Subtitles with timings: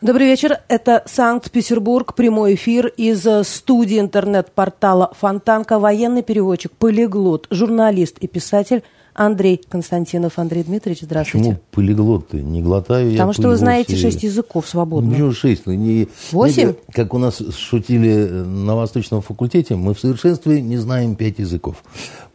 [0.00, 0.58] Добрый вечер.
[0.68, 2.14] Это Санкт-Петербург.
[2.14, 5.78] Прямой эфир из студии интернет-портала Фонтанка.
[5.78, 8.82] Военный переводчик, полиглот, журналист и писатель
[9.14, 10.38] Андрей Константинов.
[10.38, 11.48] Андрей Дмитриевич, здравствуйте.
[11.48, 12.42] Почему полиглот ты?
[12.42, 14.02] Не глотаю Потому я что вы знаете серии.
[14.02, 15.16] шесть языков свободно.
[15.16, 15.66] Ну, шесть.
[15.66, 16.68] Ну, не, Восемь?
[16.68, 21.82] не, как у нас шутили на Восточном факультете, мы в совершенстве не знаем пять языков.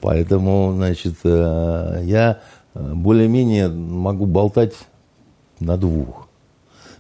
[0.01, 2.39] Поэтому, значит, э, я
[2.73, 4.73] э, более-менее могу болтать
[5.59, 6.25] на двух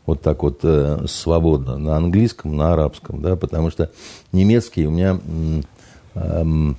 [0.05, 3.91] вот так вот э, свободно, на английском, на арабском, да, потому что
[4.31, 5.61] немецкий у меня, э,
[6.15, 6.73] э,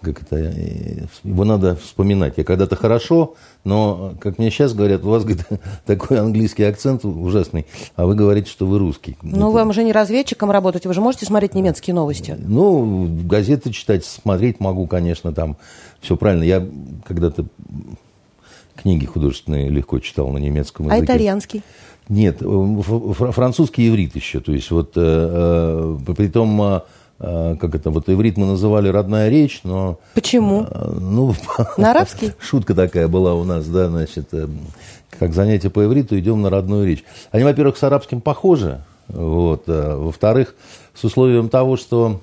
[0.00, 2.34] как это, э, его надо вспоминать.
[2.36, 5.46] Я когда-то хорошо, но, как мне сейчас говорят, у вас говорит,
[5.86, 7.64] такой английский акцент ужасный,
[7.94, 9.16] а вы говорите, что вы русский.
[9.22, 12.36] Ну, Это- вам же не разведчиком работать, вы же можете смотреть немецкие новости.
[12.38, 15.56] ну, газеты читать, смотреть могу, конечно, там
[16.00, 16.42] все правильно.
[16.42, 16.66] Я
[17.06, 17.46] когда-то
[18.74, 21.04] книги художественные легко читал на немецком А языке.
[21.12, 21.62] итальянский?
[22.08, 22.44] Нет, э,
[22.82, 24.40] фр- французский иврит еще.
[24.40, 26.80] То есть вот, э, э, при том, э, э,
[27.18, 29.98] как это, вот иврит мы называли родная речь, но...
[30.14, 30.66] Почему?
[30.70, 31.34] э, Ну,
[31.78, 32.32] На арабский?
[32.38, 34.48] Шутка такая была у нас, да, значит, э,
[35.18, 37.04] как занятие по ивриту, идем на родную речь.
[37.30, 40.54] Они, во-первых, с арабским похожи, вот, а во-вторых,
[40.94, 42.20] с условием того, что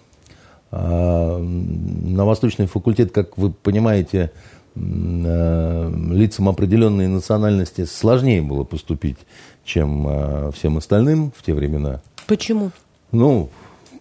[0.75, 4.31] а, на Восточный факультет, как вы понимаете,
[4.75, 9.17] э, лицам определенной национальности сложнее было поступить,
[9.63, 12.01] чем э, всем остальным в те времена.
[12.25, 12.71] Почему?
[13.11, 13.49] Ну,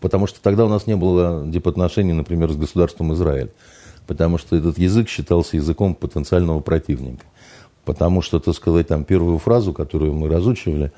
[0.02, 3.50] потому что тогда у нас не было дипотношений, например, с государством Израиль.
[4.06, 7.24] Потому что этот язык считался языком потенциального противника.
[7.84, 10.92] Потому что, так сказать, там первую фразу, которую мы разучивали,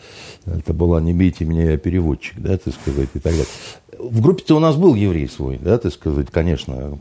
[0.45, 3.47] это была «не бейте меня, я переводчик», да, так сказать, и так далее.
[3.99, 6.99] В группе-то у нас был еврей свой, да, так сказать, конечно.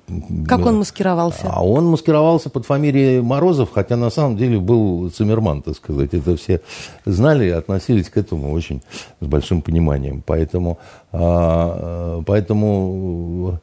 [0.47, 1.49] Как он маскировался?
[1.51, 6.13] А он маскировался под фамилией Морозов, хотя на самом деле был Циммерман, так сказать.
[6.13, 6.61] Это все
[7.05, 8.81] знали и относились к этому очень
[9.19, 10.23] с большим пониманием.
[10.25, 10.77] Поэтому,
[11.11, 13.59] а, поэтому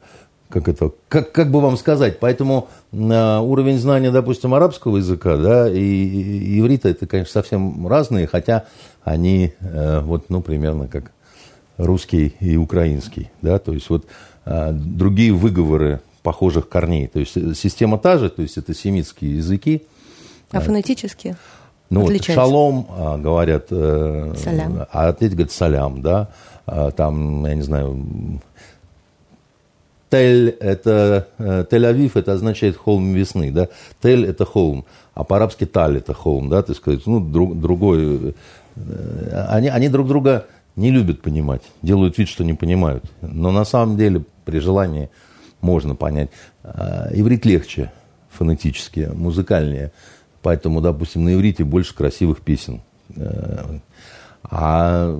[0.51, 5.69] как это, как, как бы вам сказать, поэтому а, уровень знания, допустим, арабского языка, да,
[5.69, 8.65] и, и иврита, это, конечно, совсем разные, хотя
[9.03, 11.11] они, э, вот, ну, примерно как
[11.77, 14.05] русский и украинский, да, то есть вот
[14.45, 19.37] а, другие выговоры похожих корней, то есть э, система та же, то есть это семитские
[19.37, 19.83] языки,
[20.51, 21.35] А фонетически?
[21.89, 24.85] ну, вот шалом а, говорят, э, Салям.
[24.91, 26.29] а отец говорит салям, да,
[26.65, 28.39] А, там, я не знаю,
[30.11, 33.69] Тель– это, э, Тель-Авив– это означает холм весны, да,
[34.01, 38.35] Тель– это холм, а по-арабски Таль– это холм, да, так сказать, ну, друг, другой,
[38.75, 43.63] э, они, они друг друга не любят понимать, делают вид, что не понимают, но на
[43.63, 45.09] самом деле при желании
[45.61, 46.29] можно понять.
[46.63, 47.91] А, Иврит легче
[48.29, 49.93] фонетически, музыкальнее,
[50.41, 52.81] поэтому, допустим, на иврите больше красивых песен.
[54.51, 55.17] Э, А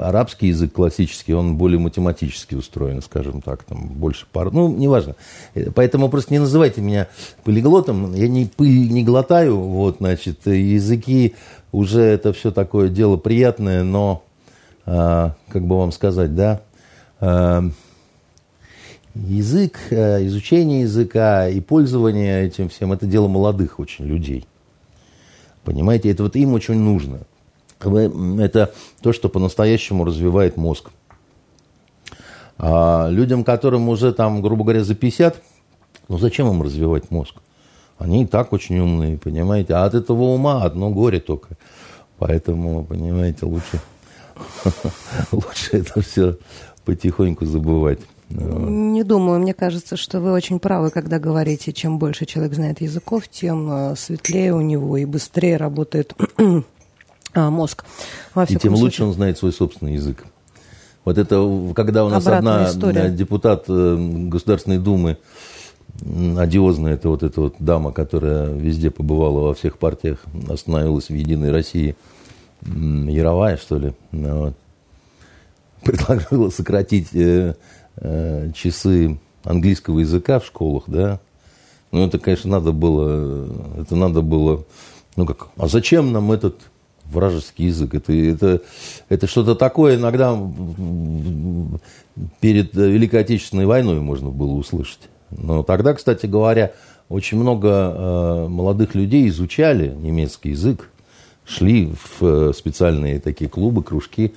[0.00, 4.52] арабский язык классический, он более математически устроен, скажем так, там больше пар.
[4.52, 5.16] Ну, неважно.
[5.54, 7.08] Э, Поэтому просто не называйте меня
[7.44, 8.14] полиглотом.
[8.14, 9.58] Я не пыль не глотаю.
[9.58, 11.34] Вот, значит, языки
[11.72, 14.22] уже это все такое дело приятное, но,
[14.86, 16.62] а, как бы вам сказать, да,
[17.20, 17.62] а,
[19.14, 24.46] язык, э, изучение языка и пользование этим всем, это дело молодых очень людей.
[25.64, 27.20] Понимаете, это вот им очень нужно.
[27.80, 30.90] Это то, что по-настоящему развивает мозг.
[32.58, 35.42] А людям, которым уже там, грубо говоря, за 50,
[36.08, 37.36] ну зачем им развивать мозг?
[37.98, 39.74] Они и так очень умные, понимаете?
[39.74, 41.48] А от этого ума одно горе только.
[42.18, 43.80] Поэтому, понимаете, лучше,
[45.32, 46.36] лучше это все
[46.84, 48.00] потихоньку забывать.
[48.30, 53.26] Не думаю, мне кажется, что вы очень правы, когда говорите, чем больше человек знает языков,
[53.28, 56.14] тем э, светлее у него и быстрее работает
[57.34, 57.84] мозг.
[58.34, 58.76] Во И тем случае.
[58.82, 60.24] лучше он знает свой собственный язык.
[61.04, 61.36] Вот это,
[61.74, 63.00] когда у нас Обратная одна история.
[63.06, 63.96] э, депутат э,
[64.28, 65.16] Государственной Думы,
[66.38, 71.50] одиозная, это вот эта вот дама, которая везде побывала во всех партиях, остановилась в «Единой
[71.50, 71.96] России»,
[72.62, 74.54] Яровая, что ли, ну вот,
[75.82, 77.54] предложила сократить э,
[77.96, 81.20] э, часы английского языка в школах, да.
[81.90, 83.48] Ну, это, конечно, надо было,
[83.80, 84.64] это надо было,
[85.16, 86.56] ну как, а зачем нам этот
[87.10, 87.94] вражеский язык?
[87.94, 88.62] Это, это,
[89.08, 90.38] это что-то такое иногда
[92.40, 95.08] перед Великой Отечественной войной можно было услышать.
[95.30, 96.72] Но тогда, кстати говоря,
[97.08, 100.88] очень много э, молодых людей изучали немецкий язык,
[101.44, 104.34] шли в э, специальные такие клубы, кружки,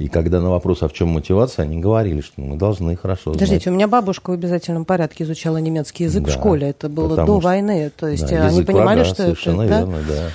[0.00, 3.64] И когда на вопрос, а в чем мотивация, они говорили, что мы должны хорошо Подождите,
[3.64, 3.66] знать.
[3.66, 6.70] у меня бабушка в обязательном порядке изучала немецкий язык Да, в школе.
[6.70, 7.92] Это было до что- войны.
[7.94, 9.70] То есть Да, они язык понимали, врага, что совершенно это...
[9.70, 9.78] да?
[9.80, 10.30] верно, да.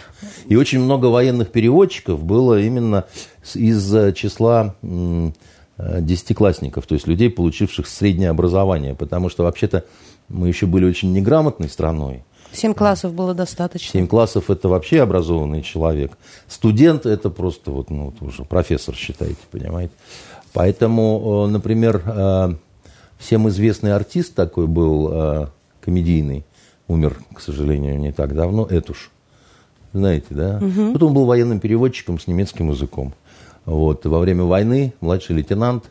[0.45, 3.05] И очень много военных переводчиков было именно
[3.55, 5.31] из э, числа э,
[5.99, 9.83] десятиклассников, то есть людей, получивших среднее образование, потому что вообще-то
[10.29, 12.23] мы еще были очень неграмотной страной.
[12.55, 13.91] Семь классов было достаточно.
[13.91, 16.17] Семь классов– это вообще образованный человек.
[16.47, 19.93] Студент– это просто вот, ну, вот уже профессор, считаете, понимаете.
[20.53, 22.55] Поэтому, э, например, э,
[23.17, 25.47] всем известный артист такой был, э,
[25.81, 26.45] комедийный,
[26.87, 29.11] умер, к сожалению, не так давно, Этуш.
[29.91, 30.59] Знаете, да?
[30.61, 33.13] Вот он был военным переводчиком с немецким языком.
[33.65, 35.85] Вот, во время войны младший лейтенант,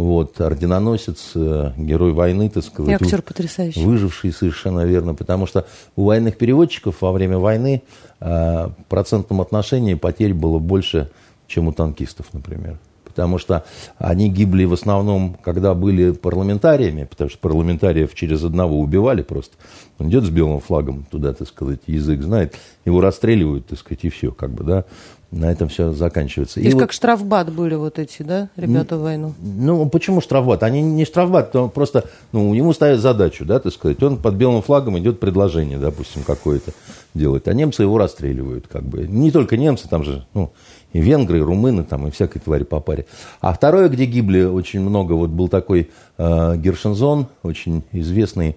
[0.00, 3.02] вот, орденоносец, э, герой войны, так И сказать.
[3.02, 3.84] актер потрясающий.
[3.84, 5.66] Выживший совершенно верно, потому что
[5.96, 7.82] у военных переводчиков во время войны
[8.20, 11.10] э, в процентном отношении потерь было больше,
[11.46, 12.78] чем у танкистов, например.
[13.10, 13.64] Потому что
[13.98, 19.56] они гибли в основном, когда были парламентариями, потому что парламентариев через одного убивали просто.
[19.98, 22.54] Он идет с белым флагом туда, так сказать, язык знает,
[22.84, 24.84] его расстреливают, так сказать, и все, как бы, да.
[25.32, 26.54] На этом все заканчивается.
[26.54, 29.34] То есть И вот- как штрафбат были вот эти, да, ребята в войну?
[29.40, 30.62] ну, почему штрафбат?
[30.64, 34.02] Они не штрафбат, то просто, ну, ему ставят задачу, да, так сказать.
[34.02, 36.72] Он под белым флагом идет предложение, допустим, какое-то
[37.14, 39.06] делает, а немцы его расстреливают, как бы.
[39.06, 40.52] Не только немцы, там же, ну,
[40.92, 43.06] и венгры, и румыны, там, и всякой твари по паре.
[43.40, 48.56] А второе, где гибли очень много, вот был такой э, Гершензон, очень известный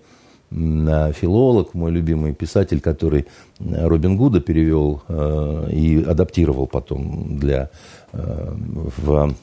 [0.52, 3.28] э, филолог, мой любимый писатель, который
[3.60, 7.70] э, Робин Гуда перевел э, и адаптировал потом для
[8.14, 8.54] э,
[8.98, 9.34] в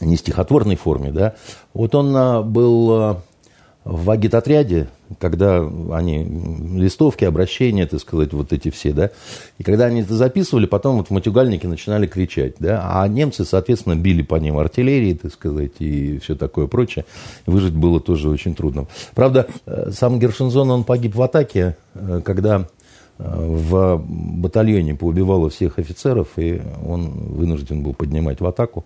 [0.00, 1.34] не стихотворной форме, да.
[1.74, 3.22] Вот он а, был а,
[3.84, 4.88] в агитотряде,
[5.18, 5.58] когда
[5.92, 6.24] они
[6.74, 9.10] листовки, обращения, так сказать, вот эти все, да,
[9.58, 13.96] и когда они это записывали, потом вот в матюгальнике начинали кричать, да, а немцы, соответственно,
[13.96, 17.04] били по ним артиллерией, так сказать, и все такое прочее.
[17.46, 18.86] Выжить было тоже очень трудно.
[19.14, 22.68] Правда, э, сам Гершензон, он погиб в атаке, э, когда
[23.18, 28.84] э, в батальоне поубивало всех офицеров, и он вынужден был поднимать в атаку.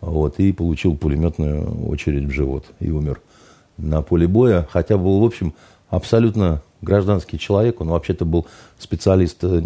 [0.00, 3.20] Вот, и получил пулеметную очередь в живот и умер
[3.78, 4.66] на поле боя.
[4.70, 5.54] Хотя был, в общем,
[5.88, 7.80] абсолютно гражданский человек.
[7.80, 8.46] Он вообще-то был
[8.78, 9.62] специалист э,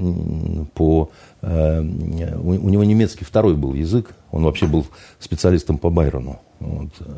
[0.74, 1.10] по...
[1.42, 4.14] э, У него немецкий второй был язык.
[4.30, 4.86] Он вообще был
[5.18, 6.40] специалистом по Байрону.
[6.60, 7.14] Вот, э,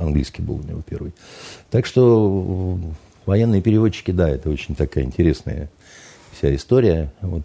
[0.00, 1.12] английский был у него первый.
[1.70, 2.78] Так что
[3.26, 5.70] военные переводчики, да, это очень такая интересная
[6.32, 7.12] вся история.
[7.20, 7.42] Вот,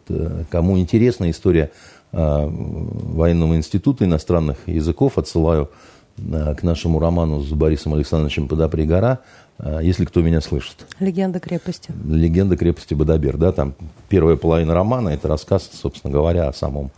[0.50, 1.71] кому интересна история
[2.12, 5.69] военного института иностранных языков, отсылаю
[6.17, 9.19] к нашему роману с Борисом Александровичем «Подопри гора»,
[9.59, 10.85] э, если кто меня слышит.
[11.00, 11.91] Легенда крепости.
[12.07, 13.38] «Легенда крепости Бадабер».
[13.38, 13.75] Да, там
[14.07, 16.91] первая половина романа– это рассказ, собственно говоря, о самом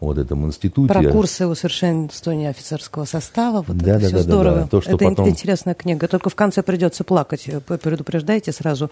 [0.00, 0.92] вот этом институте.
[0.94, 3.64] Про курсы усовершенствования офицерского состава.
[3.66, 4.56] Вот Да, это да, все да, да, здорово.
[4.60, 4.66] да.
[4.68, 6.06] То, что это потом- интересная книга.
[6.06, 7.48] Только в конце придется плакать.
[7.48, 8.90] Э, Предупреждайте сразу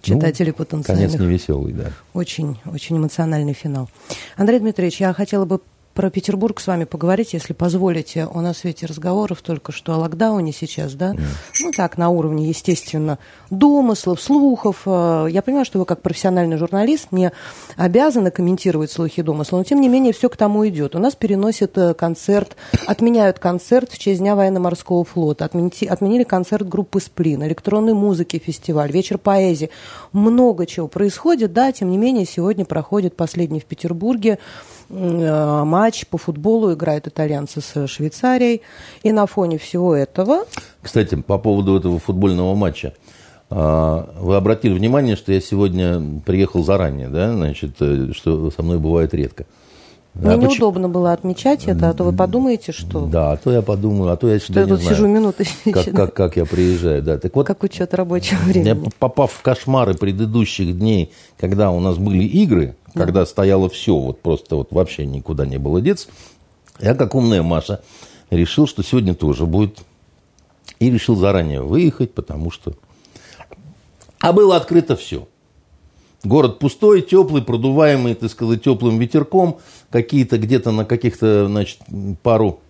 [0.00, 1.10] читателей Ну, потенциальных.
[1.12, 1.90] Конец невеселый, да.
[2.14, 3.90] Очень, очень эмоциональный финал.
[4.38, 5.60] Андрей Дмитриевич, я хотела бы
[5.96, 8.28] про Петербург с вами поговорить, если позволите.
[8.30, 11.14] У нас ведь разговоров только что о локдауне сейчас, да?
[11.62, 14.82] Ну так, на уровне, естественно, домыслов, слухов.
[14.84, 17.32] Э, Я понимаю, что вы как профессиональный журналист не
[17.76, 20.94] обязаны комментировать слухи и домыслы, но тем не менее все к тому идет.
[20.94, 22.56] У нас переносят э, концерт,
[22.86, 28.92] отменяют концерт в честь Дня военно-морского флота, отмените- отменили концерт группы «Сплин», электронной музыки фестиваль,
[28.92, 29.70] вечер поэзии.
[30.12, 34.38] Много чего происходит, да, тем не менее сегодня проходит последний в Петербурге
[34.88, 38.62] матч по футболу, играют итальянцы с Швейцарией.
[39.02, 40.44] И на фоне всего этого
[40.82, 42.92] Кстати, по поводу этого футбольного матча.
[43.48, 48.78] А, Вы обратили внимание, что я сегодня приехал заранее, да, значит, э, что со мной
[48.78, 49.46] бывает редко.
[50.14, 53.62] мне А неудобно было отмечать это, а то вы подумаете, что, Да, а то я
[53.62, 57.02] подумаю, а то я что я тут знаю, сижу минуты, как, как, как я приезжаю,
[57.02, 57.18] да.
[57.18, 58.90] Так вот, как учет рабочего я, времени.
[58.98, 64.56] попав в кошмары предыдущих дней, когда у нас были игры, когда стояло все, вот просто
[64.56, 66.08] вот вообще никуда не было деться,
[66.80, 67.82] я, как умная Маша,
[68.30, 69.80] решил, что сегодня тоже будет.
[70.78, 72.74] И решил заранее выехать, потому что...
[74.20, 75.26] А было открыто все.
[76.24, 79.58] Город пустой, теплый, продуваемый, так сказать, теплым ветерком.
[79.90, 81.78] Какие-то где-то на каких-то, значит,
[82.22, 82.60] пару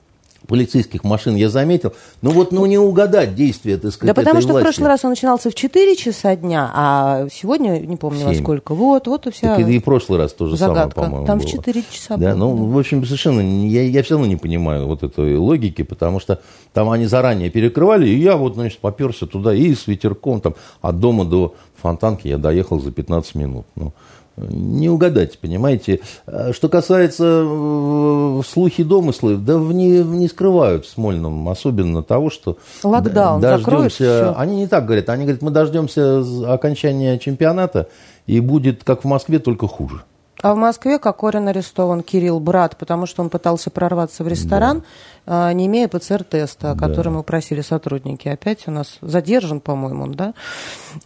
[0.46, 1.92] полицейских машин я заметил.
[2.22, 4.64] Ну вот, ну не угадать действия, так Да сказать, потому этой что в власти.
[4.64, 9.06] прошлый раз он начинался в 4 часа дня, а сегодня, не помню во сколько, вот,
[9.06, 9.56] вот и вся...
[9.56, 10.94] Так и, и в прошлый раз то же Загадка.
[10.94, 11.52] самое, по-моему, Там в было.
[11.52, 15.02] 4 часа Да, было, ну, в общем, совершенно, я, я все равно не понимаю вот
[15.02, 16.40] этой логики, потому что
[16.72, 21.00] там они заранее перекрывали, и я вот, значит, поперся туда и с ветерком, там, от
[21.00, 23.66] дома до фонтанки я доехал за 15 минут.
[23.76, 23.92] Ну,
[24.36, 26.00] не угадать, понимаете.
[26.26, 32.58] А что касается э, слухи домыслы, да не, не скрывают в Смольном, особенно того, что
[32.82, 37.88] Локдаун дождемся, они не так говорят, они говорят, мы дождемся окончания чемпионата,
[38.26, 40.02] и будет, как в Москве, только хуже.
[40.42, 44.84] А в Москве Кокорин арестован Кирилл, брат, потому что он пытался прорваться в ресторан, да.
[45.26, 47.18] Не имея ПЦР-теста, о котором да.
[47.18, 48.28] мы просили сотрудники.
[48.28, 50.34] Опять у нас задержан, по-моему, да.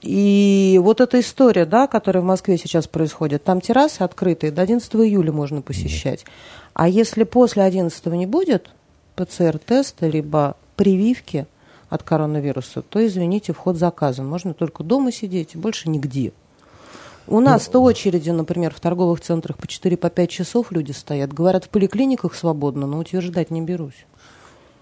[0.02, 4.94] И вот эта история, да, которая в Москве сейчас происходит, там террасы открытые, до 11
[4.96, 6.26] июля можно посещать.
[6.74, 8.70] А если после 11 не будет
[9.16, 11.46] ПЦР-теста, либо прививки
[11.88, 14.26] от коронавируса, то, извините, вход заказан.
[14.26, 16.32] Можно только дома сидеть, больше нигде.
[17.26, 21.32] У нас-то ну, очереди, например, в торговых центрах по 4-5 по часов люди стоят.
[21.32, 24.06] Говорят, в поликлиниках свободно, но утверждать не берусь.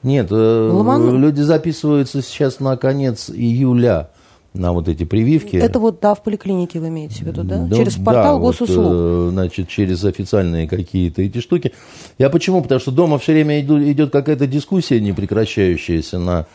[0.03, 1.19] Нет, э, Ломану.
[1.19, 4.11] люди записываются сейчас на конец июля
[4.55, 5.57] на вот эти прививки.
[5.57, 7.67] Это вот, да, в поликлинике вы имеете в виду, да?
[7.67, 8.87] да через портал да, госуслуг.
[8.87, 11.73] Вот, э, значит, через официальные какие-то эти штуки.
[12.19, 12.63] Я почему?
[12.63, 16.47] Потому что дома все время идет какая-то дискуссия непрекращающаяся на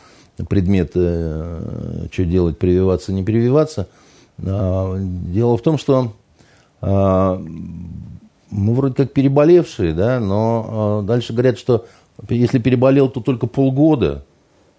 [0.50, 3.88] предмет, э, что делать, прививаться, не прививаться–
[4.41, 6.13] а, дело в том, что
[6.81, 7.41] а,
[8.50, 11.85] мы вроде как переболевшие, да, но а, дальше говорят, что
[12.29, 14.24] если переболел, то только полгода.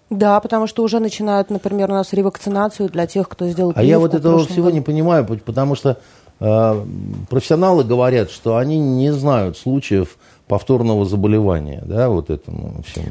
[0.09, 3.99] Да, потому что уже начинают, например, у нас ревакцинацию для тех, кто сделал А я
[3.99, 4.75] вот этого всего году.
[4.75, 5.97] не понимаю, потому что
[6.39, 6.85] э,
[7.29, 13.07] профессионалы говорят, что они не знают случаев повторного заболевания, да, вот этому всему.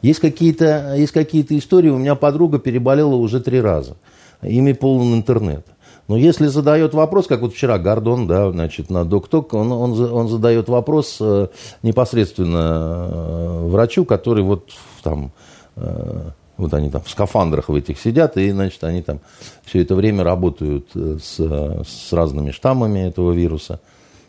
[0.00, 3.96] Есть какие-то есть какие-то истории, у меня подруга переболела уже три раза.
[4.40, 5.66] Ими полон интернет.
[6.08, 10.28] Но если задает вопрос, как вот вчера Гордон, да, значит, на Докток, он, он, он
[10.28, 11.48] задает вопрос э,
[11.82, 14.70] непосредственно э, врачу, который вот
[15.02, 15.32] там,
[15.76, 19.20] э, вот они там в скафандрах в этих сидят, и, значит, они там
[19.66, 23.78] все это время работают с, с разными штаммами этого вируса.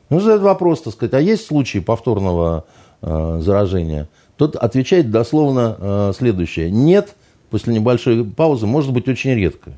[0.09, 2.65] Ну, задает вопрос, так сказать, а есть случаи повторного
[3.01, 4.09] заражения?
[4.35, 6.71] Тот отвечает дословно следующее.
[6.71, 7.15] Нет,
[7.49, 9.71] после небольшой паузы, может быть очень редко.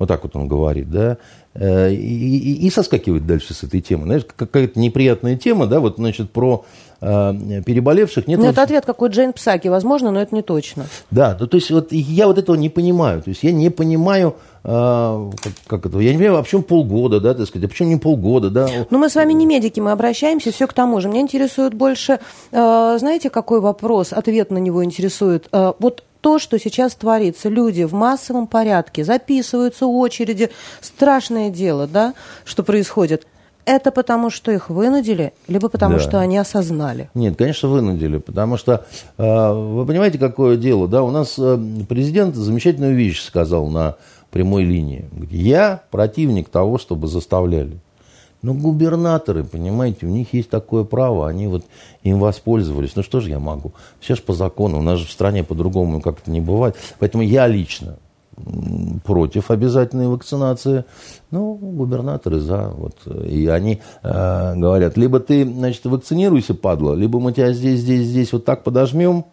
[0.00, 1.18] Вот так вот он говорит, да.
[1.52, 4.04] Э, и, и, и соскакивает дальше с этой темы.
[4.04, 6.64] Знаешь, какая-то неприятная тема, да, вот, значит, про
[7.02, 8.26] э, переболевших.
[8.26, 8.52] Нет, ну, вот...
[8.52, 10.86] это ответ какой Джейн Псаки, возможно, но это не точно.
[11.10, 13.20] Да, ну, то есть вот я вот этого не понимаю.
[13.20, 14.68] То есть я не понимаю, э,
[15.42, 17.96] как, как это, я не понимаю, а почему полгода, да, так сказать, а почему не
[17.96, 18.66] полгода, да.
[18.88, 21.10] Ну, мы с вами не медики, мы обращаемся, все к тому же.
[21.10, 22.20] Меня интересует больше,
[22.52, 25.46] э, знаете, какой вопрос, ответ на него интересует.
[25.52, 27.48] Э, вот то, что сейчас творится.
[27.48, 30.50] Люди в массовом порядке записываются в очереди.
[30.80, 33.26] Страшное дело, да, что происходит.
[33.66, 36.00] Это потому, что их вынудили, либо потому, да.
[36.00, 37.10] что они осознали?
[37.14, 38.86] Нет, конечно, вынудили, потому что,
[39.18, 41.58] э, вы понимаете, какое дело, да, у нас э,
[41.88, 43.96] президент замечательную вещь сказал на
[44.30, 45.08] прямой линии.
[45.30, 47.78] Я противник того, чтобы заставляли.
[48.42, 51.64] Но ну, губернаторы, понимаете, у них есть такое право, они вот
[52.02, 52.96] им воспользовались.
[52.96, 53.72] Ну что же я могу?
[54.00, 56.76] Сейчас по закону, у нас же в стране по-другому как-то не бывает.
[56.98, 57.96] Поэтому я лично
[59.04, 60.84] против обязательной вакцинации.
[61.30, 62.68] Ну, губернаторы за.
[62.68, 62.96] Вот.
[63.26, 68.32] И они э, говорят, либо ты, значит, вакцинируйся, падла, либо мы тебя здесь, здесь, здесь
[68.32, 69.26] вот так подожмем.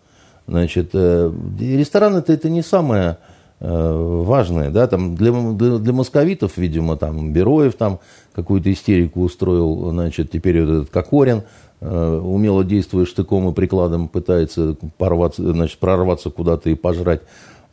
[0.47, 3.17] Значит, э, рестораны-то это не самое
[3.59, 7.99] Э, важное, да, там для, для, для московитов, видимо, там Бероев там
[8.37, 11.41] какую-то истерику устроил, значит, теперь вот этот Кокорин,
[11.81, 17.21] э, умело действуя штыком и прикладом, пытается порваться, значит, прорваться куда-то и пожрать.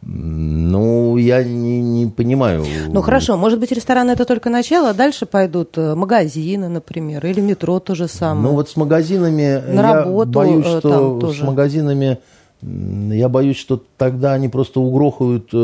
[0.00, 2.64] Ну, я не, не понимаю.
[2.88, 7.42] Ну, хорошо, может быть, рестораны это только начало, а дальше пойдут э, магазины, например, или
[7.42, 8.48] метро то же самое.
[8.48, 12.18] Ну, вот с магазинами На я работу, боюсь, что с магазинами
[12.62, 15.56] я боюсь, что тогда они просто угрохают э,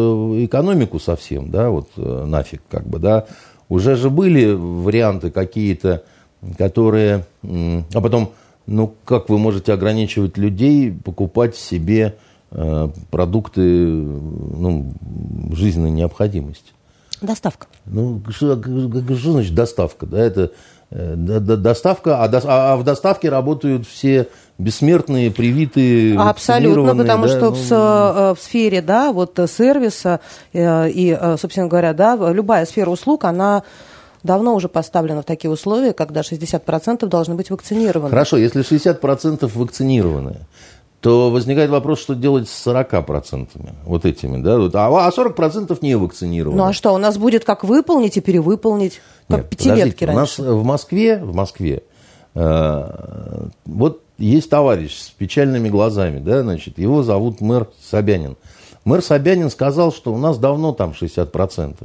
[0.44, 3.24] экономику совсем, да, вот э, нафиг как бы, да.
[3.70, 6.02] Уже же были варианты какие-то,
[6.58, 7.24] которые...
[7.42, 8.32] А потом,
[8.66, 12.16] ну, как вы можете ограничивать людей покупать себе
[12.50, 14.92] э, продукты ну,
[15.52, 16.72] жизненной необходимости?
[17.22, 17.68] Доставка.
[17.86, 20.06] Ну, что, что значит доставка?
[20.06, 20.52] Да, это
[20.90, 24.26] доставка, а, до, а в доставке работают все
[24.60, 27.52] бессмертные, привитые, Абсолютно, потому да, что ну...
[27.52, 30.20] в, э, в сфере, да, вот э, сервиса
[30.52, 33.62] э, и, собственно говоря, да, любая сфера услуг, она
[34.22, 38.10] давно уже поставлена в такие условия, когда 60% должны быть вакцинированы.
[38.10, 40.36] Хорошо, если 60% вакцинированы,
[41.00, 43.48] то возникает вопрос, что делать с 40%,
[43.84, 46.58] вот этими, да, а 40% не вакцинированы.
[46.58, 50.42] Ну а что, у нас будет как выполнить и перевыполнить, как Нет, пятилетки раньше?
[50.42, 51.82] У нас в Москве, в Москве,
[52.34, 58.36] э, вот есть товарищ с печальными глазами, да, значит, его зовут мэр Собянин.
[58.84, 61.76] Мэр Собянин сказал, что у нас давно там 60%.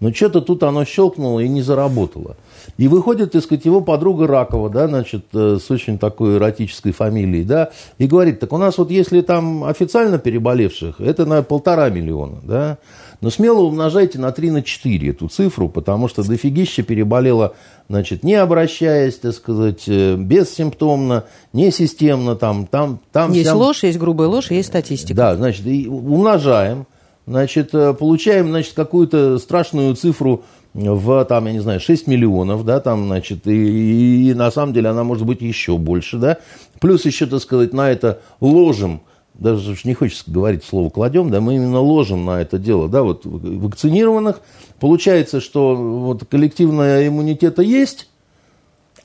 [0.00, 2.36] Но что-то тут оно щелкнуло и не заработало.
[2.76, 7.44] И выходит, так сказать, его подруга Ракова, да, значит, э, с очень такой эротической фамилией,
[7.44, 12.40] да, и говорит, так у нас вот если там официально переболевших, это на полтора миллиона,
[12.42, 12.78] да,
[13.20, 17.54] но смело умножайте на 3 на 4 эту цифру, потому что дофигища переболело,
[17.88, 23.32] значит, не обращаясь, так сказать, э, бессимптомно, не системно, там, там, там.
[23.32, 23.56] Есть вся...
[23.56, 25.14] ложь, есть грубая ложь, есть статистика.
[25.14, 26.86] Да, значит, и умножаем,
[27.26, 30.44] значит, э, получаем, значит, какую-то страшную цифру
[30.74, 34.88] в, там, я не знаю, 6 миллионов, да, там, значит, и, и на самом деле
[34.88, 36.38] она может быть еще больше, да,
[36.80, 39.02] плюс еще, так сказать, на это ложим,
[39.34, 43.02] даже уж не хочется говорить слово кладем, да, мы именно ложим на это дело, да,
[43.02, 44.40] вот вакцинированных,
[44.80, 48.08] получается, что вот коллективная иммунитета есть,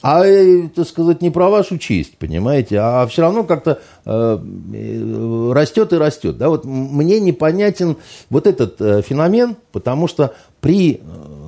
[0.02, 4.40] а, э, так сказать, не про вашу честь, понимаете, а все равно как-то э,
[4.74, 6.38] э, растет и растет.
[6.38, 6.48] Да?
[6.48, 7.98] Вот мне непонятен
[8.30, 11.00] вот этот э, феномен, потому что при э,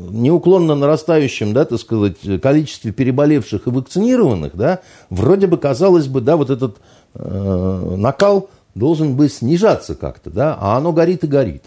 [0.09, 6.35] неуклонно нарастающем, да, так сказать, количестве переболевших и вакцинированных, да, вроде бы, казалось бы, да,
[6.35, 6.77] вот этот
[7.13, 11.65] э, накал должен бы снижаться как-то, да, а оно горит и горит.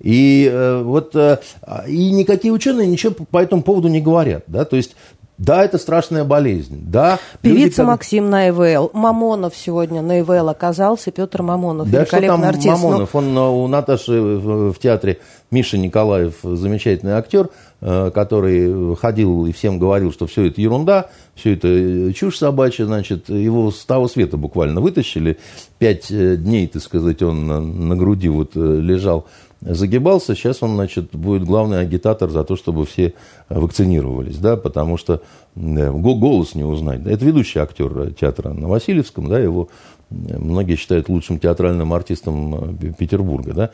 [0.00, 1.38] И э, вот э,
[1.86, 4.96] и никакие ученые ничего по этому поводу не говорят, да, то есть
[5.38, 6.82] да, это страшная болезнь.
[6.86, 8.90] Да, Певица люди, Максим на ИВЛ.
[8.92, 11.10] Мамонов сегодня на ИВЛ оказался.
[11.10, 11.90] Петр Мамонов.
[11.90, 12.72] Да что там артист, ну.
[12.72, 13.14] Мамонов?
[13.14, 13.18] Но...
[13.18, 15.18] Он у Наташи в, театре
[15.50, 17.48] Миша Николаев, замечательный актер, э,
[17.82, 23.72] который ходил и всем говорил, что все это ерунда, все это чушь собачья, значит, его
[23.72, 25.38] с того света буквально вытащили.
[25.78, 29.26] Пять э, дней, так сказать, он на, груди вот э, лежал
[29.60, 33.14] загибался, сейчас он, значит, будет главный агитатор за то, чтобы все
[33.48, 35.22] вакцинировались, да, потому что
[35.54, 37.06] голос не узнать.
[37.06, 39.68] Это ведущий актер театра на Васильевском, да, его
[40.10, 43.70] многие считают лучшим театральным артистом э, Петербурга, да.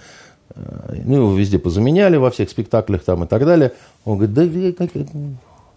[0.54, 3.72] Э, ну, его везде позаменяли во всех спектаклях там и так далее.
[4.04, 4.90] Он говорит, да как,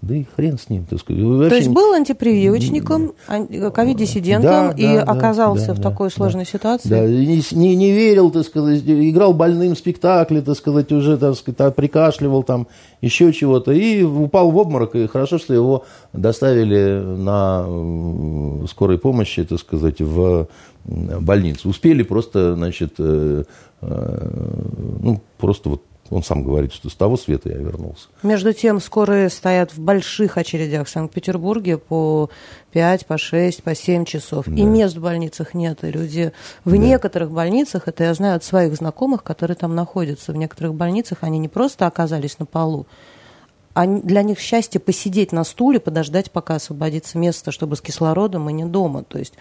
[0.01, 1.21] да и хрен с ним, так сказать.
[1.21, 1.49] Вообще...
[1.49, 6.89] То есть был антипрививочником, ковид-диссидентом да, и да, оказался да, в такой да, сложной ситуации?
[6.89, 11.75] Да, не, не, не верил, так сказать, играл больным спектакли, так сказать, уже, так сказать,
[11.75, 12.67] прикашливал там,
[13.01, 17.65] еще чего-то, и упал в обморок, и хорошо, что его доставили на
[18.67, 20.47] скорой помощи, так сказать, в
[20.83, 21.69] больницу.
[21.69, 23.43] Успели просто, значит, э, э,
[23.81, 28.09] ну, просто вот он сам говорит, что с того света я вернулся.
[28.21, 32.29] Между тем, скорые стоят в больших очередях в Санкт-Петербурге по
[32.73, 34.45] 5, по 6, по 7 часов.
[34.45, 34.53] Да.
[34.53, 35.85] И мест в больницах нет.
[35.85, 36.33] И люди
[36.65, 36.77] в да.
[36.77, 41.39] некоторых больницах, это я знаю от своих знакомых, которые там находятся, в некоторых больницах они
[41.39, 42.87] не просто оказались на полу,
[43.73, 48.53] а для них счастье посидеть на стуле, подождать, пока освободится место, чтобы с кислородом и
[48.53, 49.05] не дома.
[49.05, 49.35] То есть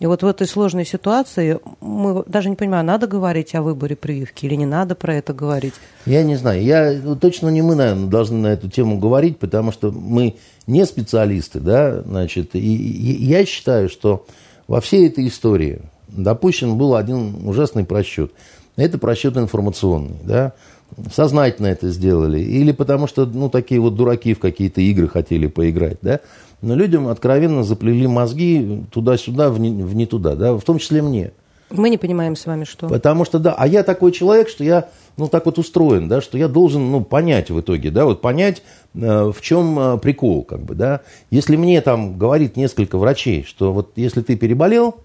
[0.00, 4.46] и вот в этой сложной ситуации мы даже не понимаем, надо говорить о выборе прививки
[4.46, 5.74] или не надо про это говорить.
[6.06, 6.62] Я не знаю.
[6.62, 10.36] Я, ну, точно не мы, наверное, должны на эту тему говорить, потому что мы
[10.66, 14.24] не специалисты, да, значит, и, и я считаю, что
[14.66, 18.32] во всей этой истории допущен был один ужасный просчет.
[18.76, 20.54] Это просчет информационный, да,
[21.12, 25.98] сознательно это сделали, или потому что, ну, такие вот дураки в какие-то игры хотели поиграть,
[26.00, 26.20] да,
[26.62, 31.02] но людям откровенно заплели мозги туда-сюда, в не, в не туда, да, в том числе
[31.02, 31.32] мне.
[31.70, 32.88] Мы не понимаем с вами, что.
[32.88, 36.36] Потому что, да, а я такой человек, что я, ну, так вот устроен, да, что
[36.36, 38.62] я должен, ну, понять в итоге, да, вот понять,
[38.94, 41.02] э, в чем э, прикол, как бы, да.
[41.30, 44.96] Если мне там говорит несколько врачей, что вот если ты переболел,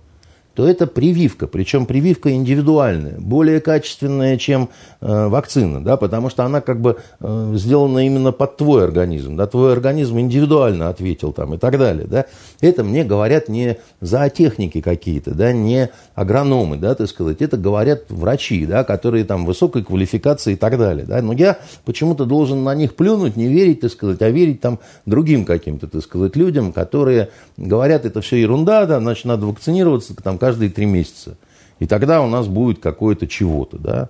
[0.56, 4.70] то это прививка, причем прививка индивидуальная, более качественная, чем
[5.02, 9.48] э, вакцина, да, потому что она как бы э, сделана именно под твой организм, да,
[9.48, 12.26] твой организм индивидуально ответил там и так далее, да.
[12.62, 18.66] Это мне говорят не зоотехники какие-то, да, не агрономы, да, так сказать, это говорят врачи,
[18.66, 22.96] да, которые там высокой квалификации и так далее, да, но я почему-то должен на них
[22.96, 28.06] плюнуть, не верить, так сказать, а верить там другим каким-то, так сказать, людям, которые говорят,
[28.06, 31.38] это все ерунда, да, значит, надо вакцинироваться, там, каждые три месяца.
[31.80, 34.10] И тогда у нас будет какое-то чего-то, да.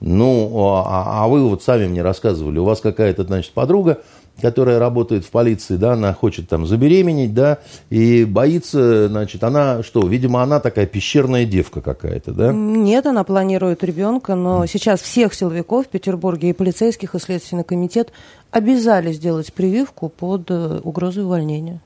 [0.00, 0.50] Ну,
[0.86, 3.98] а, а вы вот сами мне рассказывали, у вас какая-то, значит, подруга,
[4.40, 7.58] которая работает в полиции, да, она хочет там забеременеть, да,
[7.90, 12.50] и боится, значит, она что, видимо, она такая пещерная девка какая-то, да?
[12.50, 18.10] Нет, она планирует ребенка, но сейчас всех силовиков в Петербурге и полицейских, и Следственный комитет
[18.52, 21.82] обязали сделать прививку под э, угрозой увольнения.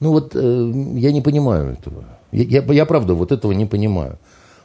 [0.00, 2.04] Ну вот э, я не понимаю этого.
[2.34, 4.18] Я, я, я правда вот этого не понимаю.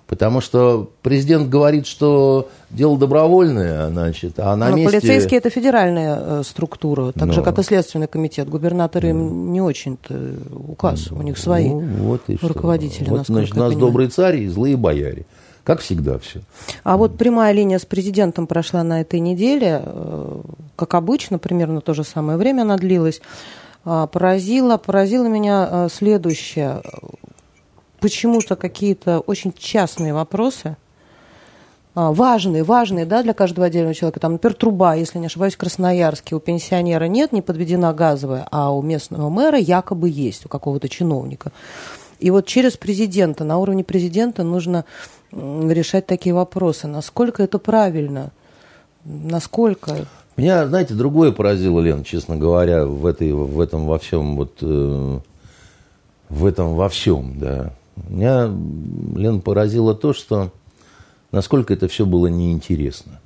[0.08, 5.00] Потому что президент говорит, что дело добровольное, значит, а на Но месте...
[5.00, 7.34] полицейские– это федеральная э, структура, так Но...
[7.34, 8.50] же, как и Следственный комитет.
[8.50, 13.60] Губернаторы им не очень-то указ, у них свои ну, вот и руководители, вот, значит, у
[13.60, 15.26] нас добрый царь и злые бояре.
[15.64, 16.42] Как всегда все.
[16.84, 19.84] А вот прямая линия с президентом прошла на этой неделе.
[19.86, 20.42] Э,
[20.76, 23.22] как обычно, примерно то же самое время она длилась.
[23.86, 26.82] А, поразило, поразило меня э, следующее.
[28.00, 30.78] Почему-то какие-то очень частные вопросы–
[31.96, 34.20] а, важные, важные, да, для каждого отдельного человека.
[34.20, 38.74] Там, например, труба, если не ошибаюсь, в Красноярске у пенсионера нет, не подведена газовая, а
[38.74, 41.52] у местного мэра якобы есть, у какого-то чиновника.
[42.20, 44.86] И вот через президента, на уровне президента нужно
[45.32, 46.88] решать такие вопросы.
[46.88, 48.32] Насколько это правильно?
[49.04, 50.06] Насколько?
[50.38, 55.20] Меня, знаете, другое поразило, Лен, честно говоря, в, этой, в этом во всем, вот, э,
[56.30, 57.74] в этом во всем, да.
[58.08, 58.50] Меня,
[59.16, 60.52] Лен, поразило то, что
[61.32, 63.20] насколько это все было неинтересно.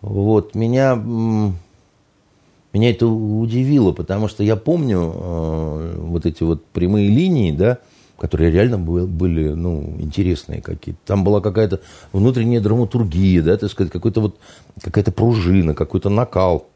[0.00, 7.52] Вот, меня, меня это удивило, потому что я помню э, вот эти вот прямые линии,
[7.52, 7.78] да,
[8.18, 11.00] которые реально были, ну, интересные какие-то.
[11.06, 11.80] Там была какая-то
[12.12, 14.38] внутренняя драматургия, да, так сказать, какой-то вот,
[14.80, 16.66] какая-то пружина, какой-то накал,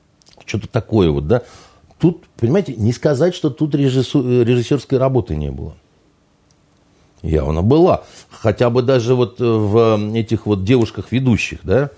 [0.47, 1.43] что-то такое вот, да.
[1.99, 5.75] Тут, понимаете, не сказать, что тут режиссерской работы не было.
[7.23, 8.05] Явно была.
[8.31, 11.91] Хотя бы даже вот в этих вот девушках-ведущих, да,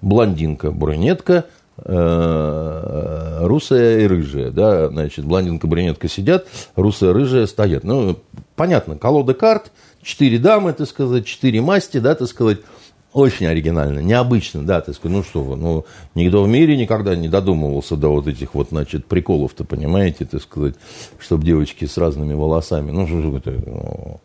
[0.00, 1.46] блондинка, брюнетка,
[1.78, 7.84] э, русая и рыжая, да, значит, блондинка, брюнетка сидят, русая, рыжая стоят.
[7.84, 8.18] Ну,
[8.54, 12.58] понятно, колода карт, четыре дамы, так сказать, четыре масти, да, так сказать,
[13.12, 17.28] очень оригинально, необычно, да, так сказать, ну что вы, ну, никто в мире никогда не
[17.28, 20.74] додумывался до вот этих вот, значит, приколов-то, понимаете, так сказать,
[21.18, 24.20] чтобы девочки с разными волосами, ну, что это, ну,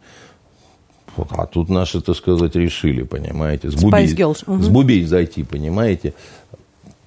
[1.16, 4.36] а тут наши, так сказать, решили, понимаете, с бубей, угу.
[4.36, 6.14] с бубей зайти, понимаете,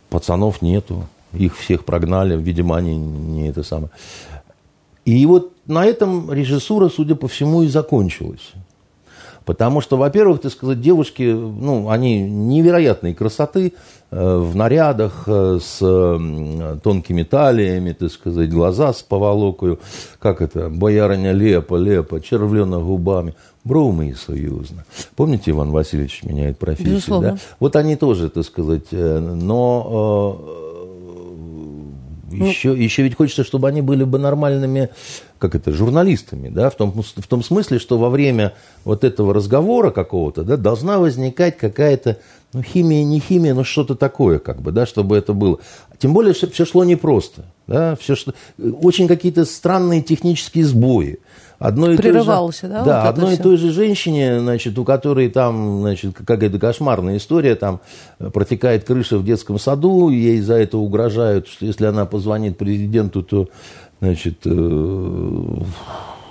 [0.08, 3.90] пацанов нету, их всех прогнали, видимо, они не это самое.
[5.04, 8.52] И вот на этом режиссура, судя по всему, и закончилась.
[9.46, 13.74] Потому что, во-первых, так сказать, девушки, ну, они невероятной красоты
[14.10, 19.78] э, в нарядах э, с э, тонкими талиями, так сказать, глаза с поволокою,
[20.18, 24.84] как это, боярыня лепа, лепа, червлена губами, броумы и союзно.
[25.14, 26.96] Помните, Иван Васильевич меняет профессию?
[26.96, 27.30] Безусловно.
[27.30, 27.38] Да?
[27.60, 30.65] Вот они тоже, так сказать, но еще,
[32.38, 34.90] ну, еще ведь хочется, чтобы они были бы нормальными,
[35.38, 39.90] как это, журналистами, да, в том, в том смысле, что во время вот этого разговора
[39.90, 42.18] какого-то, да, должна возникать какая-то,
[42.52, 45.58] ну, химия, не химия, но что-то такое, как бы, да, чтобы это было.
[45.98, 51.18] Тем более, что все шло непросто, да, все что, очень какие-то странные технические сбои
[51.58, 52.84] одной и Прерывался, той же, да?
[52.84, 57.54] Да, вот одной и той же женщине, значит, у которой там, значит, какая-то кошмарная история,
[57.54, 57.80] там
[58.18, 63.48] протекает крыша в детском саду, ей за это угрожают, что если она позвонит президенту, то,
[64.00, 65.60] значит, э,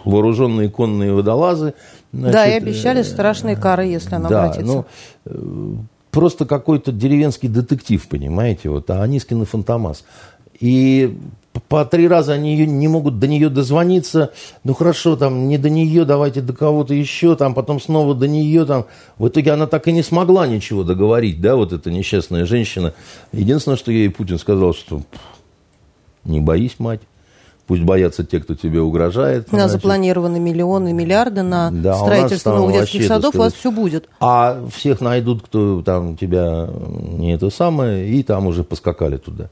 [0.03, 1.73] вооруженные конные водолазы.
[2.13, 4.65] Значит, да, и обещали страшные кары, если она да, обратится.
[4.65, 4.85] Ну,
[5.25, 5.75] э,
[6.11, 10.05] просто какой-то деревенский детектив, понимаете, вот, а Анискин и Фантомас.
[10.59, 11.17] И
[11.67, 14.31] по три раза они не могут до нее дозвониться.
[14.63, 18.65] Ну хорошо, там не до нее, давайте до кого-то еще, там потом снова до нее.
[18.65, 18.85] Там.
[19.17, 22.93] В итоге она так и не смогла ничего договорить, да, вот эта несчастная женщина.
[23.31, 25.01] Единственное, что ей Путин сказал, что
[26.23, 27.01] не боись, мать.
[27.67, 29.47] Пусть боятся те, кто тебе угрожает.
[29.51, 33.71] У нас запланированы миллионы, миллиарды на да, строительство новых детских садов, сказать, у вас все
[33.71, 34.07] будет.
[34.19, 36.69] А всех найдут, кто там тебя
[37.17, 39.49] не это самое, и там уже поскакали туда.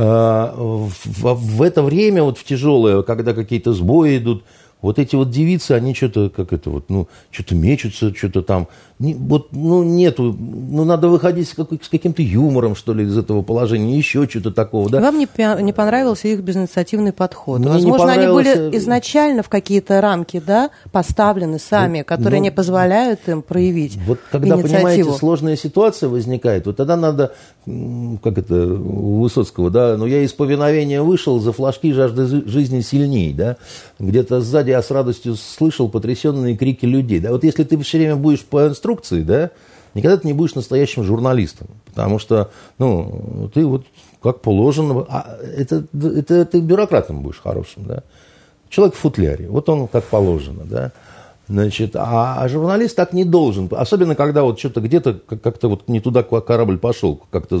[0.00, 4.44] Э, в, в это время, вот в тяжелое, когда какие-то сбои идут,
[4.80, 8.68] вот эти вот девицы, они что-то, как это вот, ну, что-то мечутся, что-то там.
[9.00, 13.16] Не, вот, ну, нету, ну, надо выходить с, какой, с каким-то юмором, что ли, из
[13.16, 15.00] этого положения, еще что-то такого, да.
[15.00, 15.28] Вам не,
[15.62, 17.60] не понравился их безинициативный подход?
[17.60, 23.20] Мне Возможно, они были изначально в какие-то рамки, да, поставлены сами, которые ну, не позволяют
[23.28, 24.76] им проявить Вот когда, инициативу.
[24.76, 27.34] понимаете, сложная ситуация возникает, вот тогда надо,
[27.66, 33.32] как это, у Высоцкого, да, ну, я из повиновения вышел, за флажки жажды жизни сильней,
[33.32, 33.56] да,
[33.98, 37.20] где-то сзади я с радостью слышал потрясенные крики людей.
[37.20, 37.32] Да?
[37.32, 39.50] Вот если ты все время будешь по инструкции, да,
[39.94, 41.68] никогда ты не будешь настоящим журналистом.
[41.86, 43.86] Потому что, ну, ты вот
[44.22, 48.02] как положено, а это, это ты бюрократом будешь хорошим, да.
[48.68, 50.92] Человек в футляре, вот он как положено, да.
[51.48, 53.68] Значит, а, а журналист так не должен.
[53.70, 57.60] Особенно, когда вот что-то где-то как-то вот не туда корабль пошел, как-то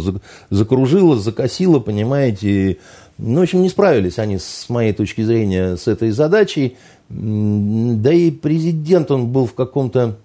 [0.50, 2.78] закружило, закосило, понимаете.
[3.16, 6.76] Ну, в общем, не справились они, с моей точки зрения, с этой задачей.
[7.08, 10.18] Да и президент, он был в каком-то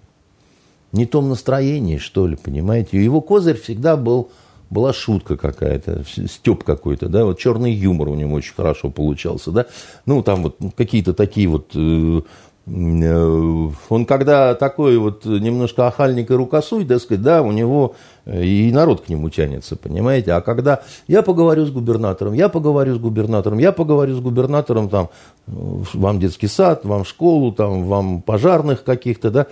[0.92, 3.02] не том настроении, что ли, понимаете.
[3.02, 4.30] Его козырь всегда был,
[4.68, 9.66] была шутка какая-то, степ какой-то, да, вот черный юмор у него очень хорошо получался, да.
[10.04, 12.20] Ну, там вот какие-то такие вот э,
[12.66, 19.10] он когда такой вот немножко охальник и рукосуй, так да, у него и народ к
[19.10, 20.32] нему тянется, понимаете?
[20.32, 25.10] А когда я поговорю с губернатором, я поговорю с губернатором, я поговорю с губернатором, там,
[25.46, 29.46] вам детский сад, вам школу, там, вам пожарных каких-то, да,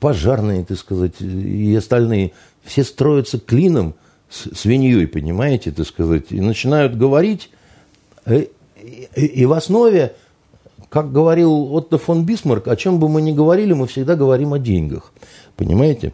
[0.00, 2.32] пожарные, так сказать, и остальные,
[2.64, 3.94] все строятся клином
[4.28, 7.50] свиньей, понимаете, так сказать, и начинают говорить,
[8.26, 8.46] э,
[9.14, 10.16] и в основе
[10.92, 14.58] как говорил Отто фон Бисмарк, о чем бы мы ни говорили, мы всегда говорим о
[14.58, 15.14] деньгах.
[15.56, 16.12] Понимаете?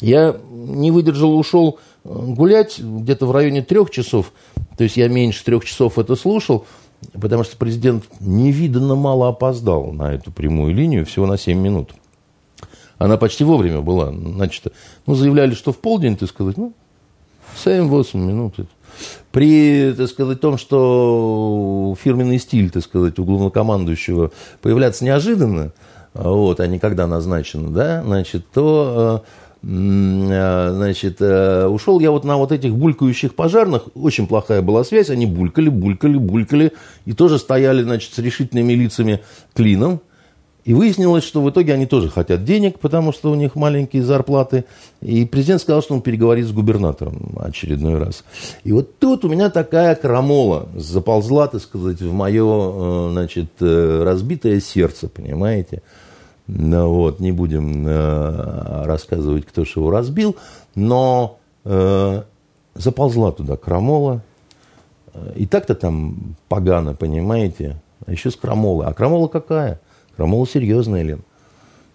[0.00, 4.32] Я не выдержал, ушел э, гулять где-то в районе трех часов.
[4.76, 6.66] То есть я меньше трех часов это слушал,
[7.12, 11.92] потому что президент невиданно мало опоздал на эту прямую линию, всего на 7 минут.
[12.98, 14.10] Она почти вовремя была.
[14.10, 14.72] Значит,
[15.06, 16.72] ну, заявляли, что в полдень, ты сказать, ну,
[17.64, 18.56] 7-8 минут.
[19.38, 25.70] При, так сказать, том, что фирменный стиль, так сказать, у главнокомандующего появляться неожиданно,
[26.12, 29.22] вот, а не когда назначено, да, значит, то
[29.62, 34.82] э, э, значит, э, ушел я вот на вот этих булькающих пожарных, очень плохая была
[34.82, 36.72] связь, они булькали, булькали, булькали,
[37.04, 39.20] и тоже стояли, значит, с решительными лицами
[39.54, 40.00] клином,
[40.68, 44.66] и выяснилось, что в итоге они тоже хотят денег, потому что у них маленькие зарплаты.
[45.00, 48.22] И президент сказал, что он переговорит с губернатором очередной раз.
[48.64, 54.02] И вот тут у меня такая крамола заползла, так сказать, в мое, э, значит, э,
[54.04, 55.80] разбитое сердце, понимаете?
[56.48, 60.36] Ну, вот, не будем э, рассказывать, кто же его разбил,
[60.74, 62.22] но э,
[62.74, 64.20] заползла туда крамола.
[65.34, 67.80] И так-то там погано, понимаете?
[68.04, 68.86] А еще с крамолой.
[68.86, 69.80] А крамола какая?
[70.18, 71.22] Крамола серьезная, Лен.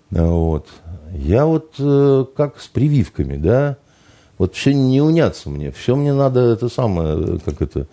[0.10, 0.70] Вот.
[1.12, 3.76] Я вот э, как с прививками, да,
[4.38, 7.86] вот все не уняться мне, все мне надо это самое, как это,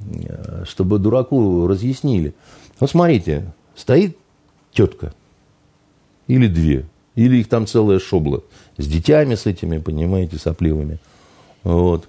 [0.00, 2.34] э, чтобы дураку разъяснили.
[2.80, 4.16] Вот смотрите, стоит
[4.72, 5.12] тетка
[6.26, 8.42] или две, или их там целая шобла
[8.78, 11.00] с детьми с этими, понимаете, сопливыми.
[11.64, 12.08] Вот.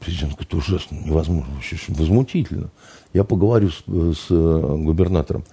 [0.00, 2.68] Президент говорит, ужасно, невозможно, вообще возмутительно.
[3.12, 5.44] Я поговорю с, с э, губернатором.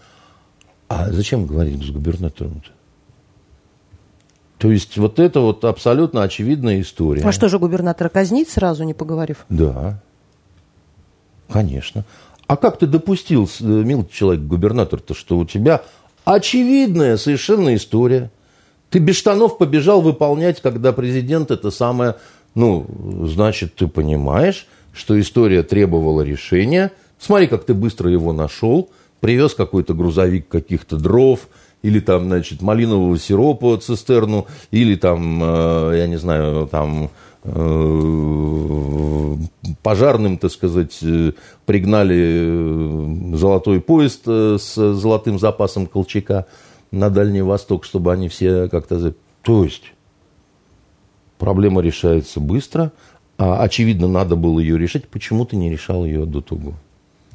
[0.88, 2.70] А зачем говорить с губернатором-то?
[4.58, 7.24] То есть вот это вот абсолютно очевидная история.
[7.24, 9.46] А что же губернатора казнить сразу, не поговорив?
[9.50, 10.02] Да,
[11.50, 12.06] конечно.
[12.48, 15.82] А как ты допустил, э, милый человек, губернатор-то, что у тебя
[16.24, 18.32] очевидная совершенно история?
[18.90, 22.16] Ты без штанов побежал выполнять, когда президент это самое
[22.56, 22.88] ну,
[23.26, 26.92] значит, ты понимаешь, что история требовала решения.
[27.20, 28.90] Смотри, как ты быстро его нашел.
[29.20, 31.48] Привез какой-то грузовик каких-то дров,
[31.86, 37.12] или там, значит, малинового сиропа цистерну, или там, э, я не знаю, там
[37.44, 39.36] э,
[39.84, 41.34] пожарным, так сказать, э,
[41.68, 46.48] пригнали золотой поезд с золотым запасом Колчака
[46.90, 49.14] на Дальний Восток, чтобы они все как-то...
[49.44, 49.94] То есть
[51.38, 52.92] проблема решается быстро,
[53.38, 56.74] а очевидно, надо было ее решить, почему ты не решал ее до того?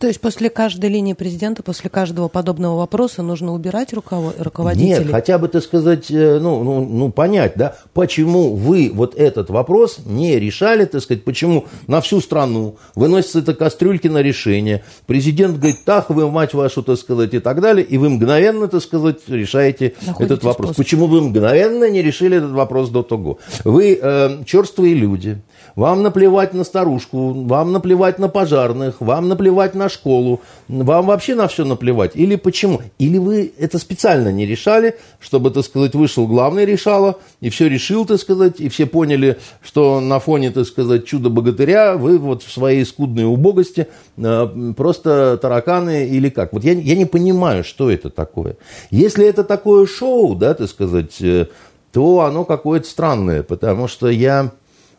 [0.00, 5.04] То есть после каждой линии президента, после каждого подобного вопроса нужно убирать руководителей?
[5.04, 9.50] Нет, хотя бы, так сказать, э, ну, ну, ну, понять, да, почему вы вот этот
[9.50, 15.58] вопрос не решали, так сказать, почему на всю страну выносится это кастрюльки на решение, президент
[15.58, 19.18] говорит, так, вы, мать вашу, так сказать, и так далее, и вы мгновенно, так сказать,
[19.28, 20.68] решаете Находите этот вопрос.
[20.68, 20.76] Способ.
[20.82, 23.38] Почему вы мгновенно не решили этот вопрос до того?
[23.64, 25.42] Вы э, черствые люди,
[25.76, 31.48] вам наплевать на старушку, вам наплевать на пожарных, вам наплевать на школу, вам вообще на
[31.48, 32.12] все наплевать.
[32.14, 32.80] Или почему?
[32.98, 38.04] Или вы это специально не решали, чтобы, так сказать, вышел главный решало, и все решил,
[38.04, 42.84] так сказать, и все поняли, что на фоне, так сказать, чуда-богатыря вы вот в своей
[42.84, 46.52] скудной убогости э, просто тараканы или как.
[46.52, 48.56] Вот я, я не понимаю, что это такое.
[48.90, 51.46] Если это такое шоу, да, так сказать, э,
[51.92, 54.52] то оно какое-то странное, потому что я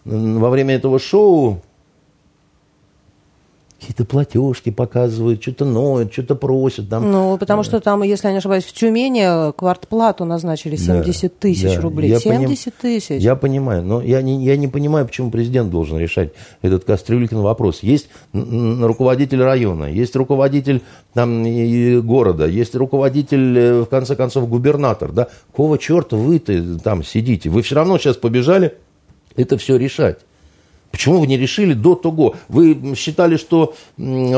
[0.05, 1.61] во время этого шоу
[3.81, 6.87] какие-то платежки показывают, что-то ноют, что-то просят.
[6.87, 7.11] Там.
[7.11, 11.75] Ну, потому что там, если я не ошибаюсь, в Тюмени квартплату назначили 70 да, тысяч
[11.75, 11.81] да.
[11.81, 12.11] рублей.
[12.11, 12.79] Я 70 поним...
[12.79, 13.21] тысяч.
[13.21, 16.29] Я понимаю, но я не, я не понимаю, почему президент должен решать
[16.61, 17.79] этот Кастрюлькин вопрос.
[17.81, 20.83] Есть руководитель района, есть руководитель
[21.15, 21.43] там,
[22.05, 25.11] города, есть руководитель, э, в конце концов, губернатор.
[25.11, 25.27] Да?
[25.55, 27.49] Кого черта вы-то там сидите?
[27.49, 28.75] Вы все равно сейчас побежали
[29.36, 30.20] это все решать.
[30.91, 32.36] Почему вы не решили до того?
[32.50, 33.76] Вы считали, что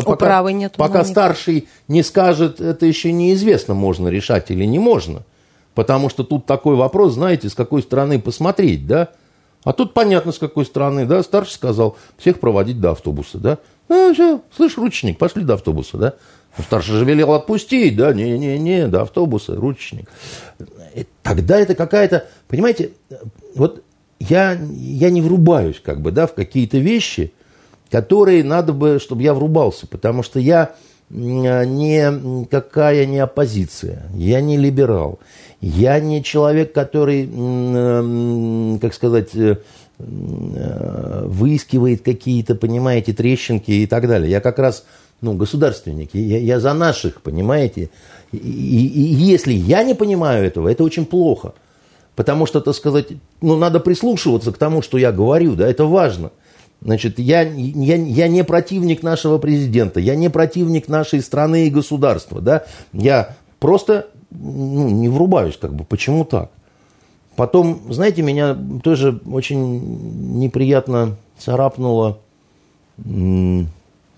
[0.05, 5.23] пока, нет, пока старший не скажет, это еще неизвестно, можно решать или не можно.
[5.73, 9.09] Потому что тут такой вопрос, знаете, с какой стороны посмотреть, да?
[9.63, 11.23] А тут понятно, с какой стороны, да?
[11.23, 13.57] Старший сказал, всех проводить до автобуса, да?
[13.89, 16.13] Ну, все, слышь, ручник, пошли до автобуса, да?
[16.59, 20.07] Старший же велел отпустить, да, не-не-не, до автобуса, ручечник.
[20.93, 22.91] И тогда это какая-то, понимаете,
[23.55, 23.81] вот
[24.19, 27.33] я, я не врубаюсь как бы, да, в какие-то вещи,
[27.89, 30.75] которые надо бы, чтобы я врубался, потому что я
[31.09, 35.19] не какая не оппозиция, я не либерал,
[35.61, 37.27] я не человек, который,
[38.79, 39.57] как сказать, э,
[39.99, 44.31] э, выискивает какие-то, понимаете, трещинки и так далее.
[44.31, 44.85] Я как раз,
[45.21, 47.89] ну, государственник, я, я за наших, понимаете.
[48.31, 51.53] И, и, и если я не понимаю этого, это очень плохо.
[52.15, 53.07] Потому что, так сказать,
[53.41, 56.31] ну, надо прислушиваться к тому, что я говорю, да, это важно–
[56.83, 62.41] Значит, я, я, я не противник нашего президента, я не противник нашей страны и государства,
[62.41, 66.51] да, я просто ну, не врубаюсь, как бы, почему так?
[67.37, 72.19] Потом, знаете, меня тоже очень неприятно царапнуло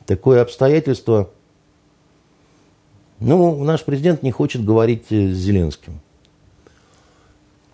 [0.05, 1.29] такое обстоятельство.
[3.19, 6.01] Ну, наш президент не хочет говорить с Зеленским.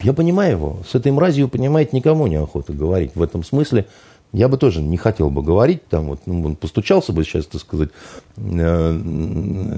[0.04, 0.80] Я понимаю его.
[0.88, 3.12] С этой мразью, понимаете, никому не охота говорить.
[3.16, 3.88] В этом смысле
[4.34, 7.62] я бы тоже не хотел бы говорить, там вот, ну, он постучался бы сейчас, так
[7.62, 7.90] сказать,
[8.38, 9.00] э,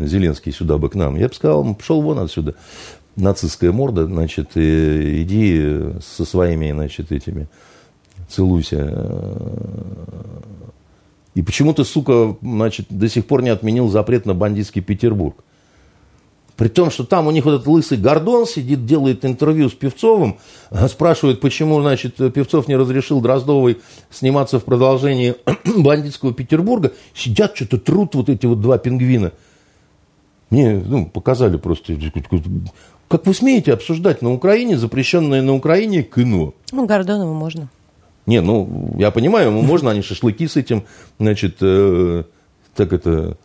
[0.05, 1.15] Зеленский сюда бы к нам.
[1.15, 2.53] Я бы сказал, пошел вон отсюда,
[3.15, 7.47] нацистская морда, значит, и, иди со своими, значит, этими,
[8.29, 8.93] целуйся.
[11.33, 15.43] И почему ты, сука, значит, до сих пор не отменил запрет на бандитский Петербург?
[16.55, 20.37] При том, что там у них вот этот лысый Гордон сидит, делает интервью с Певцовым,
[20.69, 23.79] а спрашивает, почему, значит, Певцов не разрешил Дроздовой
[24.11, 25.35] сниматься в продолжении
[25.77, 26.91] бандитского Петербурга.
[27.15, 29.31] Сидят, что-то трут вот эти вот два пингвина.
[30.51, 31.97] Мне ну, показали просто,
[33.07, 36.53] как вы смеете обсуждать на Украине, запрещенное на Украине кино?
[36.71, 37.69] Ну, Гордонову можно.
[38.25, 40.83] Не, ну, я понимаю, ему можно, они шашлыки с этим,
[41.19, 42.23] значит, э,
[42.75, 43.37] так это,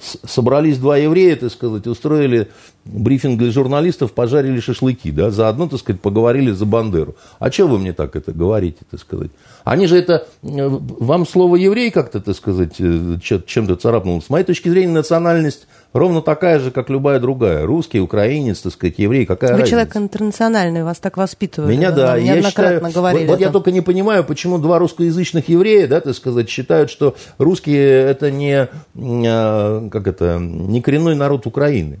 [0.00, 2.48] собрались два еврея, так сказать, устроили
[2.84, 7.16] брифинг для журналистов, пожарили шашлыки, да, заодно, так сказать, поговорили за Бандеру.
[7.38, 9.30] А что вы мне так это говорите, так сказать?
[9.64, 14.20] Они же это, э, вам слово еврей как-то, так сказать, э, чем-то царапнуло.
[14.20, 17.66] С моей точки зрения, национальность ровно такая же, как любая другая.
[17.66, 19.70] Русский, украинец, так сказать, еврей, какая Вы разница?
[19.70, 21.74] человек интернациональный, вас так воспитывали.
[21.74, 22.16] Меня, да.
[22.16, 23.26] Я считаю, говорили.
[23.26, 27.16] Вот, вот я только не понимаю, почему два русскоязычных еврея, да, так сказать, считают, что
[27.38, 32.00] русские это не, а, как это, не коренной народ Украины.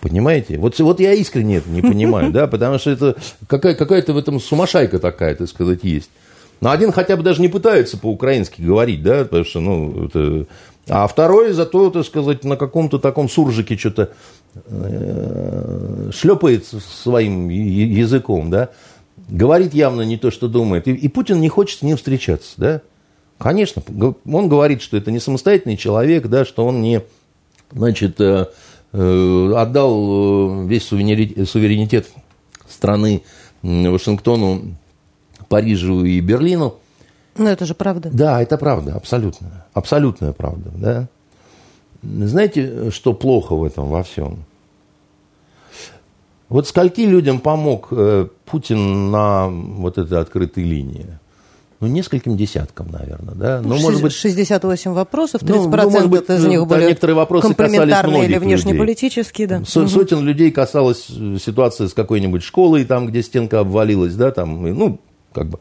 [0.00, 0.58] Понимаете?
[0.58, 4.40] Вот, вот я искренне это не понимаю, да, потому что это какая, какая-то в этом
[4.40, 6.10] сумасшайка такая, так сказать, есть.
[6.60, 10.46] Но один хотя бы даже не пытается по-украински говорить, да, потому что, ну, это...
[10.88, 14.12] А второй зато, так сказать, на каком-то таком суржике что-то
[14.66, 18.70] э, шлепает своим языком, да,
[19.28, 20.88] говорит явно не то, что думает.
[20.88, 22.80] И, и Путин не хочет с ним встречаться, да.
[23.38, 23.82] Конечно,
[24.24, 27.02] он говорит, что это не самостоятельный человек, да, что он не,
[27.72, 28.46] значит, э,
[28.92, 32.08] э, отдал весь суверенитет
[32.68, 33.22] страны
[33.62, 34.76] Вашингтону
[35.48, 36.76] Парижу и Берлину.
[37.36, 38.10] Но это же правда.
[38.12, 39.64] Да, это правда, абсолютно.
[39.72, 41.08] Абсолютная правда, да.
[42.02, 44.44] Знаете, что плохо в этом во всем?
[46.48, 51.06] Вот скольки людям помог э, Путин на вот этой открытой линии?
[51.80, 53.60] Ну, нескольким десяткам, наверное, да.
[53.64, 57.48] Ну, может быть, 68 вопросов, 30% ну, ну, может быть, из них были некоторые вопросы
[57.48, 59.64] компрометарные или внешнеполитические, да.
[59.64, 61.06] Со, сотен людей касалась
[61.42, 65.00] ситуация с какой-нибудь школой, там, где стенка обвалилась, да, там, ну,
[65.32, 65.58] как бы.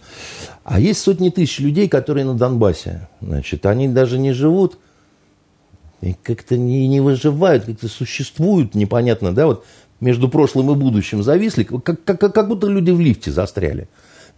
[0.63, 3.07] А есть сотни тысяч людей, которые на Донбассе.
[3.21, 4.77] Значит, они даже не живут,
[6.01, 9.65] и как-то не, не выживают, как-то существуют непонятно, да, вот
[9.99, 13.87] между прошлым и будущим зависли, как, как, как будто люди в лифте застряли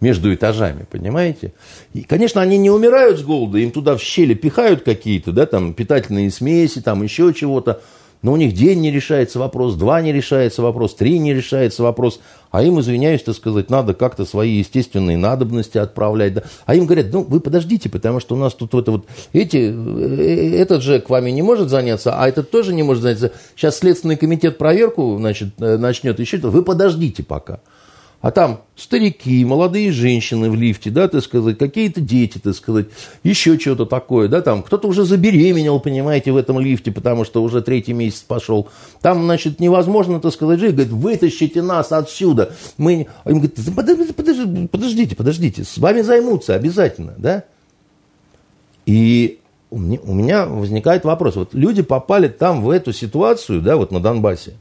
[0.00, 1.54] между этажами, понимаете?
[1.94, 5.72] И, конечно, они не умирают с голода, им туда в щели пихают какие-то, да, там,
[5.72, 7.80] питательные смеси, там, еще чего-то,
[8.24, 12.20] но у них день не решается вопрос, два не решается вопрос, три не решается вопрос,
[12.50, 16.32] а им, извиняюсь, так сказать, надо как-то свои естественные надобности отправлять.
[16.32, 16.42] Да?
[16.64, 20.56] А им говорят, ну, вы подождите, потому что у нас тут это вот, эти, э,
[20.56, 23.30] этот же к вами не может заняться, а этот тоже не может заняться.
[23.56, 27.60] Сейчас Следственный комитет проверку значит, э, начнет еще, вы подождите пока.
[28.24, 32.86] А там старики, молодые женщины в лифте, да, так сказать, какие-то дети, так сказать,
[33.22, 37.60] еще что-то такое, да, там кто-то уже забеременел, понимаете, в этом лифте, потому что уже
[37.60, 38.70] третий месяц пошел.
[39.02, 42.54] Там, значит, невозможно, так сказать, жить, говорит, вытащите нас отсюда.
[42.78, 43.08] Мы...
[43.24, 47.44] А им говорят, подождите, подождите, подождите, с вами займутся обязательно, да.
[48.86, 54.00] И у меня возникает вопрос, вот люди попали там в эту ситуацию, да, вот на
[54.00, 54.54] Донбассе,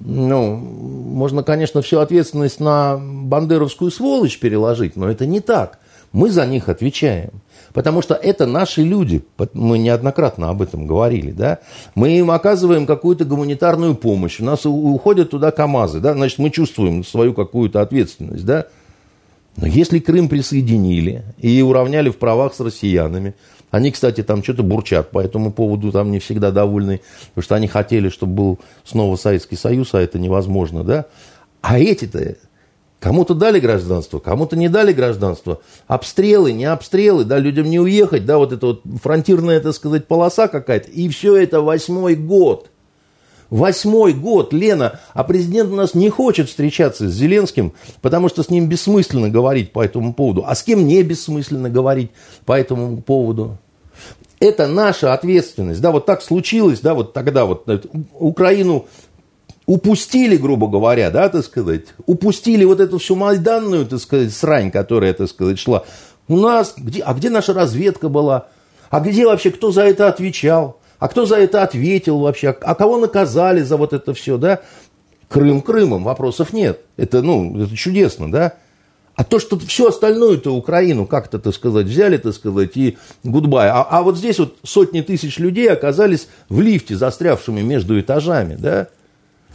[0.00, 5.78] ну, можно, конечно, всю ответственность на бандеровскую сволочь переложить, но это не так.
[6.12, 7.30] Мы за них отвечаем.
[7.72, 9.22] Потому что это наши люди.
[9.52, 11.32] Мы неоднократно об этом говорили.
[11.32, 11.58] Да?
[11.94, 14.40] Мы им оказываем какую-то гуманитарную помощь.
[14.40, 16.00] У нас уходят туда КАМАЗы.
[16.00, 16.14] Да?
[16.14, 18.44] Значит, мы чувствуем свою какую-то ответственность.
[18.44, 18.66] Да?
[19.56, 23.34] Но если Крым присоединили и уравняли в правах с россиянами,
[23.70, 27.68] они, кстати, там что-то бурчат по этому поводу, там не всегда довольны, потому что они
[27.68, 31.06] хотели, чтобы был снова Советский Союз, а это невозможно, да?
[31.60, 32.36] А эти-то
[33.00, 35.60] кому-то дали гражданство, кому-то не дали гражданство.
[35.86, 40.48] Обстрелы, не обстрелы, да, людям не уехать, да, вот это вот фронтирная, так сказать, полоса
[40.48, 40.90] какая-то.
[40.90, 42.70] И все это восьмой год–
[43.50, 47.72] Восьмой год, Лена, а президент у нас не хочет встречаться с Зеленским,
[48.02, 50.44] потому что с ним бессмысленно говорить по этому поводу.
[50.46, 52.10] А с кем не бессмысленно говорить
[52.44, 53.56] по этому поводу?
[54.38, 55.80] Это наша ответственность.
[55.80, 57.66] Да, вот так случилось, да, вот тогда вот
[58.12, 58.86] Украину
[59.66, 65.12] упустили, грубо говоря, да, так сказать, упустили вот эту всю майданную, так сказать, срань, которая,
[65.12, 65.84] так сказать, шла.
[66.28, 68.48] У нас, где, а где наша разведка была?
[68.90, 70.77] А где вообще, кто за это отвечал?
[70.98, 72.48] А кто за это ответил вообще?
[72.48, 74.60] А кого наказали за вот это все, да?
[75.28, 76.80] Крым Крымом, вопросов нет.
[76.96, 78.54] Это, ну, это чудесно, да?
[79.14, 83.68] А то, что все остальное-то Украину как-то, так сказать, взяли, так сказать, и гудбай.
[83.68, 88.88] А, а вот здесь вот сотни тысяч людей оказались в лифте, застрявшими между этажами, да?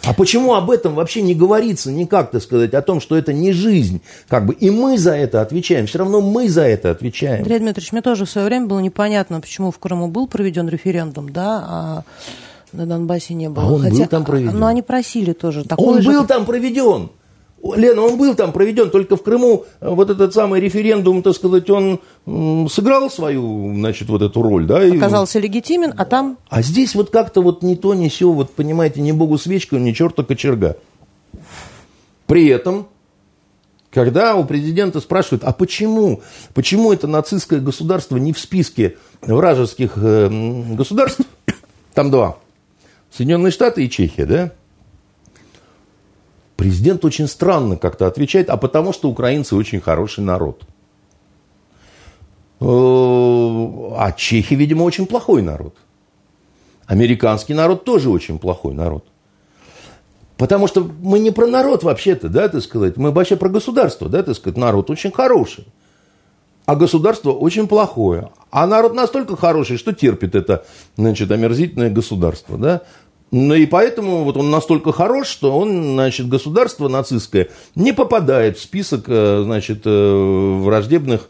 [0.05, 3.53] А почему об этом вообще не говорится никак, так сказать, о том, что это не
[3.53, 4.01] жизнь?
[4.27, 7.39] Как бы и мы за это отвечаем, все равно мы за это отвечаем.
[7.39, 11.31] Андрей Дмитриевич, мне тоже в свое время было непонятно, почему в Крыму был проведен референдум,
[11.31, 12.03] да, а
[12.73, 13.63] на Донбассе не было.
[13.63, 14.59] А он Хотя, был там проведен.
[14.59, 15.63] Но они просили тоже.
[15.77, 16.09] Он же...
[16.09, 17.09] был там проведен.
[17.63, 21.69] Лена, он был там проведен, только в Крыму э, вот этот самый референдум, так сказать,
[21.69, 22.01] он
[22.69, 24.79] сыграл свою, значит, вот эту роль, да?
[24.79, 25.43] Оказался и...
[25.43, 26.37] легитимен, а там...
[26.49, 29.93] А здесь вот как-то вот ни то, ни сё, вот понимаете, ни богу свечка, ни
[29.93, 30.77] черта кочерга.
[32.27, 32.87] При этом,
[33.91, 36.21] когда у президента спрашивают, а почему,
[36.53, 40.29] почему это нацистское государство не в списке вражеских э,
[40.75, 41.21] государств,
[41.93, 42.37] там два,
[43.09, 44.51] Соединенные Штаты и Чехия, да?
[46.55, 50.63] Президент очень странно как-то отвечает, а потому что украинцы очень хороший народ.
[52.59, 55.75] Э, а чехи, видимо, очень плохой народ.
[56.85, 59.05] Американский народ тоже очень плохой народ.
[60.37, 62.97] Потому что мы не про народ вообще-то, да, так сказать.
[62.97, 64.57] Мы вообще про государство, да, так сказать.
[64.57, 65.65] Народ очень хороший.
[66.65, 68.29] А государство очень плохое.
[68.49, 72.81] А народ настолько хороший, что терпит это, значит, омерзительное государство, да.
[73.33, 78.61] Ну и поэтому вот он настолько хорош, что он, значит, государство нацистское не попадает в
[78.61, 81.29] список, э, значит, э, враждебных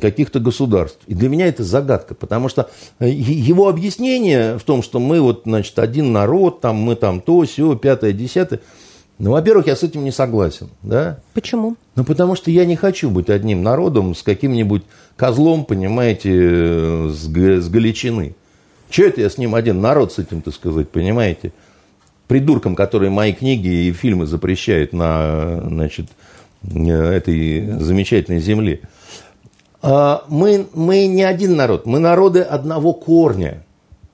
[0.00, 1.00] каких-то государств.
[1.06, 2.70] И для меня это загадка, потому что
[3.00, 7.42] э, его объяснение в том, что мы вот, значит, один народ, там мы там то,
[7.42, 8.60] все, пятое, десятое,
[9.18, 11.18] ну, во-первых, я с этим не согласен, да?
[11.34, 11.76] Почему?
[11.96, 14.84] Ну, потому что я не хочу быть одним народом с каким-нибудь
[15.16, 18.34] козлом, понимаете, с, с Галичины.
[18.96, 21.52] Че это я с ним один народ с этим, так сказать, понимаете?
[22.28, 26.06] Придурком, который мои книги и фильмы запрещает на, значит,
[26.64, 28.80] этой замечательной земле.
[29.82, 33.66] А мы, мы не один народ, мы народы одного корня.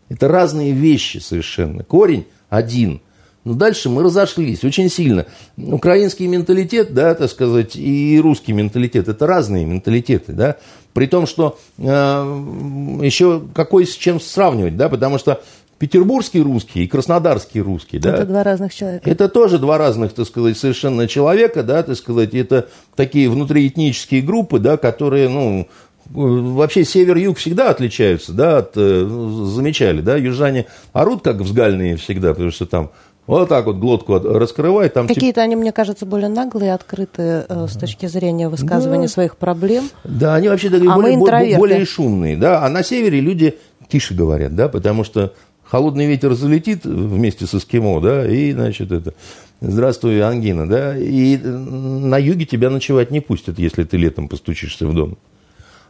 [0.09, 1.85] Это разные вещи совершенно.
[1.85, 3.01] Корень один.
[3.45, 5.27] Но дальше мы разошлись очень сильно.
[5.57, 10.57] Украинский менталитет, да, так сказать, и русский менталитет– это разные менталитеты, да.
[10.93, 15.43] При том, что э, еще какой с чем сравнивать, да, потому что
[15.79, 18.15] петербургский русский и краснодарский русский, да.
[18.15, 19.11] Это два разных человека.
[19.11, 24.61] Это тоже два разных, так сказать, совершенно человека, да, так сказать, это такие внутриэтнические группы,
[24.61, 25.67] да, которые, ну,
[26.11, 29.05] вообще север-юг всегда отличаются, да, от, э,
[29.47, 32.93] замечали, да, южане орут как взгальные всегда, потому что там
[33.27, 34.89] вот так вот глотку раскрывай.
[34.89, 35.45] Там Какие-то тип...
[35.45, 39.13] они, мне кажется, более наглые, открытые э, с точки зрения высказывания да.
[39.13, 39.89] своих проблем.
[40.05, 42.37] Да, они вообще такие а более, более, более шумные.
[42.37, 42.65] Да?
[42.65, 43.59] А на севере люди
[43.89, 49.15] тише говорят, да, потому что холодный ветер залетит вместе с эскимо, да, и, значит, это,
[49.61, 54.95] здравствуй, ангина, да, и на юге тебя ночевать не пустят, если ты летом постучишься в
[54.95, 55.17] дом.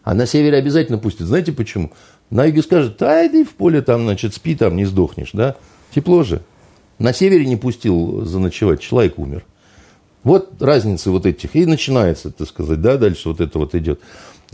[0.04, 1.28] А на севере обязательно пустят.
[1.28, 1.92] Знаете почему?
[2.30, 5.56] На юге скажут, а иди в поле там, значит, спи, там не сдохнешь, да.
[5.94, 6.42] Тепло же.
[7.02, 9.44] На севере не пустил заночевать, человек умер.
[10.22, 11.56] Вот разница вот этих.
[11.56, 13.98] И начинается, так сказать, да, дальше вот это вот идет.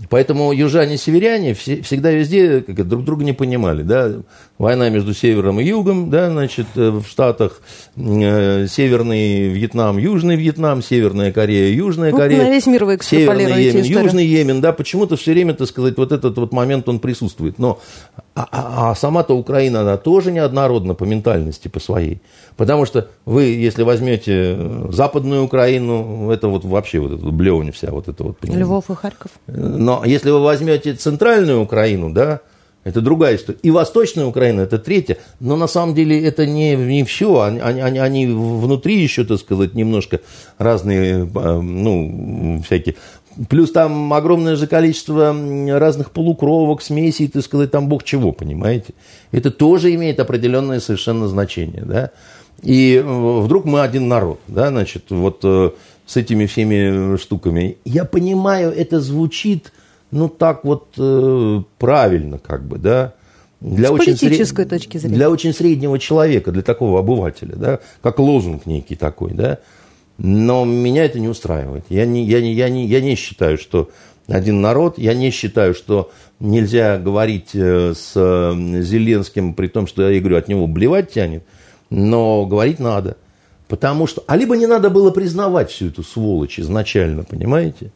[0.09, 3.83] Поэтому южане северяне все, всегда везде как, друг друга не понимали.
[3.83, 4.23] Да?
[4.59, 7.61] Война между севером и югом, да, значит, э, в Штатах,
[7.97, 12.43] э, Северный Вьетнам, Южный Вьетнам, Северная Корея, Южная ну, Корея.
[12.43, 14.03] На весь мир вы Северный Йемен, историю.
[14.03, 17.61] Южный Йемен, да, почему-то все время, так сказать, вот этот вот момент он присутствует.
[17.61, 17.79] Но
[18.35, 22.21] а, а, а сама-то Украина, она тоже неоднородна по ментальности, по своей.
[22.57, 27.93] Потому что вы, если возьмете э, Западную Украину, это вот вообще вот это блевань вся,
[27.93, 28.39] вот это вот.
[28.39, 28.65] Понимаете?
[28.65, 29.31] Львов и Харьков?
[29.47, 32.41] Ну, Но если вы возьмете центральную Украину, да,
[32.89, 33.59] это другая история.
[33.62, 35.18] И Восточная Украина– это третья.
[35.41, 37.41] Но на самом деле это не, не все.
[37.41, 40.20] Они, они, они внутри еще, так сказать, немножко
[40.59, 42.97] разные, э, ну, всякие.
[43.49, 45.36] Плюс там огромное же количество
[45.78, 48.95] разных полукровок, смесей, так сказать, там бог чего, понимаете?
[49.30, 52.11] Это тоже имеет определенное совершенно значение, да?
[52.62, 55.70] И э, вдруг мы один народ, да, значит, вот э,
[56.07, 57.76] с этими всеми штуками.
[57.84, 59.72] Я понимаю, это звучит
[60.11, 63.15] ну, так вот э, правильно, как бы, да.
[63.61, 64.69] Для С очень политической сред...
[64.69, 65.17] точки зрения.
[65.17, 69.59] Для очень среднего человека, для такого обывателя, да, как лозунг некий такой, да.
[70.17, 71.85] Но меня это не устраивает.
[71.89, 73.91] Я не, я не, я не, я не считаю, что
[74.29, 80.21] один народ, я не считаю, что нельзя говорить э, с Зеленским, при том, что я
[80.21, 81.45] говорю, от него блевать тянет,
[81.91, 83.17] но говорить надо.
[83.69, 87.91] Потому что, а либо не надо было признавать всю эту сволочь изначально, понимаете?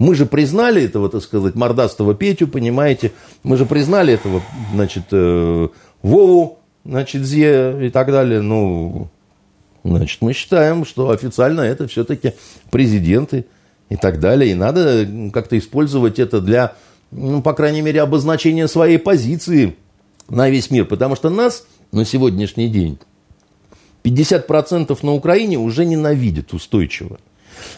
[0.00, 3.12] Мы же признали этого, так сказать, мордастого Петю, понимаете?
[3.42, 4.40] Мы же признали этого,
[4.72, 5.68] значит, э,
[6.00, 8.40] Вову, значит, Зе и так далее.
[8.40, 9.08] Ну,
[9.84, 12.32] значит, мы считаем, что официально это все-таки
[12.70, 13.44] президенты
[13.90, 14.52] и так далее.
[14.52, 16.72] И надо как-то использовать это для,
[17.10, 19.76] ну, по крайней мере, обозначения своей позиции
[20.30, 20.86] на весь мир.
[20.86, 22.98] Потому что нас на сегодняшний день
[24.02, 27.18] 50% на Украине уже ненавидят устойчиво.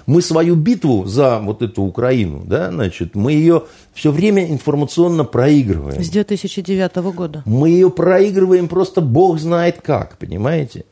[0.06, 3.64] Мы свою битву за вот эту Украину, да, значит, мы ее
[3.94, 6.02] все время информационно проигрываем.
[6.02, 7.42] С 2009 года.
[7.46, 10.84] Мы ее проигрываем просто бог знает как, понимаете?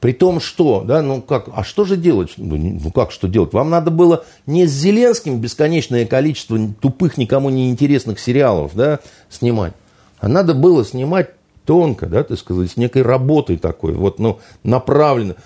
[0.00, 2.34] При том, что, да, ну как, а что же делать?
[2.36, 3.54] Ну, ну как что делать?
[3.54, 8.98] Вам надо было не с Зеленским бесконечное количество тупых, никому не интересных сериалов, да,
[9.30, 9.72] снимать,
[10.18, 11.30] а надо было снимать
[11.64, 15.36] тонко, да, так сказать, с некой работой такой, вот, ну, направленно.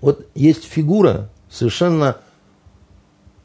[0.00, 2.18] Вот есть фигура совершенно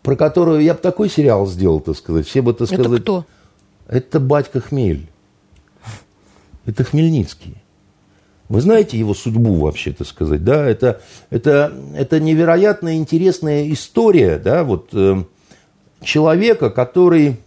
[0.03, 2.27] про которую я бы такой сериал сделал, так сказать.
[2.27, 2.85] Все бы, так сказать...
[2.85, 3.25] Это кто?
[3.87, 5.07] Это батька Хмель.
[6.65, 7.55] Это Хмельницкий.
[8.49, 10.67] Вы знаете его судьбу вообще, так сказать, да?
[10.67, 15.23] Это, это, это невероятно интересная история, да, вот э,
[16.01, 17.37] человека, который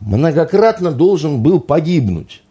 [0.00, 2.42] многократно должен был погибнуть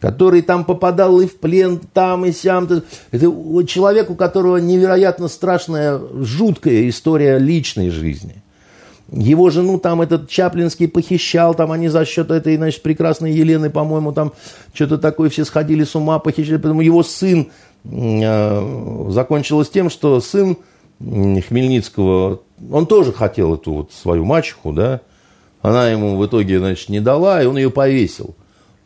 [0.00, 2.68] который там попадал и в плен, там и сям.
[3.10, 3.26] Это
[3.66, 8.42] человек, у которого невероятно страшная, жуткая история личной жизни.
[9.12, 14.12] Его жену там этот Чаплинский похищал, там они за счет этой, значит, прекрасной Елены, по-моему,
[14.12, 14.32] там
[14.72, 16.58] что-то такое, все сходили с ума, похищали.
[16.58, 17.50] Поэтому его сын
[17.84, 20.56] э, закончилось тем, что сын
[21.00, 22.40] Хмельницкого,
[22.70, 25.00] он тоже хотел эту вот свою мачеху, да,
[25.60, 28.36] она ему в итоге, значит, не дала, и он ее повесил.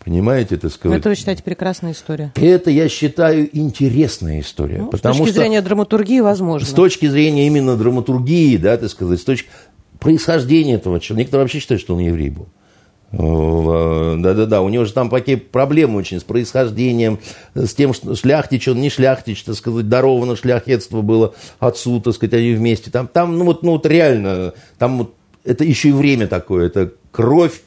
[0.04, 0.98] Понимаете, это сказать?
[0.98, 2.32] Это вы считаете прекрасная история?
[2.34, 4.78] Это, я считаю, интересная история.
[4.78, 6.68] Ну, потому с точки что, зрения драматургии, возможно.
[6.68, 9.48] С точки зрения именно драматургии, да, так сказать, с точки
[9.98, 11.20] происхождения этого человека.
[11.20, 12.48] Некоторые вообще считают, что он еврей был.
[13.12, 17.20] Да-да-да, у него же там такие проблемы очень с происхождением,
[17.54, 22.34] с тем, что шляхтич, он не шляхтич, так сказать, даровано шляхетство было отцу, так сказать,
[22.34, 22.90] они вместе.
[22.90, 26.92] Там, там ну, вот, ну вот реально, там вот, это еще и время такое, это
[27.12, 27.62] кровь,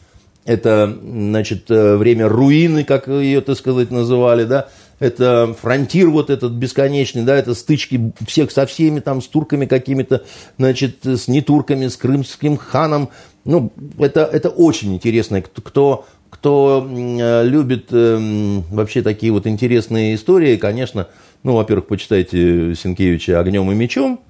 [0.48, 6.54] это, значит, э, время руины, как ее, так сказать, называли, да, это фронтир вот этот
[6.54, 10.24] бесконечный, да, это стычки всех со всеми, там, с турками какими-то,
[10.58, 13.10] значит, с нетурками, с крымским ханом,
[13.44, 20.56] ну, это, это очень интересно, кто, кто э, любит э, вообще такие вот интересные истории,
[20.56, 21.10] конечно,
[21.44, 24.22] ну, во-первых, почитайте Сенкевича «Огнем и мечом»,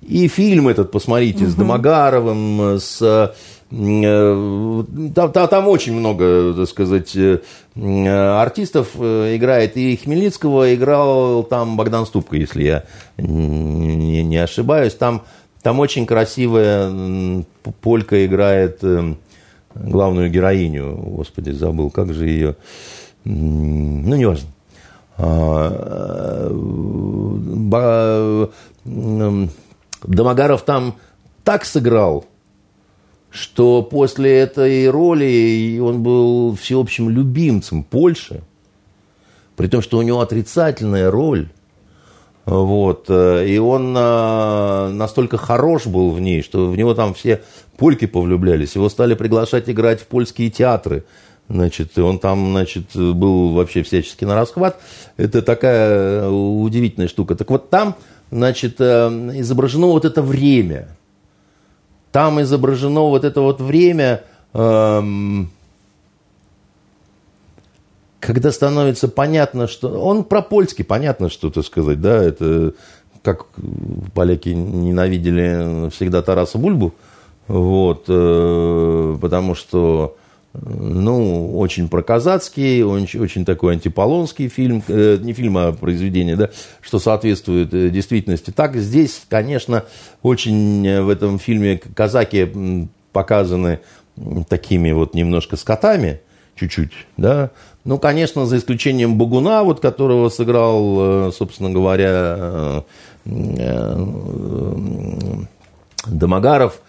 [0.00, 1.50] и фильм этот посмотрите угу.
[1.50, 3.32] с Домогаровым, с Э,
[3.70, 7.40] там, там, там очень много, так сказать, э,
[7.76, 9.76] артистов э, играет.
[9.76, 12.84] И Хмельницкого играл там Богдан Ступка, если я
[13.16, 14.94] не, не ошибаюсь.
[14.94, 15.22] Там,
[15.62, 17.44] там очень красивая
[17.80, 18.80] полька играет
[19.74, 20.94] главную героиню.
[20.94, 22.56] Господи, забыл, как же ее...
[23.24, 24.48] Ну, неважно.
[25.18, 26.50] А,
[30.04, 30.94] Домогаров там
[31.42, 32.26] так сыграл,
[33.30, 38.42] что после этой роли он был всеобщим любимцем Польши,
[39.56, 41.48] при том, что у него отрицательная роль.
[42.44, 43.10] Вот.
[43.10, 47.42] И он а, настолько хорош был в ней, что в него там все
[47.76, 48.76] польки повлюблялись.
[48.76, 51.04] Его стали приглашать играть в польские театры.
[51.48, 54.80] Значит, он там, значит, был вообще всячески на расхват.
[55.16, 57.34] Это такая удивительная штука.
[57.34, 57.96] Так вот там,
[58.30, 60.88] значит, э, изображено вот это время–
[62.16, 64.22] там изображено вот это вот время,
[64.54, 65.50] эм,
[68.20, 69.90] когда становится понятно, что...
[70.00, 72.72] Он про польский, понятно, что-то сказать, да, это
[73.20, 73.44] как
[74.14, 76.94] поляки ненавидели всегда Тараса Бульбу,
[77.48, 80.16] Вот, э, потому что
[80.62, 86.50] ну, очень проказацкий, очень, очень такой антиполонский фильм, э, не фильм, а произведение, да,
[86.80, 88.50] что соответствует э, действительности.
[88.50, 89.84] Так, здесь, конечно,
[90.22, 93.80] очень э, в этом фильме казаки показаны
[94.48, 96.20] такими вот немножко скотами,
[96.54, 97.50] чуть-чуть, да.
[97.84, 102.84] Ну, конечно, за исключением Багуна, вот, которого сыграл, э, собственно говоря,
[103.24, 103.84] э,
[106.06, 106.80] Домогаров,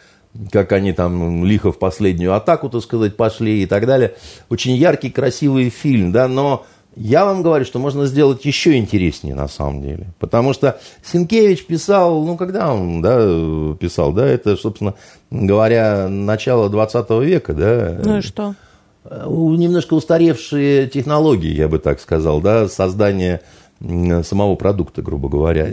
[0.51, 4.13] как они там лихо в последнюю атаку, так сказать, пошли и так далее.
[4.49, 6.65] Очень яркий, красивый фильм, да, но
[6.95, 10.07] я вам говорю, что можно сделать еще интереснее на самом деле.
[10.19, 14.95] Потому что Синкевич писал, ну, когда он да, писал, да, это, собственно
[15.29, 17.99] говоря, начало 20 века, да.
[18.03, 18.55] Ну и что?
[19.05, 23.41] Немножко устаревшие технологии, я бы так сказал, да, создание
[23.79, 25.67] самого продукта, грубо говоря.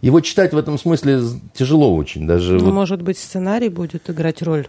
[0.00, 1.22] Его читать в этом смысле
[1.54, 2.26] тяжело очень.
[2.26, 2.74] Даже ну, вот...
[2.74, 4.68] Может быть, сценарий будет играть роль?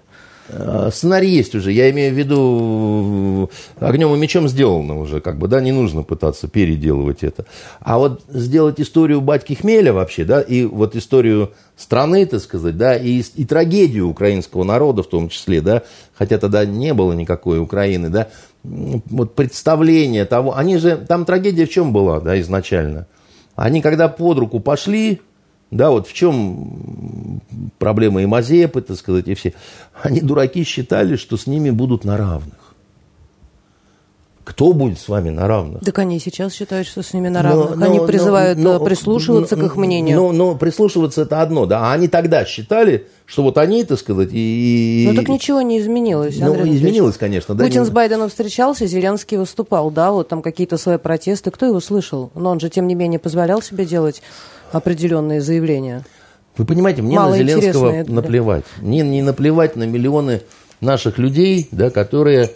[0.52, 5.48] А, сценарий есть уже, я имею в виду огнем и мечом сделано уже, как бы,
[5.48, 7.46] да, не нужно пытаться переделывать это.
[7.80, 12.96] А вот сделать историю батьки Хмеля вообще, да, и вот историю страны, так сказать, да,
[12.96, 15.84] и, и трагедию украинского народа в том числе, да,
[16.14, 18.30] хотя тогда не было никакой Украины, да,
[18.64, 23.08] вот представление того, они же, там трагедия в чем была, да, изначально?
[23.56, 25.22] Они когда под руку пошли,
[25.72, 27.42] да, вот в чем
[27.78, 29.54] проблема и Мазепы, так сказать, и все.
[30.02, 32.59] Они, дураки, считали, что с ними будут на равных.
[34.50, 35.84] Кто будет с вами на равных?
[35.84, 37.76] Так они сейчас считают, что с ними на равных.
[37.76, 40.18] Но, они но, призывают но, прислушиваться но, к их мнению.
[40.18, 41.82] Но, но прислушиваться это одно, да.
[41.86, 45.06] А они тогда считали, что вот они, так сказать, и...
[45.08, 47.64] Ну так ничего не изменилось, Ну, Андрей изменилось, конечно, да.
[47.64, 47.86] Путин не...
[47.86, 51.52] с Байденом встречался, Зеленский выступал, да, вот там какие-то свои протесты.
[51.52, 52.32] Кто его слышал?
[52.34, 54.24] Но он же, тем не менее, позволял себе делать
[54.72, 56.06] определенные заявления.
[56.58, 58.66] Вы понимаете, мне Мало на Зеленского наплевать.
[58.82, 60.42] Мне не наплевать на миллионы
[60.82, 62.50] наших людей, да, которые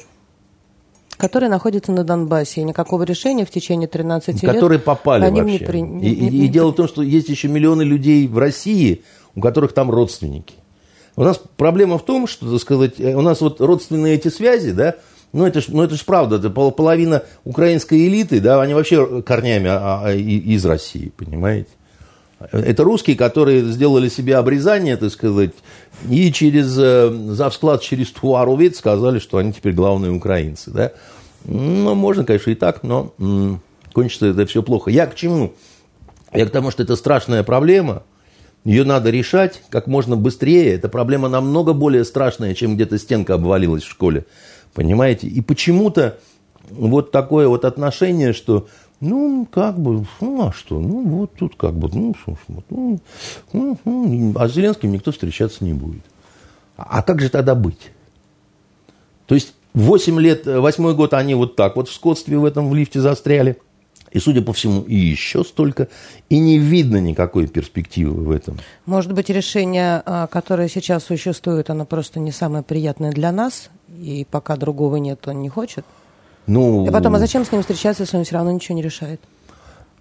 [1.17, 4.55] которые находятся на Донбассе, и никакого решения в течение 13 которые лет...
[4.55, 5.43] Которые попали вообще.
[5.43, 5.79] Не при...
[5.79, 9.03] и, и, и дело в том, что есть еще миллионы людей в России,
[9.35, 10.55] у которых там родственники.
[11.15, 14.95] У нас проблема в том, что, так сказать, у нас вот родственные эти связи, да,
[15.31, 19.69] ну это ж, ну это ж правда, это половина украинской элиты, да, они вообще корнями
[19.69, 21.69] а, а, из России, понимаете?
[22.51, 25.51] Это русские, которые сделали себе обрезание, так сказать,
[26.09, 30.71] и через э, завсклад, через Туаровец сказали, что они теперь главные украинцы.
[30.71, 30.91] Да?
[31.45, 33.61] Ну, можно, конечно, и так, но м-
[33.93, 34.91] кончится это все плохо.
[34.91, 35.53] Я к чему?
[36.33, 38.03] Я к тому, что это страшная проблема,
[38.65, 40.73] ее надо решать как можно быстрее.
[40.73, 44.25] Эта проблема намного более страшная, чем где-то стенка обвалилась в школе.
[44.73, 45.27] Понимаете?
[45.27, 46.17] И почему-то
[46.69, 48.67] вот такое вот отношение, что
[48.99, 50.79] ну, как бы, ну, а что?
[50.79, 52.15] Ну, вот тут как бы, ну,
[52.69, 52.99] ну,
[53.51, 56.03] ну, ну, а с Зеленским никто встречаться не будет.
[56.77, 57.91] А как же тогда быть?
[59.25, 62.75] То есть, 8 лет, восьмой год они вот так вот в скотстве в этом в
[62.75, 63.57] лифте застряли.
[64.11, 65.87] И, судя по всему, и еще столько.
[66.29, 68.59] И не видно никакой перспективы в этом.
[68.85, 74.27] Может быть, решение, а, которое сейчас существует, оно просто не самое приятное для нас, и
[74.29, 75.83] пока другого нет, он не хочет?
[76.47, 79.21] Ну, и потом, а зачем с ним встречаться, если он все равно ничего не решает?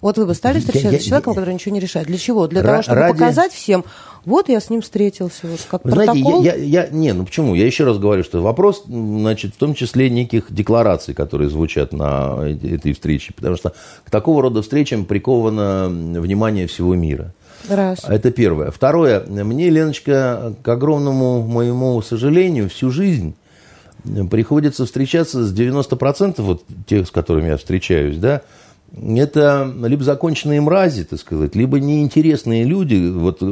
[0.03, 2.09] Вот вы бы стали встречаться я, я, с человеком, который ничего не решает.
[2.09, 2.49] Для чего?
[2.49, 3.13] Для того, чтобы ради...
[3.13, 3.85] показать всем,
[4.25, 6.43] вот я с ним встретился, вот как Вы протокол.
[6.43, 7.55] Знаете, я, я, не, ну почему?
[7.55, 12.37] Я еще раз говорю, что вопрос, значит, в том числе неких деклараций, которые звучат на
[12.45, 13.75] этой встрече, потому что
[14.05, 17.33] к такого рода встречам приковано внимание всего мира.
[17.69, 18.01] Раз.
[18.05, 18.73] Это первое.
[18.73, 19.25] Второе.
[19.25, 23.37] Мне, Леночка, к огромному моему сожалению, всю жизнь
[24.31, 28.43] приходится встречаться с 90% вот тех, с которыми я встречаюсь, да,
[28.95, 33.43] это либо законченные мрази, так сказать, либо неинтересные люди, вот,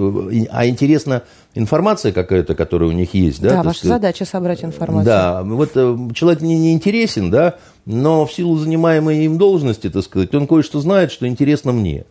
[0.51, 1.22] а интересна
[1.55, 3.40] информация какая-то, которая у них есть.
[3.40, 3.96] Да, да ваша сказать.
[3.96, 5.07] задача собрать информацию.
[5.07, 10.05] Да, вот э, человек не, не интересен, да, но в силу занимаемой им должности, так
[10.05, 12.05] сказать, он кое-что знает, что интересно мне.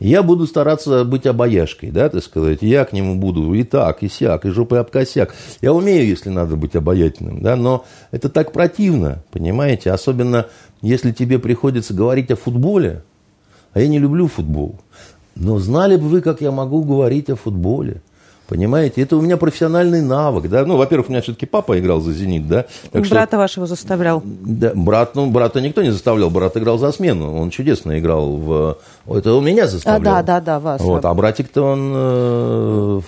[0.00, 2.62] Я буду стараться быть обаяшкой, да, так сказать.
[2.62, 5.34] Я к нему буду и так, и сяк, и жопой об косяк.
[5.60, 9.92] Я умею, если надо быть обаятельным, да, но это так противно, понимаете?
[9.92, 10.46] Особенно,
[10.82, 13.02] если тебе приходится говорить о футболе.
[13.72, 14.76] А я не люблю футбол.
[15.34, 18.02] Но знали бы вы, как я могу говорить о футболе.
[18.46, 20.66] Понимаете, это у меня профессиональный навык, да.
[20.66, 22.66] Ну, во-первых, у меня все-таки папа играл за «Зенит», да.
[22.92, 24.22] Так Брата что, вашего заставлял.
[24.24, 27.34] Да, брат, ну, брата никто не заставлял, брат играл за смену.
[27.34, 28.78] Он чудесно играл в...
[29.06, 30.16] Это у меня заставлял.
[30.16, 30.80] А, да, да, да, вас.
[30.82, 33.00] Вот, а братик-то он э,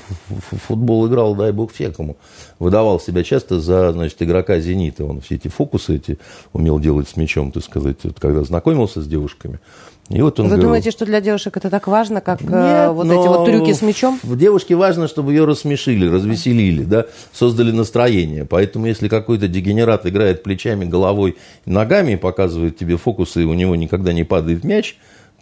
[0.66, 2.16] футбол играл, дай бог всякому.
[2.58, 5.04] Выдавал себя часто за, значит, игрока «Зенита».
[5.04, 6.18] Он все эти фокусы эти
[6.54, 9.60] умел делать с мячом, так сказать, вот, когда знакомился с девушками.
[10.08, 12.90] И вот он Вы говорил, думаете, что для девушек это так важно, как э, Нет,
[12.92, 14.20] вот эти вот трюки с мячом?
[14.22, 18.44] В девушке важно, чтобы ее рассмешили, развеселили, да, создали настроение.
[18.44, 24.12] Поэтому, если какой-то дегенерат играет плечами, головой, ногами, показывает тебе фокусы, и у него никогда
[24.12, 24.96] не падает мяч,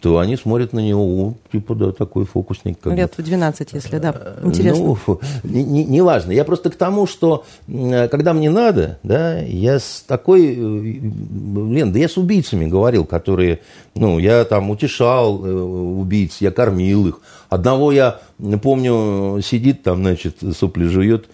[0.05, 2.79] то они смотрят на него, типа, да, такой фокусник.
[2.79, 2.95] Как бы.
[2.99, 4.35] Лет в 12, если, да.
[4.43, 4.95] Интересно.
[5.07, 6.31] Ну, не, не, не важно.
[6.31, 10.53] Я просто к тому, что когда мне надо, да, я с такой...
[10.53, 13.61] э, Лен, да я с убийцами говорил, которые...
[13.95, 17.19] Ну, я там утешал э, убийц, я кормил их.
[17.49, 18.19] Одного я,
[18.61, 21.25] помню, сидит там, значит, сопли жует.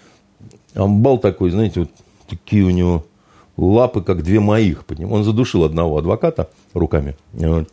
[0.76, 1.90] Амбал такой, знаете, вот
[2.30, 3.04] такие у него
[3.58, 4.86] лапы, как две моих.
[5.10, 7.18] Он задушил одного адвоката руками.
[7.34, 7.68] Вот.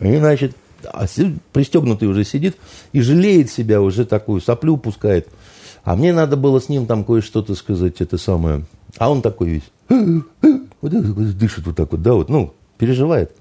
[0.00, 1.06] И, значит, а
[1.52, 2.56] пристегнутый уже сидит
[2.92, 5.28] и жалеет себя, уже такую соплю пускает.
[5.84, 8.64] А мне надо было с ним там кое-что-то сказать, это самое.
[8.98, 9.70] А он такой весь,
[10.80, 13.32] вот так вот дышит вот так вот, да, вот, ну, переживает.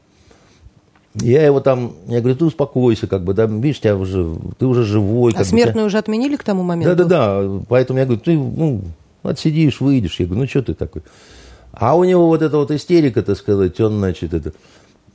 [1.15, 4.83] Я его там, я говорю, ты успокойся, как бы, да, видишь, тебя уже, ты уже
[4.83, 5.33] живой.
[5.33, 6.95] А бы, тебя- смертную уже отменили к тому моменту?
[6.95, 8.81] да-да-да, поэтому я говорю, ты ну,
[9.23, 10.19] отсидишь, выйдешь.
[10.19, 11.01] Я говорю, ну что ты такой?
[11.71, 14.53] А у него вот эта вот истерика, так сказать, он, значит, это...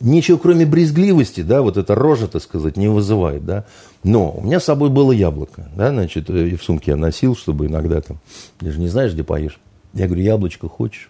[0.00, 3.64] Ничего, кроме брезгливости, да, вот эта рожа, так сказать, не вызывает, да.
[4.02, 7.36] Но у меня с собой было яблоко, да, значит, э, и в сумке я носил,
[7.36, 8.18] чтобы иногда там,
[8.58, 9.58] ты же не знаешь, где поешь.
[9.94, 11.08] Я говорю, яблочко хочешь?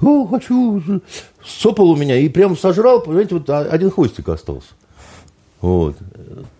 [0.00, 0.82] О, хочу.
[1.44, 4.68] Сопал у меня и прям сожрал, понимаете, вот один хвостик остался.
[5.60, 5.96] Вот.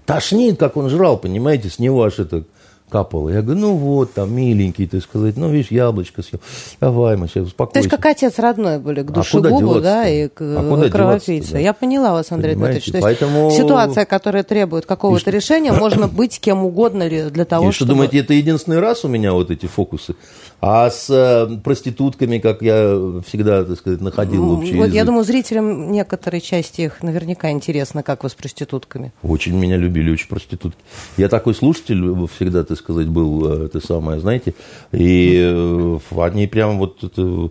[0.04, 2.44] Тошнит, как он жрал, понимаете, с него аж это
[2.88, 3.30] капало.
[3.30, 6.40] Я говорю, ну вот, там, миленький, ты сказать, ну, видишь, яблочко съел.
[6.80, 9.80] Давай, мы сейчас То есть как отец родной были к А душегубу, деваться-то?
[9.82, 11.58] да, и к А деваться-то, да?
[11.58, 13.02] Я поняла вас, Андрей Понимаете, Дмитриевич.
[13.02, 17.68] То есть поэтому- ситуация, которая требует какого-то что- решения, можно быть кем угодно для того,
[17.68, 17.94] И что, чтобы...
[17.94, 20.14] думаете, это единственный раз у меня вот эти фокусы?
[20.60, 25.06] А с э, проститутками, как я всегда, так сказать, находил общий Вот я язык.
[25.06, 29.12] думаю, зрителям некоторой части их наверняка интересно, как вы с проститутками.
[29.22, 30.78] Очень меня любили, очень проститутки.
[31.18, 32.02] Я такой слушатель
[32.34, 34.54] всегда, так сказать, был, э, это самое, знаете.
[34.92, 37.50] И э, они прям вот это,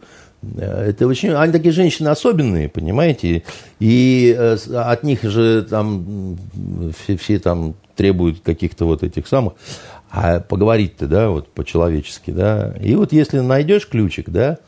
[0.57, 1.29] это очень...
[1.29, 3.43] Они такие женщины особенные, понимаете?
[3.79, 4.35] И
[4.73, 6.37] от них же там
[6.97, 9.53] все, все там требуют каких-то вот этих самых.
[10.11, 12.73] А поговорить-то, да, вот по-человечески, да.
[12.81, 14.59] И вот если найдешь ключик, да,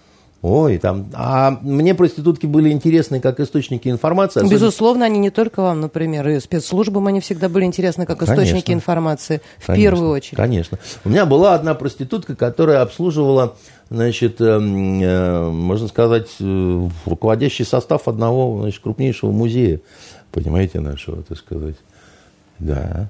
[0.42, 1.10] ой, там...
[1.14, 4.40] А мне проститутки были интересны как источники информации.
[4.40, 8.66] особенно- Безусловно, они не только вам, например, и спецслужбам они всегда были интересны как источники
[8.66, 8.72] Конечно.
[8.74, 10.38] информации, в Конечно, первую очередь.
[10.38, 10.80] Конечно.
[11.06, 13.56] У меня была одна проститутка, которая обслуживала,
[13.90, 19.80] значит, эм, э, можно сказать, э, руководящий состав одного значит, крупнейшего музея,
[20.32, 21.76] понимаете, нашего, так сказать.
[22.60, 23.10] Да.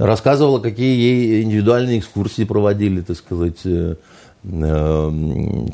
[0.00, 3.96] Рассказывала, какие ей индивидуальные экскурсии проводили, так сказать, э,
[4.44, 5.10] э,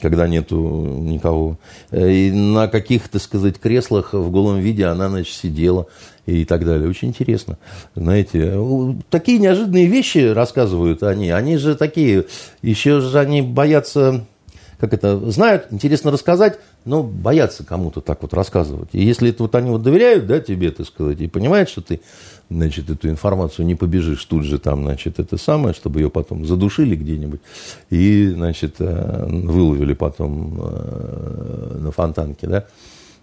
[0.03, 0.57] когда нету
[1.01, 1.59] никого.
[1.93, 5.87] Э, И на каких, так сказать, креслах в голом виде она, значит, сидела
[6.27, 6.91] и так далее.
[6.91, 7.57] Очень интересно.
[7.95, 11.31] Знаете, э, такие неожиданные вещи рассказывают они.
[11.31, 12.24] Они же такие,
[12.62, 14.27] еще же они боятся,
[14.79, 18.91] как это, знают, интересно рассказать, но боятся кому-то так вот рассказывать.
[18.93, 22.01] И если это вот они вот доверяют, да, тебе, так сказать, и понимают, что ты,
[22.51, 26.95] значит, эту информацию не побежишь тут же там, значит, это самое, чтобы ее потом задушили
[26.95, 27.41] где-нибудь
[27.91, 32.64] и, значит, э, выловили потом э, на фонтанке, да.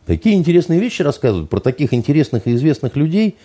[0.06, 3.38] Такие интересные вещи рассказывают про таких интересных и известных людей,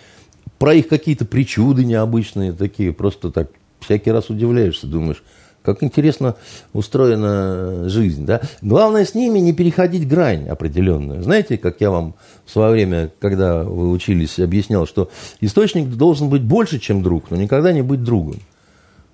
[0.57, 3.49] про их какие-то причуды необычные, такие, просто так
[3.79, 5.23] всякий раз удивляешься, думаешь,
[5.63, 6.35] как интересно
[6.73, 8.25] устроена жизнь.
[8.25, 8.41] Да?
[8.61, 11.23] Главное с ними не переходить грань определенную.
[11.23, 15.09] Знаете, как я вам в свое время, когда вы учились, объяснял, что
[15.41, 18.37] источник должен быть больше, чем друг, но никогда не быть другом.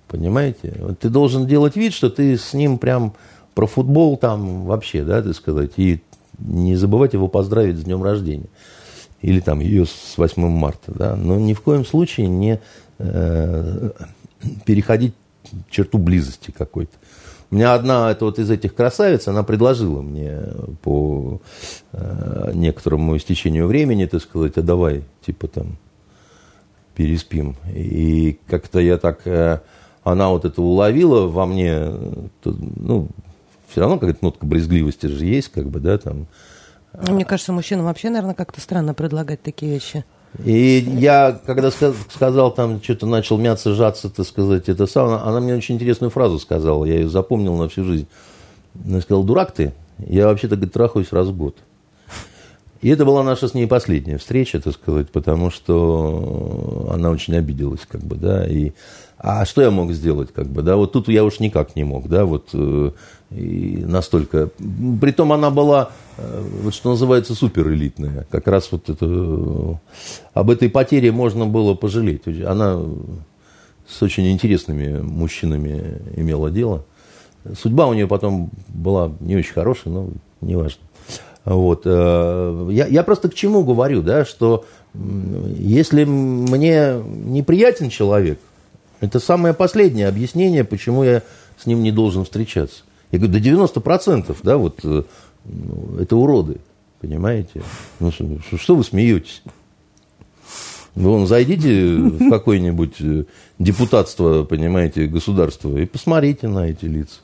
[0.08, 0.74] Понимаете?
[0.78, 3.14] Вот ты должен делать вид, что ты с ним прям
[3.54, 6.02] про футбол там вообще, да, так сказать, и
[6.38, 8.48] не забывать его поздравить с днем рождения.
[9.22, 11.16] Или там ее с 8 марта, да.
[11.16, 12.60] Но ни в коем случае не
[12.98, 13.90] э,
[14.64, 15.14] переходить
[15.70, 16.96] черту близости какой-то.
[17.50, 20.40] У меня одна это вот из этих красавиц, она предложила мне
[20.82, 21.40] по
[21.92, 25.76] э, некоторому истечению времени, так сказать, а давай, типа там,
[26.96, 27.56] переспим.
[27.72, 29.60] И как-то я так, э,
[30.02, 31.92] она вот это уловила во мне,
[32.42, 33.08] то, ну,
[33.68, 36.26] все равно какая-то нотка брезгливости же есть, как бы, да, там.
[36.94, 40.04] Ну, Мне кажется, мужчинам вообще, наверное, как-то странно предлагать такие вещи.
[40.44, 45.40] И я, когда ска- сказал, там, что-то начал мяться, сжаться, так сказать, это самое, она
[45.40, 48.06] мне очень интересную фразу сказала, я ее запомнил на всю жизнь.
[48.84, 51.56] Она сказала, дурак ты, я вообще-то, говорит, трахаюсь раз в год.
[52.82, 57.80] И это была наша с ней последняя встреча, так сказать, потому что она очень обиделась,
[57.88, 58.72] как бы, да, и
[59.18, 62.08] А что я мог сделать, как бы, да, вот тут я уж никак не мог,
[62.08, 62.90] да, вот э,
[63.30, 64.50] и настолько.
[65.00, 68.26] Притом она была, э, вот что называется, суперэлитная.
[68.30, 69.74] Как раз вот это, э,
[70.34, 72.22] об этой потере можно было пожалеть.
[72.44, 72.80] Она
[73.88, 76.84] с очень интересными мужчинами имела дело.
[77.60, 80.08] Судьба у нее потом была не очень хорошая, но
[80.40, 80.82] неважно.
[81.44, 81.82] Вот.
[81.84, 84.64] Э, я, я просто к чему говорю, да, что
[84.94, 88.40] если мне неприятен человек,
[89.00, 91.22] это самое последнее объяснение, почему я
[91.58, 92.82] с ним не должен встречаться.
[93.10, 95.02] Я говорю, до 90%, да, вот э,
[95.44, 96.58] ну, это уроды,
[97.00, 97.62] понимаете?
[98.00, 98.26] Ну, что,
[98.58, 99.42] что вы смеетесь?
[100.94, 103.24] Вон, зайдите в какое-нибудь э,
[103.58, 107.20] депутатство, понимаете, государство, и посмотрите на эти лица.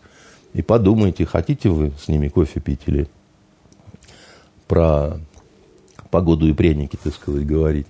[0.55, 3.09] И подумайте, хотите вы с ними кофе пить или
[4.69, 5.19] про
[6.11, 7.87] погоду и пряники, так сказать, говорить.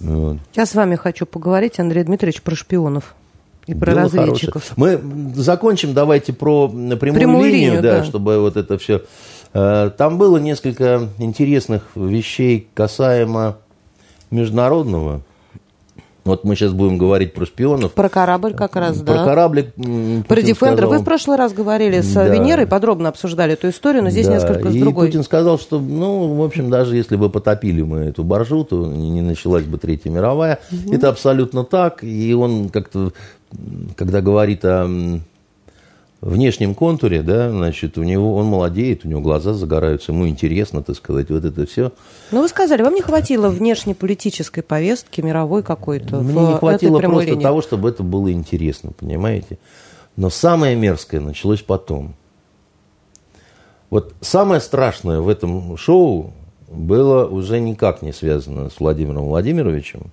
[0.00, 0.38] Вот.
[0.54, 3.14] Я с вами хочу поговорить, Андрей Дмитриевич, про шпионов
[3.66, 4.74] и про Дело разведчиков.
[4.74, 4.98] Хорошее.
[5.00, 9.02] Мы закончим, давайте про прямую, прямую линию, линию да, да, чтобы вот это все...
[9.52, 13.58] Э, там было несколько интересных вещей касаемо
[14.30, 15.22] международного
[16.24, 17.92] вот мы сейчас будем говорить про шпионов.
[17.92, 19.12] Про корабль как раз, про да.
[19.14, 19.72] Про корабль.
[20.26, 20.86] Про Дефендер.
[20.86, 22.26] Вы в прошлый раз говорили с да.
[22.28, 24.34] Венерой, подробно обсуждали эту историю, но здесь да.
[24.34, 25.08] несколько с и другой.
[25.08, 29.20] Путин сказал, что, ну, в общем, даже если бы потопили мы эту баржу, то не
[29.20, 30.60] началась бы Третья мировая.
[30.72, 30.94] Угу.
[30.94, 32.02] Это абсолютно так.
[32.02, 33.12] И он как-то,
[33.96, 35.20] когда говорит о
[36.24, 40.96] внешнем контуре, да, значит, у него он молодеет, у него глаза загораются, ему интересно, так
[40.96, 41.92] сказать, вот это все.
[42.30, 46.20] Ну, вы сказали, вам не хватило внешнеполитической повестки, мировой какой-то?
[46.20, 47.42] Мне не хватило просто линии.
[47.42, 49.58] того, чтобы это было интересно, понимаете?
[50.16, 52.14] Но самое мерзкое началось потом.
[53.90, 56.32] Вот самое страшное в этом шоу
[56.68, 60.10] было уже никак не связано с Владимиром Владимировичем,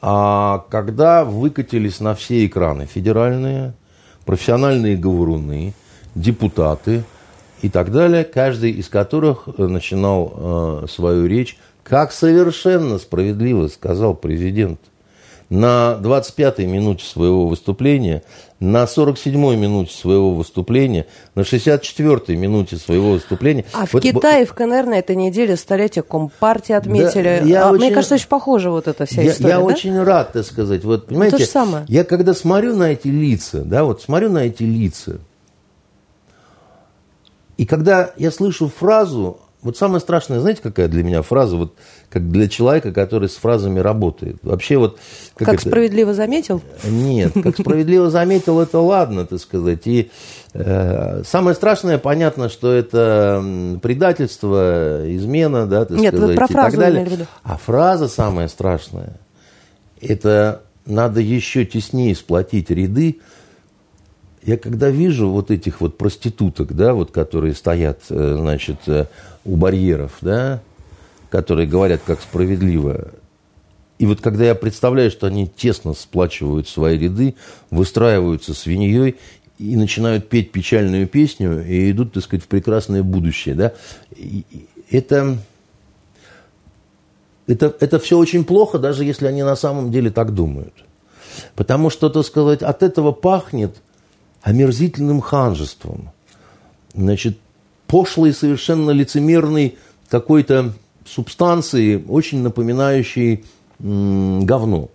[0.00, 3.74] а когда выкатились на все экраны федеральные,
[4.28, 5.72] профессиональные говоруны,
[6.14, 7.02] депутаты
[7.62, 14.14] и так далее, каждый из которых э, начинал э, свою речь, как совершенно справедливо сказал
[14.14, 14.80] президент–
[15.50, 18.22] на 25-й минуте своего выступления,
[18.60, 23.64] на 47-й минуте своего выступления, на 64-й минуте своего выступления.
[23.72, 27.40] А в вот, Китае, в КНР на этой неделе столетие Компартии отметили.
[27.40, 29.50] Да, я а, очень, мне кажется, очень похоже вот эта вся я, история.
[29.50, 29.62] Я да?
[29.62, 30.82] очень рад, так сказать.
[30.84, 31.84] Вот, понимаете, ну, то же самое.
[31.88, 35.20] Я когда смотрю на эти лица, да, вот смотрю на эти лица,
[37.56, 41.74] и когда я слышу фразу вот самое страшное, знаете, какая для меня фраза, вот
[42.08, 44.36] как для человека, который с фразами работает.
[44.42, 44.98] Вообще вот...
[45.34, 45.68] Как, как это...
[45.68, 46.62] справедливо заметил?
[46.84, 49.86] Нет, как справедливо заметил, это ладно, так сказать.
[49.86, 50.10] И
[50.54, 53.44] э, самое страшное, понятно, что это
[53.82, 57.04] предательство, измена, да, так Нет, сказать, вы про фразу и так далее.
[57.04, 57.26] Виду.
[57.42, 59.14] А фраза самая страшная,
[60.00, 63.18] это надо еще теснее сплотить ряды,
[64.48, 69.06] я когда вижу вот этих вот проституток, да, вот которые стоят, э, значит, э,
[69.48, 70.60] у барьеров, да,
[71.30, 73.08] которые говорят, как справедливо.
[73.98, 77.34] И вот когда я представляю, что они тесно сплачивают свои ряды,
[77.70, 79.16] выстраиваются свиньей
[79.58, 83.72] и начинают петь печальную песню и идут, так сказать, в прекрасное будущее, да,
[84.90, 85.38] это,
[87.46, 90.74] это, это все очень плохо, даже если они на самом деле так думают.
[91.56, 93.76] Потому что, так сказать, от этого пахнет
[94.42, 96.12] омерзительным ханжеством.
[96.94, 97.38] Значит,
[97.88, 99.76] пошлой, совершенно лицемерной
[100.08, 100.74] какой-то
[101.04, 103.44] субстанции, очень напоминающей
[103.80, 104.90] говно.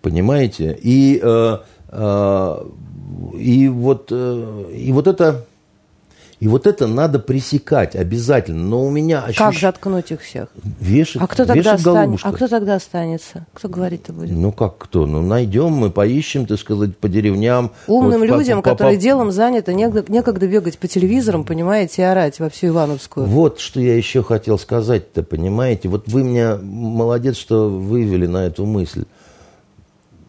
[0.00, 0.78] Понимаете?
[0.82, 2.66] И, э, э,
[3.38, 5.44] и, вот, э, и вот это
[6.38, 8.62] и вот это надо пресекать обязательно.
[8.62, 9.52] Но у меня ощущение...
[9.52, 10.48] Как заткнуть их всех?
[10.80, 12.28] Вешать, а кто тогда останется?
[12.28, 13.46] А кто тогда останется?
[13.54, 14.32] Кто говорить-то будет?
[14.32, 15.06] Ну как кто?
[15.06, 17.70] Ну найдем, мы поищем, так сказать, по деревням.
[17.86, 19.02] Умным вот, людям, по, по, которые по...
[19.02, 23.26] делом заняты, некогда, некогда бегать по телевизорам, понимаете, и орать во всю Ивановскую.
[23.26, 25.88] Вот что я еще хотел сказать-то, понимаете.
[25.88, 29.04] Вот вы меня молодец, что вывели на эту мысль.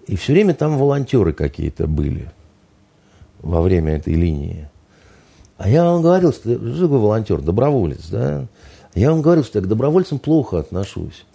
[0.07, 2.31] И все время там волонтеры какие-то были
[3.41, 4.69] во время этой линии.
[5.57, 8.45] А я вам говорил, что я живой волонтер, доброволец, да.
[8.93, 11.25] Я вам говорил, что я к добровольцам плохо отношусь.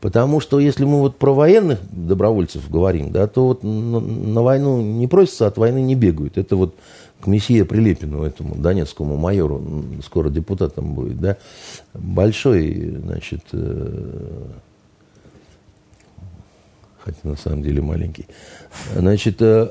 [0.00, 4.80] Потому что если мы вот про военных добровольцев говорим, да, то вот на, на войну
[4.80, 6.38] не просятся, от войны не бегают.
[6.38, 6.76] Это вот
[7.20, 9.60] к месье Прилепину, этому донецкому майору,
[10.04, 11.36] скоро депутатом будет, да,
[11.94, 14.46] большой, значит, э,
[17.00, 18.26] хотя на самом деле маленький,
[18.94, 19.70] значит, э,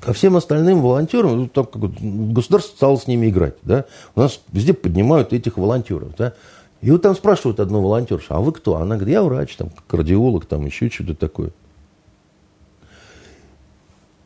[0.00, 3.84] ко всем остальным волонтерам, ну, так как государство стало с ними играть, да,
[4.14, 6.34] у нас везде поднимают этих волонтеров, да,
[6.80, 8.76] и вот там спрашивают одну волонтершу, а вы кто?
[8.76, 11.50] Она говорит, я врач, там, кардиолог, там, еще что-то такое.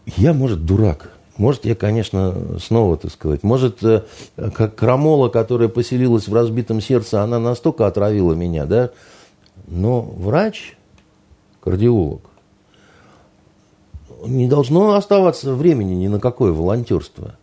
[0.06, 1.12] Я, может, дурак.
[1.38, 4.02] Может, я, конечно, снова, так сказать, может, э,
[4.54, 8.90] как крамола, которая поселилась в разбитом сердце, она настолько отравила меня, да,
[9.66, 10.76] но врач,
[11.60, 12.20] кардиолог,
[14.26, 17.36] не должно оставаться времени ни на какое волонтерство.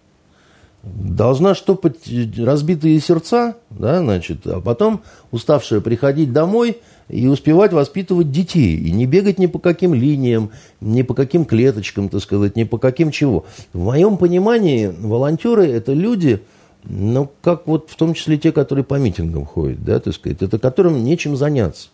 [0.81, 5.01] Должна штопать разбитые сердца, да, значит, а потом
[5.31, 6.77] уставшая приходить домой
[7.09, 8.77] и успевать воспитывать детей.
[8.77, 12.77] И не бегать ни по каким линиям, ни по каким клеточкам, так сказать, ни по
[12.77, 13.45] каким чего.
[13.73, 16.41] В моем понимании волонтеры– это люди,
[16.85, 20.59] ну, как вот в том числе те, которые по митингам ходят, да, так сказать, это
[20.59, 21.89] которым нечем заняться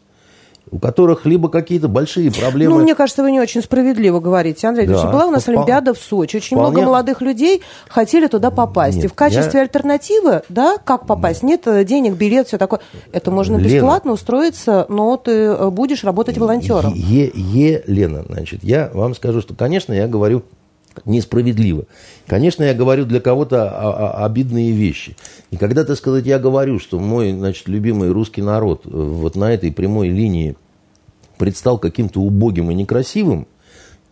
[0.75, 2.75] у которых либо какие-то большие проблемы.
[2.75, 4.87] Ну, мне кажется, вы не очень справедливо говорите, Андрей.
[4.87, 6.37] Да, была у нас вполне, Олимпиада в Сочи.
[6.37, 6.71] Очень вполне...
[6.71, 8.97] много молодых людей хотели туда попасть.
[8.97, 9.61] Нет, и в качестве я...
[9.61, 11.41] альтернативы, да, как попасть?
[11.41, 11.65] Нет.
[11.65, 12.81] Нет денег, билет, все такое.
[13.13, 16.93] Это можно Лена, бесплатно устроиться, но ты э, будешь работать волонтером.
[16.93, 20.43] Е, е, Лена, значит, я вам скажу, что, конечно, я говорю
[21.05, 21.85] несправедливо.
[22.25, 25.17] Конечно, я говорю для кого-то обидные вещи.
[25.51, 29.53] И когда, так сказать, я говорю, что мой, значит, любимый русский народ э, вот на
[29.53, 30.55] этой прямой линии
[31.37, 33.47] предстал каким-то убогим и некрасивым,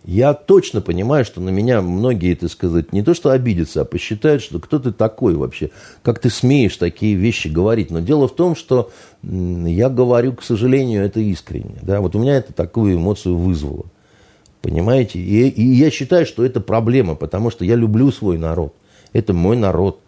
[0.05, 4.41] я точно понимаю, что на меня многие, так сказать, не то что обидятся, а посчитают,
[4.41, 5.69] что кто ты такой вообще,
[6.01, 7.89] как ты смеешь такие вещи говорить.
[7.89, 8.91] Но дело в том, что
[9.23, 11.77] я говорю, к сожалению, это искренне.
[11.81, 12.01] Да?
[12.01, 13.85] Вот у меня это такую эмоцию вызвало.
[14.61, 15.19] Понимаете?
[15.19, 18.73] И, и я считаю, что это проблема, потому что я люблю свой народ.
[19.13, 20.01] Это мой народ.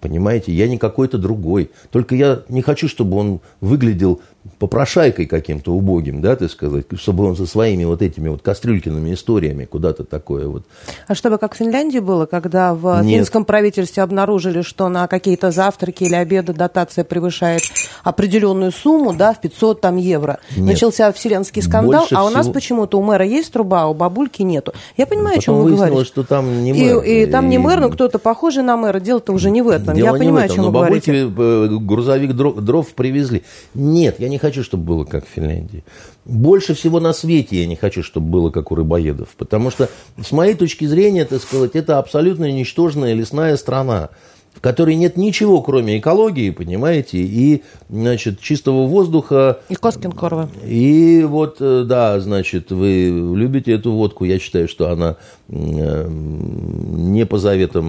[0.00, 1.70] Понимаете, я не какой-то другой.
[1.90, 4.20] Только я не хочу, чтобы он выглядел
[4.58, 9.64] попрошайкой каким-то убогим, да, ты сказать, чтобы он со своими вот этими вот кастрюлькиными историями
[9.64, 10.64] куда-то такое вот.
[11.06, 13.18] А чтобы как в Финляндии было, когда в Нет.
[13.18, 17.62] финском правительстве обнаружили, что на какие-то завтраки или обеды дотация превышает
[18.02, 20.38] определенную сумму, да, в 500 там евро.
[20.56, 20.66] Нет.
[20.66, 22.54] Начался вселенский скандал, Больше а у нас всего...
[22.54, 24.72] почему-то у мэра есть труба, а у бабульки нету.
[24.96, 26.04] Я понимаю, Потом о чем вы говорите.
[26.04, 27.02] что там не мэр.
[27.04, 28.98] И, и там не мэр, но кто-то похожий на мэра.
[28.98, 29.94] Дело-то уже не в этом.
[29.94, 31.12] Дело я понимаю, этом, о чем но вы говорите.
[31.12, 33.44] Э, грузовик дров, дров привезли.
[33.74, 35.84] Нет, я не хочу, чтобы было как в Финляндии.
[36.24, 39.28] Больше всего на свете я не хочу, чтобы было как у рыбоедов.
[39.36, 39.88] Потому что,
[40.22, 44.10] с моей точки зрения, так сказать, это абсолютно ничтожная лесная страна
[44.54, 49.60] в которой нет ничего, кроме экологии, понимаете, и, значит, чистого воздуха.
[49.68, 50.48] И Коскин-Корва.
[50.66, 55.16] И вот, э, да, значит, вы любите эту водку, я считаю, что она
[55.48, 57.86] не по заветам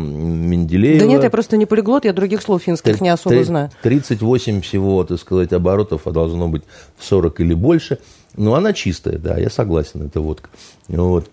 [0.49, 0.99] Менделеева.
[0.99, 3.71] Да нет, я просто не полиглот, я других слов финских не особо знаю.
[3.81, 6.63] 38 всего, так сказать, оборотов, а должно быть
[6.99, 7.97] 40 или больше.
[8.37, 10.49] Но она чистая, да, я согласен, это водка.
[10.87, 11.29] Вот.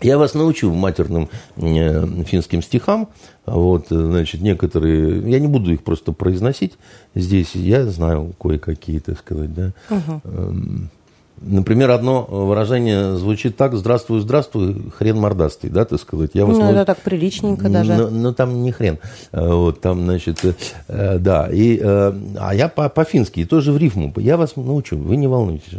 [0.00, 3.08] Я вас научу матерным э, финским стихам.
[3.46, 6.74] Вот, значит, некоторые, я не буду их просто произносить
[7.14, 9.72] здесь, я знаю кое-какие, так сказать, да.
[9.88, 10.90] Угу.
[11.40, 16.30] Например, одно выражение звучит так «Здравствуй, здравствуй, хрен мордастый», да, так сказать.
[16.32, 17.94] Я вас ну, это так приличненько даже.
[17.94, 18.98] Но, но там не хрен.
[19.32, 20.42] Вот, там, значит,
[20.88, 21.48] э, да.
[21.52, 24.14] И, э, а я по- по-фински, тоже в рифму.
[24.16, 25.74] Я вас научу, вы не волнуйтесь.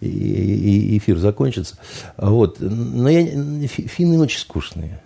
[0.00, 1.76] И, и, эфир закончится.
[2.16, 2.56] Вот.
[2.60, 5.02] Но я, финны очень скучные.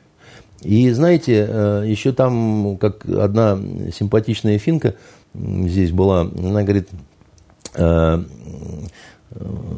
[0.63, 3.59] И знаете, э, еще там, как одна
[3.93, 4.95] симпатичная финка
[5.35, 6.89] здесь была, она говорит,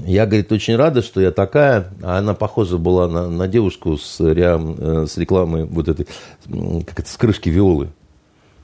[0.07, 1.89] я, говорит, очень рада, что я такая.
[2.03, 6.07] А она похожа была на, на девушку с, реам, э, с рекламой вот этой,
[6.87, 7.89] как это, с крышки Виолы.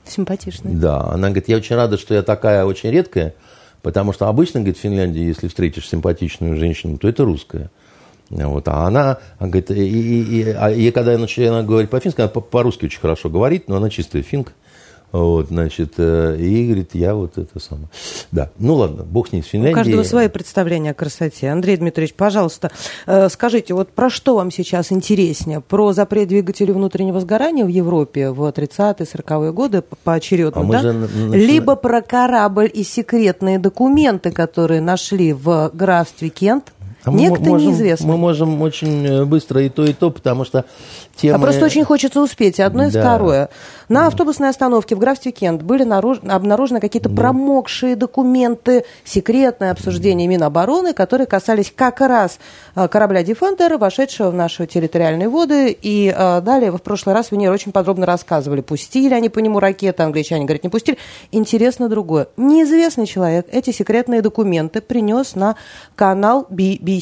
[0.05, 0.73] Симпатичная.
[0.73, 1.01] Да.
[1.11, 3.35] Она говорит, я очень рада, что я такая очень редкая,
[3.81, 7.69] потому что обычно, говорит, в Финляндии, если встретишь симпатичную женщину, то это русская.
[8.29, 8.67] Вот.
[8.67, 12.29] А она, она говорит, и, и, и, а, и когда я начала говорить по-фински, она
[12.29, 14.53] по-русски очень хорошо говорит, но она чистая финка.
[15.11, 17.87] Вот, значит, э, и говорит, я вот это самое.
[18.31, 19.73] Да, ну ладно, бог с ней, с Финляндией.
[19.73, 21.49] У каждого свои представления о красоте.
[21.49, 22.71] Андрей Дмитриевич, пожалуйста,
[23.05, 25.61] э, скажите, вот про что вам сейчас интереснее?
[25.61, 30.81] Про запрет двигателей внутреннего сгорания в Европе в 30-е, 40-е годы поочередно, а да?
[30.81, 31.07] Же...
[31.31, 36.73] Либо про корабль и секретные документы, которые нашли в графстве Кент,
[37.15, 38.07] а Некто мы можем, неизвестный.
[38.07, 40.65] Мы можем очень э, быстро и то, и то, потому что
[41.15, 41.35] темы...
[41.35, 43.01] А просто очень хочется успеть, и одно, и да.
[43.01, 43.49] второе.
[43.89, 46.19] На автобусной остановке в графстве Кент были наруж...
[46.27, 52.39] обнаружены какие-то промокшие документы, секретное обсуждение Минобороны, которые касались как раз
[52.75, 55.77] э, корабля «Дефендер», вошедшего в наши территориальные воды.
[55.81, 60.03] И э, далее, в прошлый раз, Венера, очень подробно рассказывали, пустили они по нему ракеты,
[60.03, 60.97] англичане говорят, не пустили.
[61.31, 62.27] Интересно другое.
[62.37, 65.55] Неизвестный человек эти секретные документы принес на
[65.95, 66.96] канал BBC.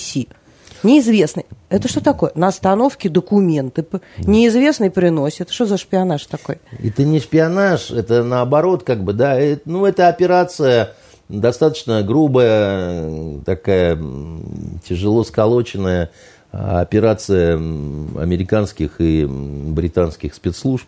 [0.84, 1.46] Неизвестный.
[1.70, 2.32] Это что такое?
[2.36, 3.86] На остановке документы.
[4.20, 5.50] Неизвестный приносит.
[5.50, 6.60] Что за шпионаж такой?
[6.84, 9.40] Это не шпионаж, это наоборот, как бы, да.
[9.40, 10.94] Это, ну, это операция
[11.28, 14.00] достаточно грубая, такая
[14.88, 16.12] тяжело сколоченная.
[16.52, 20.88] операция американских и британских спецслужб,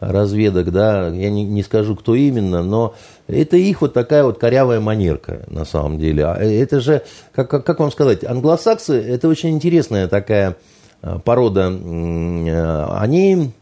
[0.00, 2.94] разведок, да, я не, не скажу, кто именно, но
[3.26, 6.26] это их вот такая вот корявая манерка, на самом деле.
[6.26, 7.02] А это же,
[7.34, 10.56] как, как, как вам сказать, англосаксы, это очень интересная такая
[11.02, 11.70] э, порода.
[11.70, 13.52] Э, они,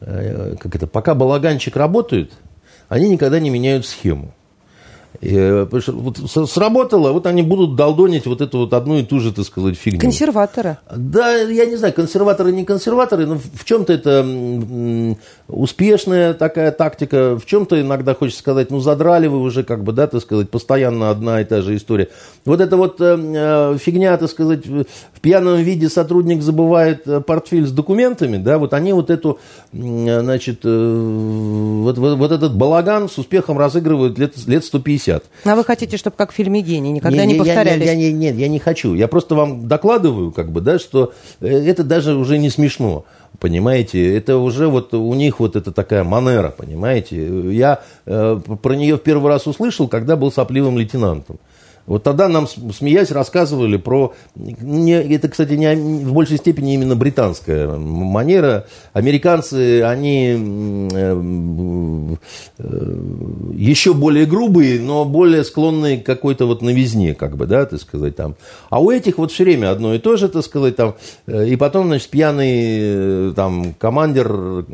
[0.00, 2.32] э, как это, пока балаганчик работает,
[2.88, 4.32] они никогда не меняют схему.
[5.20, 6.16] И, вот
[6.48, 10.00] сработало, вот они будут долдонить вот эту вот одну и ту же, так сказать, фигню.
[10.00, 10.78] Консерваторы.
[10.94, 15.16] Да, я не знаю, консерваторы, не консерваторы, но в чем-то это
[15.48, 20.06] успешная такая тактика, в чем-то иногда хочется сказать, ну, задрали вы уже, как бы, да,
[20.06, 22.08] так сказать, постоянно одна и та же история.
[22.44, 27.66] Вот эта вот э, э фигня, так сказать, в пьяном виде сотрудник забывает э, портфель
[27.66, 29.40] с документами, да, вот они вот эту,
[29.72, 35.07] значит, э, вот, вот, вот этот балаган с успехом разыгрывают лет, лет 150.
[35.44, 37.84] А вы хотите, чтобы как в фильме «Гений» никогда не, не повторялись?
[37.84, 38.94] Я, я, я, нет, я не хочу.
[38.94, 43.04] Я просто вам докладываю, как бы, да, что э, это даже уже не смешно.
[43.40, 47.52] Понимаете, это уже вот у них вот это такая манера, понимаете.
[47.52, 51.38] Я э, про нее в первый раз услышал, когда был сопливым лейтенантом.
[51.88, 54.12] Вот тогда нам, смеясь, рассказывали про...
[54.36, 55.74] Не, это, кстати, не,
[56.04, 58.66] в большей степени именно британская манера.
[58.92, 60.36] Американцы, они
[60.92, 62.14] э,
[62.58, 62.96] э,
[63.54, 68.14] еще более грубые, но более склонные к какой-то вот новизне, как бы, да, так сказать,
[68.16, 68.36] там.
[68.68, 70.94] А у этих вот все время одно и то же, так сказать, там.
[71.26, 74.66] Э, и потом, значит, пьяный там командир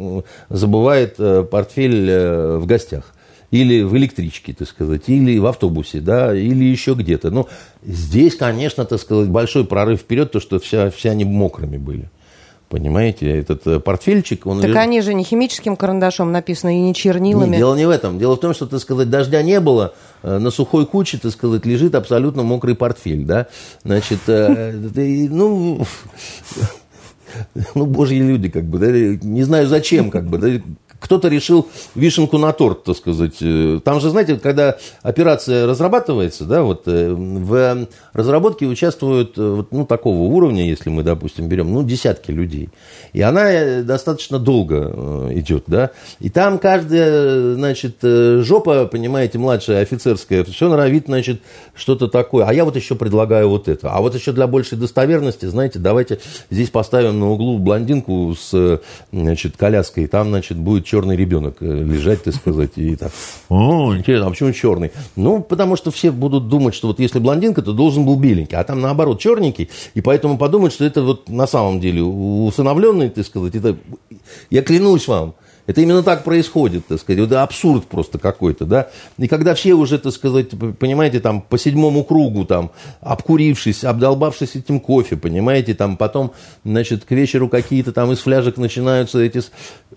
[0.49, 1.17] забывает
[1.49, 3.14] портфель в гостях
[3.55, 7.31] или в электричке, так сказать, или в автобусе, да, или еще где-то.
[7.31, 7.49] Но
[7.85, 12.11] здесь, конечно, так сказать, большой прорыв вперед, то, что вся, все они мокрыми были.
[12.69, 14.59] Понимаете, этот э, портфельчик, он...
[14.59, 14.83] Так лежит...
[14.83, 17.51] они же не химическим карандашом написаны и не чернилами.
[17.51, 18.19] Нет, дело не в этом.
[18.19, 19.95] Дело в том, что, так сказать, дождя не было,
[20.25, 23.47] э, на сухой куче, так сказать, лежит абсолютно мокрый портфель, да.
[23.85, 24.73] Значит, э,
[25.31, 25.87] ну,
[27.77, 30.49] ну, божьи люди, как бы, да, не знаю зачем, как бы, да,
[31.05, 33.35] кто-то решил вишенку на торт, так сказать.
[33.43, 39.85] Э, там же, знаете, когда операция разрабатывается, да, вот э, в разработке участвуют э, ну,
[39.85, 42.71] такого уровня, если мы, допустим, берем, ну, десятки людей.
[43.13, 45.91] И она достаточно долго идет, да.
[46.21, 51.43] И там каждая, значит, жопа, понимаете, младшая офицерская, все норовит, значит,
[51.75, 52.47] что-то такое.
[52.47, 53.91] А я вот еще предлагаю вот это.
[53.91, 58.81] А вот еще для большей достоверности, знаете, давайте здесь поставим на углу блондинку с,
[59.13, 60.07] значит, коляской.
[60.07, 63.11] Там, значит, будет черный ребенок э, лежать, так сказать, и так,
[63.49, 64.93] о, интересно, а почему черный?
[65.17, 68.63] Ну, потому что все будут думать, что вот если блондинка, то должен был беленький, а
[68.63, 73.57] там наоборот черненький, и поэтому подумают, что это вот на самом деле усыновленный, так сказать,
[73.57, 73.77] это,
[74.51, 75.35] я клянусь вам,
[75.67, 77.25] это именно так происходит, так сказать.
[77.25, 78.89] Это абсурд просто какой-то, да.
[79.17, 84.79] И когда все уже, так сказать, понимаете, там по седьмому кругу, там, обкурившись, обдолбавшись этим
[84.79, 86.33] кофе, понимаете, там потом,
[86.65, 89.43] значит, к вечеру какие-то там из фляжек начинаются эти...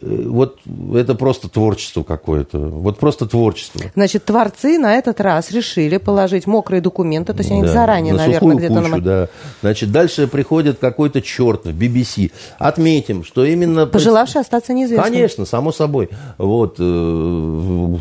[0.01, 0.59] Э, вот
[0.95, 2.59] это просто творчество какое-то.
[2.59, 3.81] Вот просто творчество.
[3.93, 8.19] Значит, творцы на этот раз решили положить мокрые документы, то есть они да, заранее, на
[8.19, 8.75] наверное, где-то...
[8.75, 9.01] Кучу, на...
[9.01, 9.27] да.
[9.61, 12.31] Значит, дальше приходит какой-то черт в BBC.
[12.57, 13.85] Отметим, что именно...
[13.85, 15.11] Пожелавший остаться неизвестным.
[15.11, 16.09] Конечно, само собой.
[16.37, 17.95] Вот, э,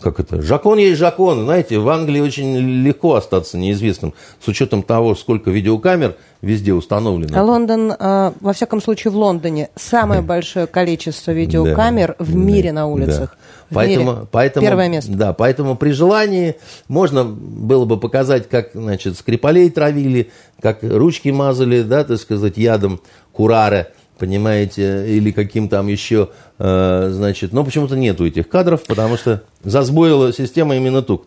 [0.00, 1.44] как это, жакон есть жакон.
[1.44, 7.42] Знаете, в Англии очень легко остаться неизвестным, с учетом того, сколько видеокамер везде установлено.
[7.42, 13.38] Лондон, э, во всяком случае, в Лондоне самое большое количество видеокамер в мире на улицах.
[13.70, 14.26] В поэтому, мире.
[14.30, 15.10] поэтому, Первое место.
[15.10, 20.30] Да, поэтому при желании можно было бы показать, как, значит, скрипалей травили,
[20.60, 23.00] как ручки мазали, да, так сказать, ядом
[23.32, 23.88] курара–
[24.18, 30.32] понимаете, или каким там еще, э, значит, но почему-то нету этих кадров, потому что засбоила
[30.32, 31.26] система именно тут.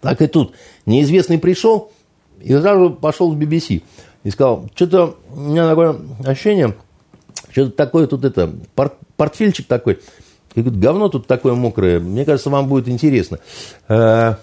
[0.00, 0.52] Так и тут.
[0.84, 1.90] Неизвестный пришел
[2.40, 3.82] и сразу пошел в BBC
[4.24, 6.74] и сказал, что-то у меня такое ощущение,
[7.50, 10.00] что-то такое тут это, порт, портфельчик такой,
[10.54, 13.38] и говорит, говно тут такое мокрое, мне кажется, вам будет интересно.
[13.88, 14.34] Э,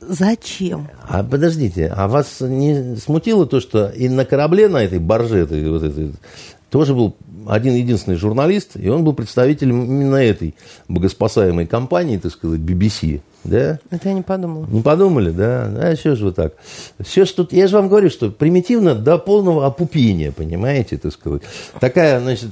[0.00, 0.88] Зачем?
[1.08, 5.68] А подождите, а вас не смутило то, что и на корабле, на этой барже, этой,
[5.70, 6.12] вот этой,
[6.74, 7.14] тоже был
[7.46, 10.56] один единственный журналист, и он был представителем именно этой
[10.88, 13.20] богоспасаемой компании, так сказать, BBC.
[13.44, 13.78] Да?
[13.92, 14.66] Это я не подумала.
[14.68, 15.70] Не подумали, да?
[15.72, 16.54] А что же вы так?
[16.98, 17.46] Все, что...
[17.52, 21.42] Я же вам говорю, что примитивно до полного опупения, понимаете, так сказать.
[21.78, 22.50] Такая, значит,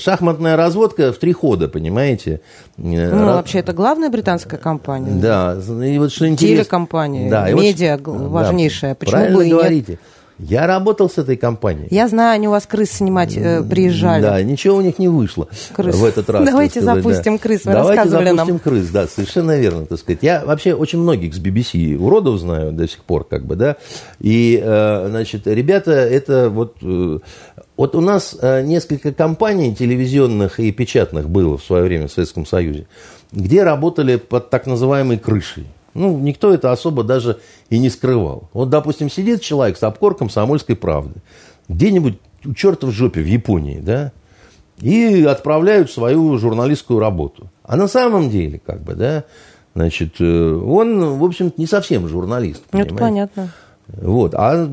[0.00, 2.42] шахматная разводка в три хода, понимаете.
[2.76, 3.36] Ну, Раз...
[3.36, 5.20] вообще, это главная британская компания.
[5.20, 5.58] Да.
[5.84, 6.58] И вот что интересно...
[6.58, 8.30] Телекомпания, да, медиа вот...
[8.30, 8.92] важнейшая.
[8.92, 9.90] Да, Почему правильно бы и говорите.
[9.92, 10.00] Нет?
[10.38, 11.86] Я работал с этой компанией.
[11.90, 14.22] Я знаю, они у вас крыс снимать э, приезжали.
[14.22, 15.94] Да, ничего у них не вышло крыс.
[15.94, 16.44] в этот раз.
[16.44, 17.42] Давайте сказать, запустим да.
[17.42, 18.58] крыс, вы Давайте рассказывали запустим нам.
[18.58, 20.22] крыс, да, совершенно верно, так сказать.
[20.22, 23.76] Я вообще очень многих с BBC уродов знаю до сих пор, как бы, да.
[24.18, 26.76] И, э, значит, ребята, это вот...
[26.82, 27.18] Э,
[27.76, 32.46] вот у нас э, несколько компаний телевизионных и печатных было в свое время в Советском
[32.46, 32.86] Союзе,
[33.32, 35.66] где работали под так называемой крышей.
[35.94, 37.38] Ну, никто это особо даже
[37.70, 38.50] и не скрывал.
[38.52, 41.20] Вот, допустим, сидит человек с обкорком комсомольской правды,
[41.68, 44.12] где-нибудь у черта в жопе в Японии, да,
[44.80, 47.48] и отправляют свою журналистскую работу.
[47.62, 49.24] А на самом деле, как бы, да,
[49.74, 52.62] значит, э, он, в общем не совсем журналист.
[52.72, 53.52] Ну, это понятно.
[53.86, 54.34] Вот.
[54.34, 54.68] А,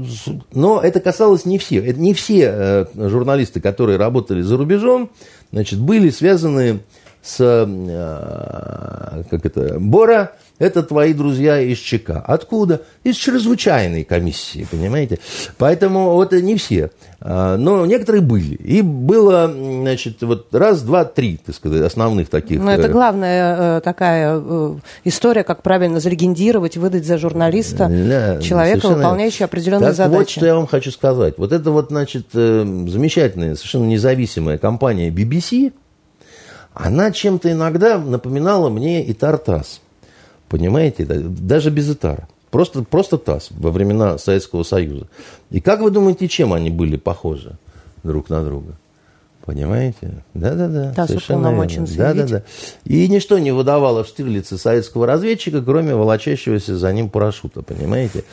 [0.53, 1.87] но это касалось не всех.
[1.87, 5.11] Это не все э, журналисты, которые работали за рубежом,
[5.51, 6.79] значит, были связаны
[7.21, 10.31] с, э, как это, Бора,
[10.61, 12.23] это твои друзья из ЧК.
[12.23, 12.83] Откуда?
[13.03, 15.17] Из чрезвычайной комиссии, понимаете?
[15.57, 16.91] Поэтому вот не все.
[17.19, 18.53] А, но некоторые были.
[18.53, 22.61] И было, значит, вот раз, два, три, так сказать, основных таких.
[22.61, 28.39] Но это э, главная э, такая э, история, как правильно зарегендировать, выдать за журналиста да,
[28.39, 30.19] человека, выполняющего определенные так задачи.
[30.19, 31.39] вот, что я вам хочу сказать.
[31.39, 35.73] Вот это вот, значит, замечательная, совершенно независимая компания BBC,
[36.75, 39.81] она чем-то иногда напоминала мне и Тартас.
[40.51, 41.05] Понимаете?
[41.05, 42.27] Даже без Итара.
[42.49, 45.07] Просто, просто ТАСС во времена Советского Союза.
[45.49, 47.53] И как вы думаете, чем они были похожи
[48.03, 48.73] друг на друга?
[49.45, 50.11] Понимаете?
[50.33, 50.91] Да-да-да.
[50.93, 52.43] ТАСС уполномочен Да-да-да.
[52.83, 57.61] И ничто не выдавало в Штирлице советского разведчика, кроме волочащегося за ним парашюта.
[57.61, 58.25] Понимаете?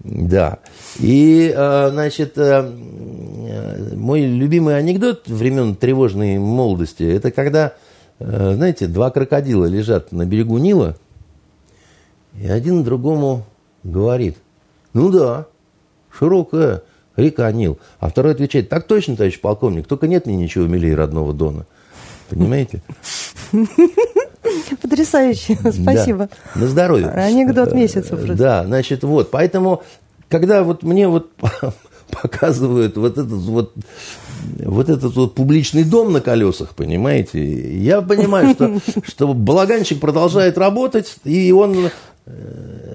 [0.00, 0.58] Да.
[0.98, 2.68] И, э, значит, э,
[3.94, 7.74] мой любимый анекдот времен тревожной молодости, это когда,
[8.18, 10.96] э, знаете, два крокодила лежат на берегу Нила,
[12.38, 13.44] и один другому
[13.82, 14.36] говорит,
[14.92, 15.46] ну да,
[16.10, 16.82] широкая
[17.16, 17.78] река Нил.
[17.98, 21.66] А второй отвечает, так точно, товарищ полковник, только нет мне ничего милее родного Дона.
[22.28, 22.82] Понимаете?
[24.82, 26.28] Потрясающе, спасибо.
[26.54, 26.60] Да.
[26.60, 27.08] На здоровье.
[27.08, 28.16] Анекдот месяца.
[28.16, 28.34] Просто.
[28.34, 29.82] Да, значит, вот, поэтому,
[30.28, 31.30] когда вот мне вот
[32.10, 33.74] показывают вот этот вот
[34.58, 41.16] вот этот вот публичный дом на колесах, понимаете, я понимаю, что, что балаганчик продолжает работать,
[41.24, 41.90] и он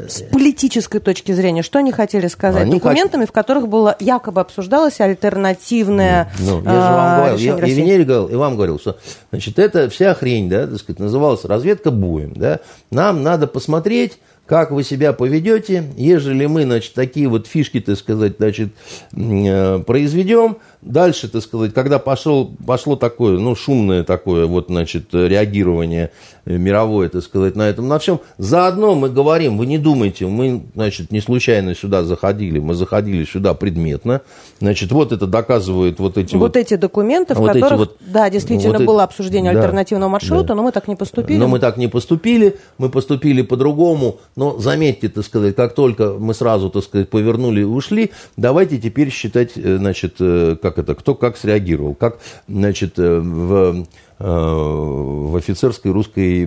[0.07, 2.63] с политической точки зрения, что они хотели сказать?
[2.63, 3.29] Они документами, хот...
[3.29, 8.03] в которых было якобы обсуждалась альтернативная ну, я же вам а, говорил, я, я Венере
[8.03, 8.97] говорил, и вам говорил, что
[9.31, 12.59] значит, это вся хрень, да, так сказать, называлась разведка боем, да,
[12.91, 18.35] нам надо посмотреть, как вы себя поведете, ежели мы, значит, такие вот фишки, так сказать,
[18.37, 18.73] значит,
[19.13, 26.11] э, произведем, Дальше, так сказать, когда пошел, пошло такое, ну, шумное такое, вот, значит, реагирование
[26.45, 31.11] мировое, так сказать, на этом, на всем, заодно мы говорим, вы не думайте, мы, значит,
[31.11, 34.21] не случайно сюда заходили, мы заходили сюда предметно,
[34.59, 36.41] значит, вот это доказывает вот эти вот...
[36.41, 40.09] Вот эти документы, в вот которых, вот, да, действительно вот было эти, обсуждение да, альтернативного
[40.09, 40.55] маршрута, да.
[40.55, 41.37] но мы так не поступили.
[41.37, 46.33] Но мы так не поступили, мы поступили по-другому, но заметьте, так сказать, как только мы
[46.33, 51.15] сразу, так сказать, повернули и ушли, давайте теперь считать, э, значит, э, как это, кто
[51.15, 53.85] как среагировал, как, значит, э, в, э,
[54.17, 56.45] в офицерской русской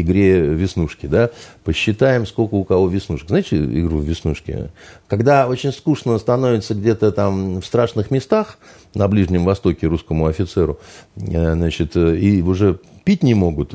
[0.00, 1.30] игре «Веснушки», да,
[1.62, 3.28] посчитаем, сколько у кого веснушек.
[3.28, 4.70] Знаете игру «Веснушки»?
[5.06, 8.58] Когда очень скучно становится где-то там в страшных местах
[8.94, 10.80] на Ближнем Востоке русскому офицеру,
[11.16, 13.72] э, значит, и уже пить не могут,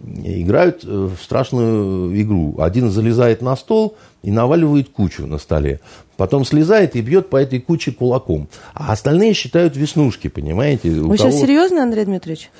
[0.00, 2.56] играют в страшную игру.
[2.58, 3.94] Один залезает на стол
[4.24, 5.78] и наваливает кучу на столе
[6.16, 8.48] потом слезает и бьет по этой куче кулаком.
[8.72, 10.90] А остальные считают веснушки, понимаете?
[10.90, 12.50] Вы сейчас серьезно, Андрей Дмитриевич?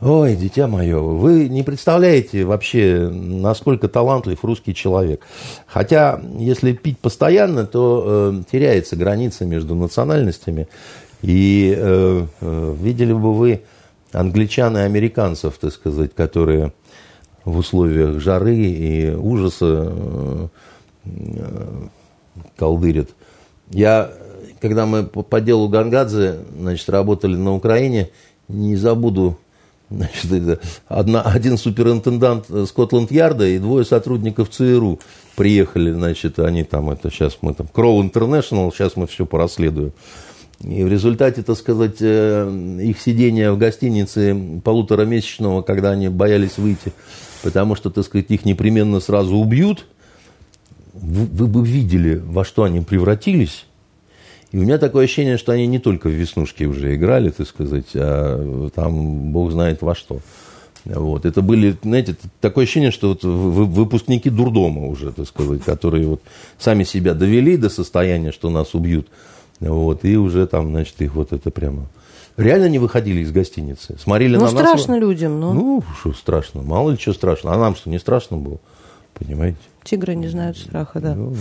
[0.00, 5.26] Ой, дитя мое, вы не представляете вообще, насколько талантлив русский человек.
[5.66, 10.68] Хотя, если пить постоянно, то э, теряется граница между национальностями.
[11.22, 13.62] И э, э, видели бы вы
[14.12, 16.72] англичан и американцев, так сказать, которые
[17.44, 19.92] в условиях жары и ужаса
[21.04, 21.88] э,
[22.56, 23.10] колдырит.
[23.70, 24.10] Я,
[24.60, 28.10] когда мы по, делу Гангадзе, значит, работали на Украине,
[28.48, 29.38] не забуду,
[29.90, 35.00] значит, одна, один суперинтендант Скотланд-Ярда и двое сотрудников ЦРУ
[35.36, 39.92] приехали, значит, они там, это сейчас мы там, Кроу Интернешнл, сейчас мы все порасследуем.
[40.62, 46.92] И в результате, так сказать, э, их сидения в гостинице полуторамесячного, когда они боялись выйти,
[47.42, 49.86] потому что, так сказать, их непременно сразу убьют–
[51.00, 53.66] вы, вы бы видели, во что они превратились.
[54.52, 57.86] И у меня такое ощущение, что они не только в веснушки уже играли, так сказать,
[57.94, 60.20] а там бог знает во что.
[60.84, 61.24] Вот.
[61.24, 66.22] Это были, знаете, такое ощущение, что вот выпускники дурдома уже, так сказать, которые вот
[66.58, 69.08] сами себя довели до состояния, что нас убьют.
[69.60, 71.86] Вот, и уже там, значит, их вот это прямо...
[72.36, 73.98] Реально не выходили из гостиницы.
[73.98, 74.52] Смотрели ну, на нас.
[74.52, 75.52] страшно людям, но...
[75.52, 76.62] Ну, что страшно.
[76.62, 77.52] Мало ли что страшно.
[77.52, 78.58] А нам что, не страшно было?
[79.14, 79.58] Понимаете?
[79.82, 81.14] Тигры не знают страха, да.
[81.14, 81.34] Ну.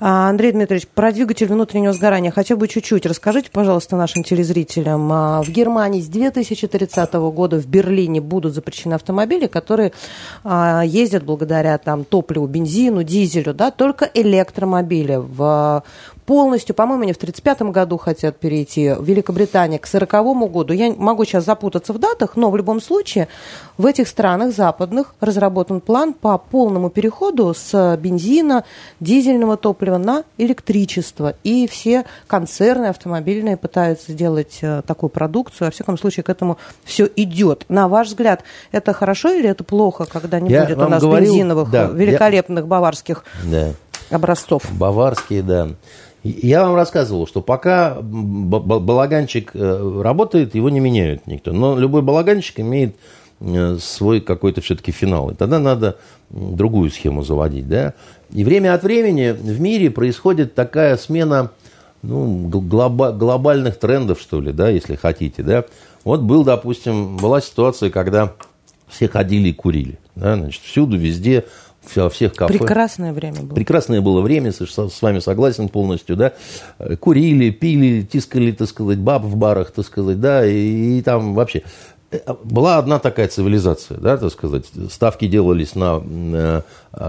[0.00, 5.12] А, Андрей Дмитриевич, про двигатель внутреннего сгорания хотя бы чуть-чуть расскажите, пожалуйста, нашим телезрителям.
[5.12, 9.92] А, в Германии с 2030 года в Берлине будут запрещены автомобили, которые
[10.42, 15.16] а, ездят благодаря там, топливу, бензину, дизелю, да, только электромобили.
[15.16, 15.84] В
[16.26, 20.72] полностью, по-моему, они в 1935 году хотят перейти, Великобритания к 1940 году.
[20.72, 23.28] Я могу сейчас запутаться в датах, но в любом случае
[23.78, 28.64] в этих странах западных разработан план по полному переходу с бензина,
[29.00, 31.34] дизельного топлива на электричество.
[31.44, 35.68] И все концерны автомобильные пытаются сделать э, такую продукцию.
[35.68, 37.64] Во всяком случае, к этому все идет.
[37.68, 41.32] На ваш взгляд, это хорошо или это плохо, когда не я будет у нас говорил,
[41.32, 42.68] бензиновых да, великолепных я...
[42.68, 43.72] баварских да.
[44.10, 44.62] образцов?
[44.72, 45.68] Баварские, да.
[46.24, 51.52] Я вам рассказывал, что пока балаганчик э, работает, его не меняют никто.
[51.52, 52.94] Но любой балаганчик имеет
[53.40, 55.30] э, свой какой-то все-таки финал.
[55.30, 55.96] И тогда надо
[56.30, 57.68] другую схему заводить.
[57.68, 57.94] Да?
[58.32, 61.50] И время от времени в мире происходит такая смена
[62.02, 65.42] ну, глоба- глобальных трендов, что ли, да, если хотите.
[65.42, 65.64] Да?
[66.04, 68.32] Вот был, допустим, была ситуация, когда
[68.88, 69.98] все ходили и курили.
[70.14, 70.36] Да?
[70.36, 71.46] Значит, всюду, везде
[71.96, 72.58] во всех кафе.
[72.58, 73.54] Прекрасное время было.
[73.54, 76.32] Прекрасное было время, с вами согласен полностью, да.
[77.00, 81.62] Курили, пили, тискали, так сказать, баб в барах, так сказать, да, и, и там вообще
[82.10, 84.66] э, была одна такая цивилизация, да, так сказать.
[84.90, 86.64] Ставки делались на, на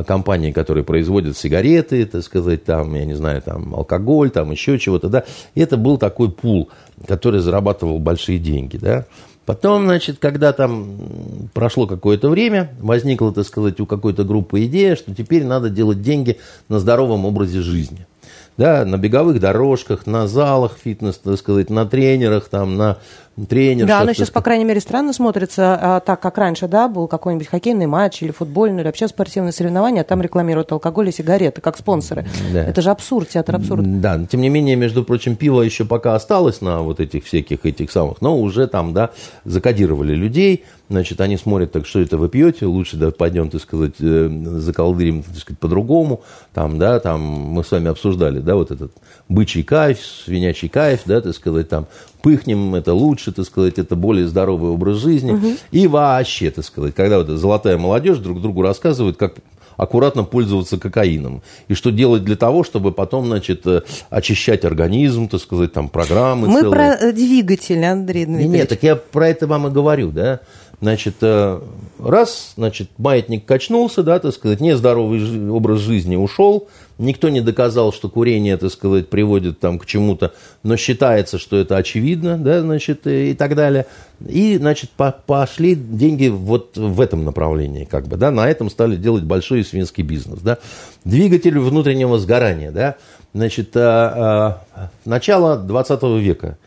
[0.06, 5.10] компании, которые производят сигареты, так сказать, там, я не знаю, там, алкоголь, там, еще чего-то,
[5.10, 5.24] да.
[5.56, 6.70] И это был такой пул,
[7.08, 9.06] который зарабатывал большие деньги, да.
[9.46, 15.14] Потом, значит, когда там прошло какое-то время, возникла, так сказать, у какой-то группы идея, что
[15.14, 16.40] теперь надо делать деньги
[16.70, 18.08] на здоровом образе жизни.
[18.56, 23.00] Да, на беговых дорожках, на залах фитнес, так сказать, на тренерах, там, на
[23.48, 23.88] тренерах.
[23.88, 27.48] Да, оно сейчас, по крайней мере, странно смотрится, а, так как раньше, да, был какой-нибудь
[27.48, 31.78] хоккейный матч или футбольный, или вообще спортивное соревнование, а там рекламируют алкоголь и сигареты, как
[31.78, 32.26] спонсоры.
[32.52, 32.64] Да.
[32.64, 34.02] Это же абсурд, театр абсурд.
[34.02, 37.92] Да, тем не менее, между прочим, пиво еще пока осталось на вот этих всяких этих
[37.92, 39.10] самых, но уже там, да,
[39.46, 43.94] закодировали людей, значит, они смотрят, так что это вы пьете, лучше да, пойдем, так сказать,
[44.00, 44.30] э,
[44.60, 46.22] заколдырим, так сказать, по-другому,
[46.54, 48.92] там, да, там мы с вами обсуждали, да, вот этот
[49.28, 51.88] бычий кайф, свинячий кайф, да, так сказать, там,
[52.24, 55.34] пыхнем, это лучше, так сказать, это более здоровый образ жизни.
[55.34, 55.48] Угу.
[55.72, 59.36] И вообще, так сказать, когда вот золотая молодежь друг другу рассказывает, как
[59.76, 61.42] аккуратно пользоваться кокаином.
[61.68, 66.48] И что делать для того, чтобы потом, значит, э, очищать организм, так сказать, там, программы
[66.48, 66.98] Мы целые.
[66.98, 68.56] про двигатель, Андрей Дмитриевич.
[68.56, 70.40] Нет, так я про это вам и говорю, да.
[70.84, 71.62] Значит, э,
[71.98, 78.10] раз, значит, маятник качнулся, да, так сказать, нездоровый образ жизни ушел, никто не доказал, что
[78.10, 83.34] курение, так сказать, приводит там к чему-то, но считается, что это очевидно, да, значит, и
[83.34, 83.86] так далее.
[84.28, 84.90] И, значит,
[85.26, 90.04] пошли деньги вот в этом направлении, как бы, да, на этом стали делать большой свинский
[90.04, 90.58] бизнес, да.
[91.06, 92.98] Двигатель внутреннего сгорания, да,
[93.34, 94.64] значит, а,
[95.06, 96.58] начало 20 века.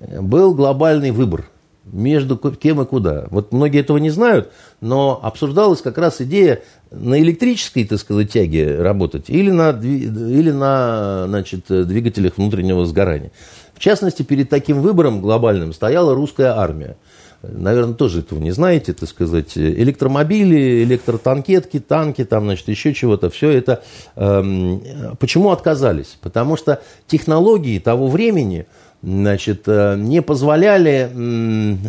[0.00, 1.44] Был глобальный выбор–
[1.92, 3.26] между кем и куда.
[3.30, 8.76] Вот многие этого не знают, но обсуждалась как раз идея на электрической, так сказать, тяге
[8.80, 13.32] работать или на, или на значит, двигателях внутреннего сгорания.
[13.74, 16.96] В частности, перед таким выбором глобальным стояла русская армия.
[17.42, 19.56] Наверное, тоже этого не знаете, так сказать.
[19.56, 23.30] Электромобили, электротанкетки, танки, там, значит, еще чего-то.
[23.30, 23.82] Все это...
[24.16, 24.82] Эм,
[25.18, 26.18] почему отказались?
[26.20, 28.66] Потому что технологии того времени–
[29.02, 31.10] значит, э, не позволяли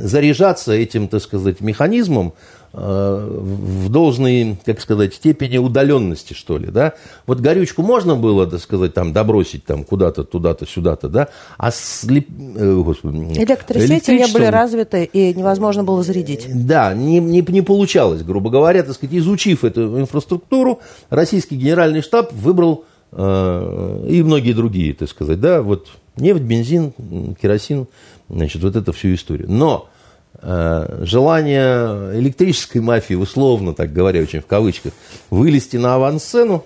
[0.02, 2.34] заряжаться этим, так сказать, механизмом
[2.74, 6.94] э, в должной, как сказать, степени удаленности, что ли, да.
[7.28, 11.28] Вот горючку можно было, так сказать, там, добросить там куда-то, туда-то, сюда-то, да,
[11.58, 12.30] а слеп...
[12.56, 16.48] Э, господи, Электросети не были развиты, и невозможно было зарядить.
[16.50, 20.80] Да, не, не, не получалось, грубо говоря, так сказать, изучив эту инфраструктуру,
[21.10, 25.90] российский генеральный штаб выбрал и многие другие, так сказать, да, вот
[26.22, 26.93] Нефть, бензин,
[27.41, 27.88] керосин,
[28.30, 29.49] значит, вот это всю историю.
[29.49, 29.89] Но
[30.35, 34.93] э, желание электрической мафии, условно так говоря, очень в кавычках,
[35.30, 36.64] вылезти на авансцену,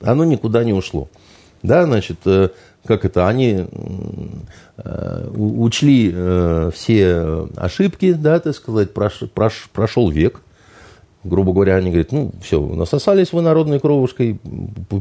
[0.00, 1.08] оно никуда не ушло.
[1.62, 2.48] Да, значит, э,
[2.86, 3.66] как это, они
[4.78, 10.40] э, учли э, все ошибки, да, так сказать, прош, прош, прошел век,
[11.26, 14.38] грубо говоря, они говорят, ну, все, насосались вы народной кровушкой,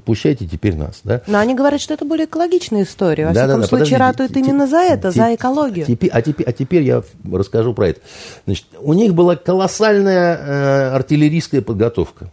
[0.06, 1.22] пущайте теперь нас, да.
[1.28, 3.28] Но они говорят, что это более экологичная история.
[3.28, 5.86] Во да, всяком да, да, случае, ратуют именно за это, за экологию.
[5.86, 8.02] Теперь, а, теперь, а теперь я расскажу про это.
[8.46, 12.32] Значит, у них была колоссальная э, артиллерийская подготовка,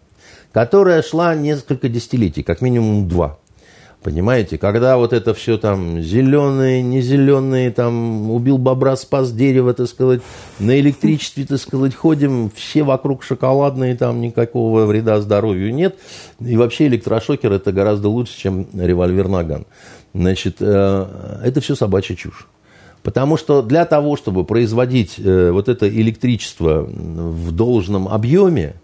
[0.53, 3.39] которая шла несколько десятилетий, как минимум два.
[4.03, 9.87] Понимаете, когда вот это все там зеленые, не зеленые, там убил бобра, спас дерево, так
[9.87, 10.23] сказать,
[10.59, 15.97] на электричестве, так сказать, ходим, все вокруг шоколадные, там никакого вреда здоровью нет.
[16.41, 19.67] И вообще электрошокер это гораздо лучше, чем револьвер Наган.
[20.15, 22.49] Значит, э, это все собачья чушь.
[23.05, 28.75] Потому что для того, чтобы производить э, вот это электричество в должном объеме,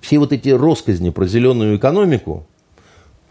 [0.00, 2.46] все вот эти росказни про зеленую экономику,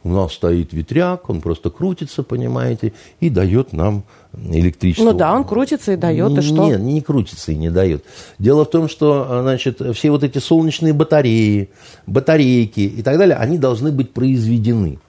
[0.03, 4.03] у нас стоит ветряк, он просто крутится, понимаете, и дает нам
[4.33, 5.11] электричество.
[5.11, 6.67] Ну да, он крутится и дает, и что?
[6.67, 8.03] Нет, не крутится и не дает.
[8.37, 11.69] Дело в том, что, значит, все вот эти солнечные батареи,
[12.05, 14.99] батарейки и так далее, они должны быть произведены.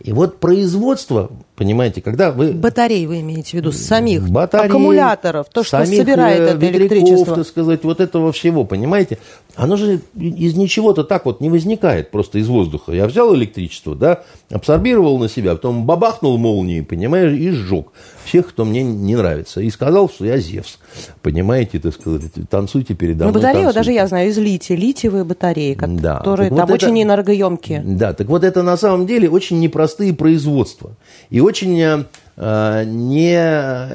[0.00, 2.52] И вот производство, понимаете, когда вы...
[2.52, 7.34] Батарей вы имеете в виду, самих батарей, аккумуляторов, то, что собирает э, это электричество.
[7.34, 9.18] так сказать, вот этого всего, понимаете?
[9.56, 12.92] Оно же из ничего-то так вот не возникает просто из воздуха.
[12.92, 17.88] Я взял электричество, да, абсорбировал на себя, потом бабахнул молнией, понимаешь, и сжег
[18.28, 19.60] всех, кто мне не нравится.
[19.60, 20.78] И сказал, что я Зевс.
[21.22, 23.32] Понимаете, так сказать, танцуйте передо ну, мной.
[23.32, 23.78] Ну, батарею танцуйте.
[23.78, 26.18] даже я знаю из лития, литиевые батареи, да.
[26.18, 27.82] которые там вот очень это, энергоемкие.
[27.84, 30.92] Да, так вот это на самом деле очень непростые производства.
[31.30, 32.04] И очень э,
[32.36, 33.34] э не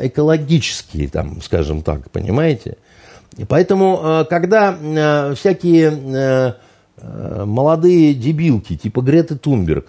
[0.08, 2.78] экологические, там, скажем так, понимаете?
[3.38, 6.56] И поэтому, э, когда э, всякие
[7.46, 9.88] молодые дебилки, типа Греты Тунберг,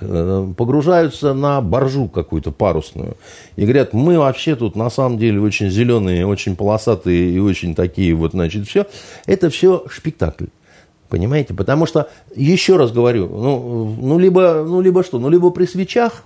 [0.57, 3.17] погружаются на боржу какую-то парусную
[3.55, 8.15] и говорят, мы вообще тут на самом деле очень зеленые, очень полосатые и очень такие
[8.15, 8.87] вот, значит, все.
[9.27, 10.47] Это все спектакль.
[11.09, 11.55] Понимаете?
[11.55, 15.21] Потому что, еще раз говорю, ну, ну, либо, ну, либо что?
[15.21, 16.25] Ну, либо при свечах,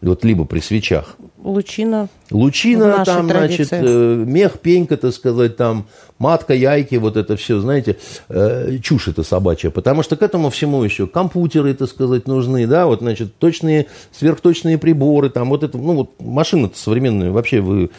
[0.00, 1.16] вот либо при свечах.
[1.38, 2.08] Лучина.
[2.30, 3.64] Лучина, там, традиции.
[3.64, 5.86] значит, э, мех, пенька, так сказать, там,
[6.18, 7.96] матка, яйки, вот это все, знаете,
[8.28, 9.70] э, чушь это собачья.
[9.70, 14.78] Потому что к этому всему еще компьютеры, так сказать, нужны, да, вот, значит, точные, сверхточные
[14.78, 17.90] приборы, там, вот это, ну, вот машина-то современная, вообще вы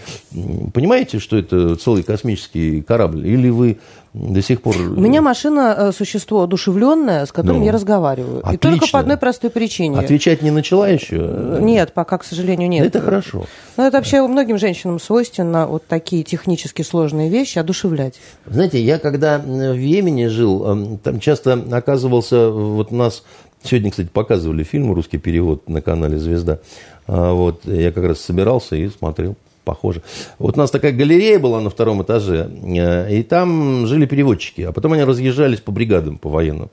[0.74, 3.28] понимаете, что это целый космический корабль?
[3.28, 3.78] Или вы
[4.14, 4.76] до сих пор...
[4.76, 8.40] У меня машина э, существо одушевленное, с которым ну, я разговариваю.
[8.40, 8.56] Отлично.
[8.56, 10.00] И только по одной простой причине.
[10.00, 11.58] Отвечать не начала еще?
[11.60, 12.86] Нет, пока, к сожалению, нет.
[12.88, 13.46] Это хорошо.
[13.76, 18.07] Но это вообще многим женщинам свойственно вот такие технически сложные вещи одушевлять.
[18.46, 23.24] Знаете, я когда в Йемене жил, там часто оказывался, вот у нас
[23.64, 26.60] Сегодня, кстати, показывали фильм «Русский перевод» на канале «Звезда».
[27.08, 30.02] А вот, я как раз собирался и смотрел похоже.
[30.40, 34.72] Вот у нас такая галерея была на втором этаже, э, и там жили переводчики, а
[34.72, 36.70] потом они разъезжались по бригадам, по военным.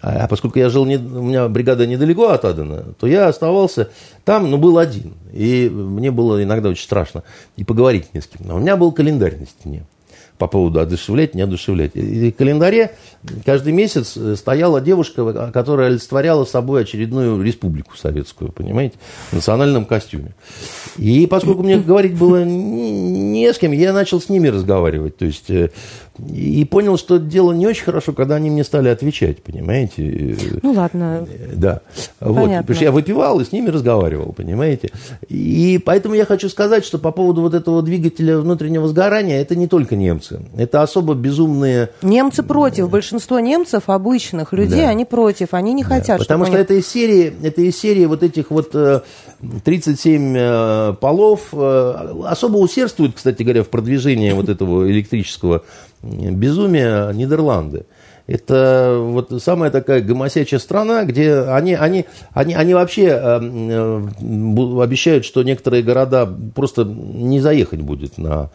[0.00, 3.88] А, а поскольку я жил, не, у меня бригада недалеко от Адена, то я оставался
[4.24, 5.14] там, но был один.
[5.32, 7.24] И мне было иногда очень страшно
[7.56, 8.48] и поговорить не с кем.
[8.48, 9.82] А у меня был календарь на стене
[10.38, 11.92] по поводу одушевлять, не одушевлять.
[11.94, 12.92] И в календаре
[13.44, 18.96] каждый месяц э, стояла девушка, которая олицетворяла собой очередную республику советскую, понимаете,
[19.30, 20.34] в национальном костюме.
[20.96, 25.16] И поскольку мне говорить было не с кем, я начал с ними разговаривать.
[25.16, 25.70] То есть э,
[26.18, 30.36] и понял, что дело не очень хорошо, когда они мне стали отвечать, понимаете?
[30.62, 31.26] Ну ладно.
[31.54, 31.80] Да.
[32.20, 32.50] Вот.
[32.50, 34.90] Потому что я выпивал и с ними разговаривал, понимаете?
[35.28, 39.66] И поэтому я хочу сказать, что по поводу вот этого двигателя внутреннего сгорания, это не
[39.66, 40.25] только немцы.
[40.56, 41.90] Это особо безумные...
[42.02, 42.90] Немцы против.
[42.90, 44.90] Большинство немцев, обычных людей, да.
[44.90, 45.48] они против.
[45.52, 46.62] Они не хотят, да, Потому что они...
[46.62, 48.74] это из серии, это из серии вот этих вот
[49.64, 51.48] 37 э, э, полов.
[51.52, 55.62] Э, особо усердствуют, кстати говоря, в продвижении вот этого электрического
[56.02, 57.86] безумие Нидерланды.
[58.26, 65.84] Это вот самая такая гомосячая страна, где они, они, они, они вообще обещают, что некоторые
[65.84, 68.50] города просто не заехать будет на,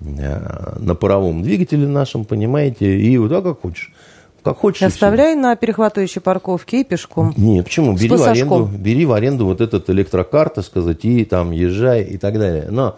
[0.00, 3.92] на паровом двигателе нашем, понимаете, и вот а как хочешь.
[4.42, 4.82] Как хочешь.
[4.82, 7.34] Оставляй на перехватывающей парковке и пешком.
[7.36, 7.96] Не, почему?
[7.96, 12.16] Бери в, аренду, бери в аренду вот этот электрокар, так сказать, и там езжай и
[12.16, 12.66] так далее.
[12.70, 12.96] Но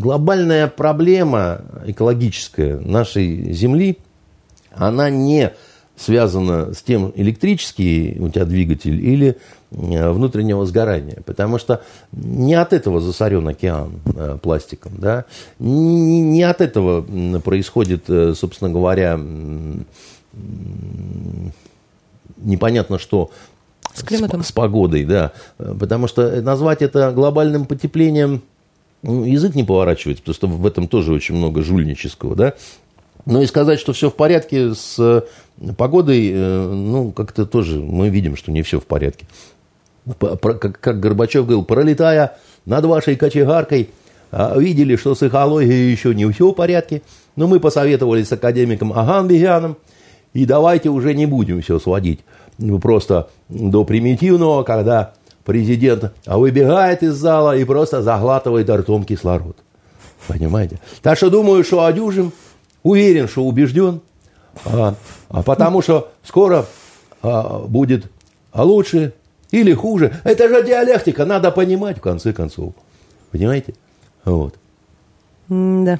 [0.00, 3.98] глобальная проблема экологическая нашей Земли,
[4.70, 5.52] она не
[5.96, 9.34] связана с тем, электрический у тебя двигатель или э,
[9.72, 11.22] внутреннего сгорания.
[11.24, 11.82] Потому что
[12.12, 14.92] не от этого засорен океан э, пластиком.
[14.98, 15.24] Да?
[15.58, 17.02] Не, не от этого
[17.40, 19.18] происходит, э, собственно говоря,
[22.36, 23.30] непонятно что
[23.94, 24.42] с, климатом.
[24.42, 25.04] с, с погодой.
[25.04, 25.32] Да.
[25.56, 28.42] Потому что назвать это глобальным потеплением
[29.02, 32.54] ну, язык не поворачивается, потому что в этом тоже очень много жульнического, да.
[33.24, 35.24] Но и сказать, что все в порядке с
[35.76, 39.26] погодой, ну, как-то тоже мы видим, что не все в порядке.
[40.18, 43.90] Как Горбачев говорил, пролетая над вашей кочегаркой,
[44.32, 47.02] а, видели, что с экологией еще не все в порядке,
[47.36, 49.76] но мы посоветовались с академиком Аганбегяном,
[50.32, 52.20] и давайте уже не будем все сводить
[52.80, 55.12] просто до примитивного, когда
[55.44, 59.56] президент выбегает из зала и просто заглатывает ртом кислород.
[60.26, 60.78] Понимаете?
[61.02, 62.32] Так что думаю, что одюжим,
[62.82, 64.00] уверен, что убежден,
[64.64, 64.94] а,
[65.28, 66.66] а потому что скоро
[67.68, 68.10] будет
[68.54, 69.12] лучше
[69.52, 70.12] или хуже.
[70.24, 72.74] Это же диалектика, надо понимать в конце концов.
[73.30, 73.74] Понимаете?
[74.24, 74.56] Вот.
[75.48, 75.98] Да.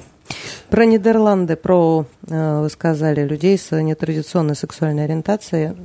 [0.69, 5.75] Про Нидерланды, про, э, вы сказали, людей с нетрадиционной сексуальной ориентацией.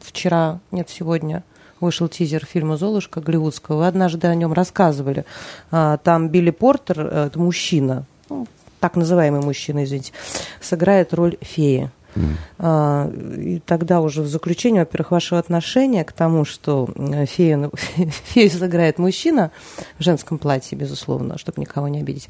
[0.00, 1.44] Вчера, нет, сегодня
[1.80, 3.78] вышел тизер фильма «Золушка» голливудского.
[3.78, 5.24] Вы однажды о нем рассказывали.
[5.70, 8.46] А, там Билли Портер, э, это мужчина, ну,
[8.80, 10.12] так называемый мужчина, извините,
[10.60, 11.90] сыграет роль феи.
[12.14, 13.42] Mm.
[13.42, 17.72] И тогда уже в заключение, во-первых, ваше отношение к тому, что э, фею,
[18.24, 19.50] фею сыграет мужчина
[19.98, 22.28] в женском платье, безусловно, чтобы никого не обидеть.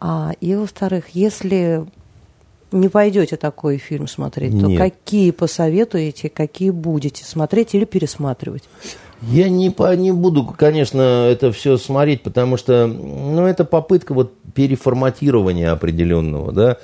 [0.00, 1.86] А, и, во-вторых, если
[2.72, 4.64] не пойдете такой фильм смотреть, Нет.
[4.64, 8.64] то какие посоветуете, какие будете смотреть или пересматривать?
[9.22, 14.34] Я не, по, не буду, конечно, это все смотреть, потому что ну, это попытка вот
[14.54, 16.76] переформатирования определенного, да,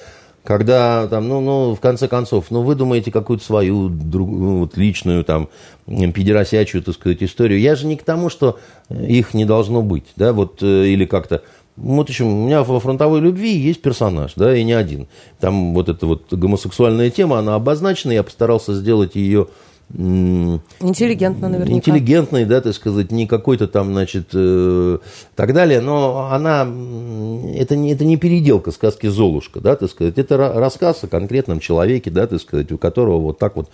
[0.44, 4.76] когда там, ну, ну, в конце концов, ну, вы думаете какую-то свою друг, ну, вот,
[4.76, 5.48] личную, там,
[5.86, 7.60] педерасячую, так сказать, историю.
[7.60, 8.58] Я же не к тому, что
[8.90, 11.42] их не должно быть, да, вот, э, или как-то...
[11.76, 15.08] Вот еще, у меня во фронтовой любви есть персонаж, да, и не один.
[15.38, 19.48] Там вот эта вот гомосексуальная тема, она обозначена, я постарался сделать ее
[19.92, 21.76] Интеллигентно, наверняка.
[21.76, 24.98] Интеллигентный, да, так сказать, не какой-то там, значит, э,
[25.34, 30.36] так далее, но она, это не, это не переделка сказки «Золушка», да, так сказать, это
[30.36, 33.68] рассказ о конкретном человеке, да, так сказать, у которого вот так вот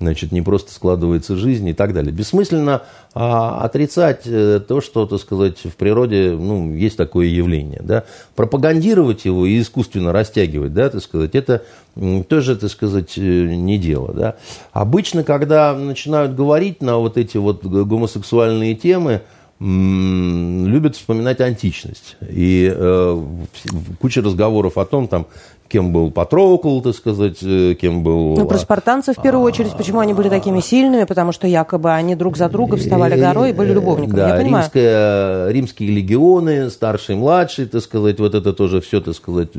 [0.00, 2.10] значит, не просто складывается жизнь и так далее.
[2.10, 2.82] Бессмысленно
[3.14, 8.04] а, отрицать э, то, что, так сказать, в природе, ну, есть такое явление, да.
[8.34, 11.62] Пропагандировать его и искусственно растягивать, да, так сказать, это
[12.28, 14.36] тоже, так сказать, э, не дело, да.
[14.72, 19.20] Обычно, когда начинают говорить на вот эти вот гомосексуальные темы,
[19.60, 22.16] любят вспоминать античность.
[22.26, 23.24] И э,
[24.00, 25.26] куча разговоров о том, там,
[25.70, 28.36] кем был Патрокл, так сказать, э, кем был...
[28.36, 29.72] Ну, про спартанцев в первую очередь.
[29.72, 31.04] Почему они были такими сильными?
[31.04, 34.16] Потому что якобы они друг за друга вставали горой и были любовниками.
[34.16, 34.64] Да, Я понимаю.
[34.64, 39.50] Римская, римские легионы, старший, младший, так сказать, вот это тоже все, так сказать,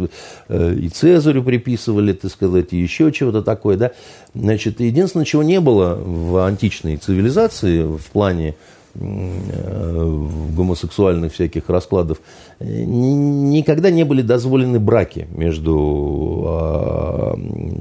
[0.49, 3.91] э, и Цезарю приписывали, так сказать, и еще чего-то такое, да.
[4.35, 8.55] Значит, единственное, чего не было в античной цивилизации в плане Э,
[8.93, 12.19] гомосексуальных всяких раскладов,
[12.59, 17.39] никогда не были дозволены браки между а,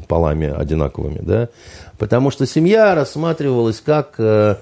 [0.09, 1.49] полами одинаковыми, да,
[1.99, 4.55] потому что семья рассматривалась как э,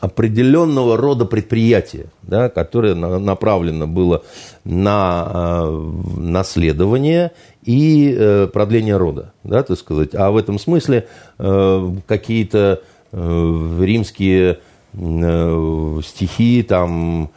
[0.00, 4.22] определенного рода предприятие, да, которое направлено было
[4.64, 7.32] на э, наследование
[7.64, 10.14] и продление рода, да, так сказать.
[10.14, 12.80] А в этом смысле какие-то
[13.12, 14.56] римские Э,
[14.94, 17.30] стихи там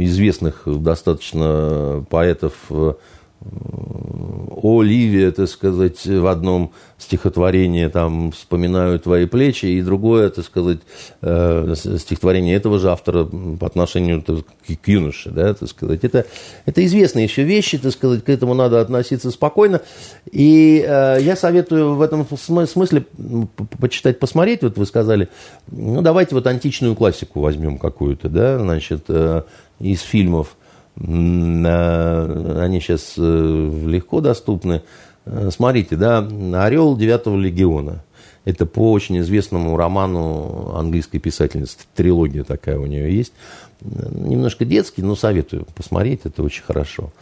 [0.00, 2.94] известных достаточно поэтов э,
[3.42, 10.80] о Ливе, так сказать, в одном стихотворении там вспоминаю твои плечи, и другое, так сказать,
[11.22, 14.44] э, стихотворение этого же автора по отношению так,
[14.82, 16.04] к юноше, да, так сказать.
[16.04, 16.26] Это,
[16.66, 19.80] это известные еще вещи, так сказать, к этому надо относиться спокойно.
[20.30, 23.06] И э, я советую в этом смысле
[23.80, 25.28] почитать, посмотреть, вот вы сказали,
[25.68, 29.42] ну, давайте вот античную классику возьмем какую-то, да, значит, э,
[29.78, 30.56] из фильмов,
[31.02, 34.82] они сейчас э, легко доступны.
[35.24, 38.04] Э, смотрите, да, «Орел девятого легиона».
[38.44, 41.78] Это по очень известному роману английской писательницы.
[41.94, 43.32] Трилогия такая у нее есть.
[43.80, 47.12] Немножко детский, но советую посмотреть, это очень хорошо.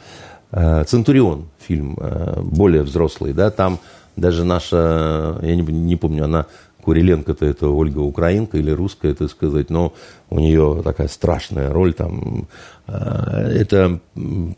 [0.50, 1.96] Э, «Центурион» фильм,
[2.42, 3.78] более взрослый, да, там
[4.16, 6.46] даже наша, я не, не помню, она
[6.88, 9.92] Куриленко-то это Ольга Украинка или русская, так сказать, но
[10.30, 12.48] у нее такая страшная роль там.
[12.86, 14.00] Э, это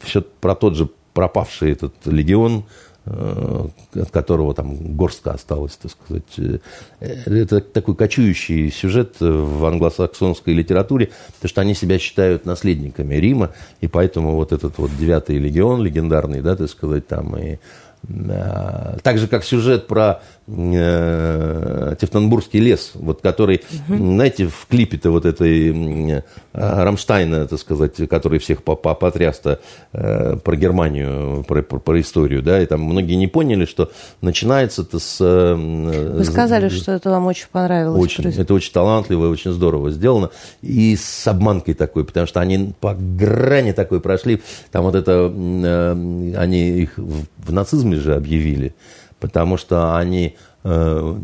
[0.00, 2.66] все про тот же пропавший этот легион,
[3.06, 3.66] э,
[3.96, 6.38] от которого там горстка осталась, так сказать.
[6.38, 6.60] Э,
[7.00, 13.50] это такой кочующий сюжет в англосаксонской литературе, потому что они себя считают наследниками Рима,
[13.80, 17.58] и поэтому вот этот вот девятый легион легендарный, да, так сказать, там и
[18.06, 23.96] так же, как сюжет про э, Тевтонбургский лес, вот, который, угу.
[23.96, 26.22] знаете, в клипе-то вот этой э,
[26.52, 29.60] Рамштайна, так сказать, который всех потряс-то
[29.92, 34.98] э, про Германию, про, про, про историю, да, и там многие не поняли, что начинается-то
[34.98, 35.18] с...
[35.20, 38.00] Э, Вы сказали, с, что это вам очень понравилось.
[38.00, 40.30] Очень, это очень талантливо и очень здорово сделано,
[40.62, 46.34] и с обманкой такой, потому что они по грани такой прошли, там вот это, э,
[46.36, 47.52] они их в, в
[47.90, 48.74] нацизме же объявили,
[49.18, 51.14] потому что они, э,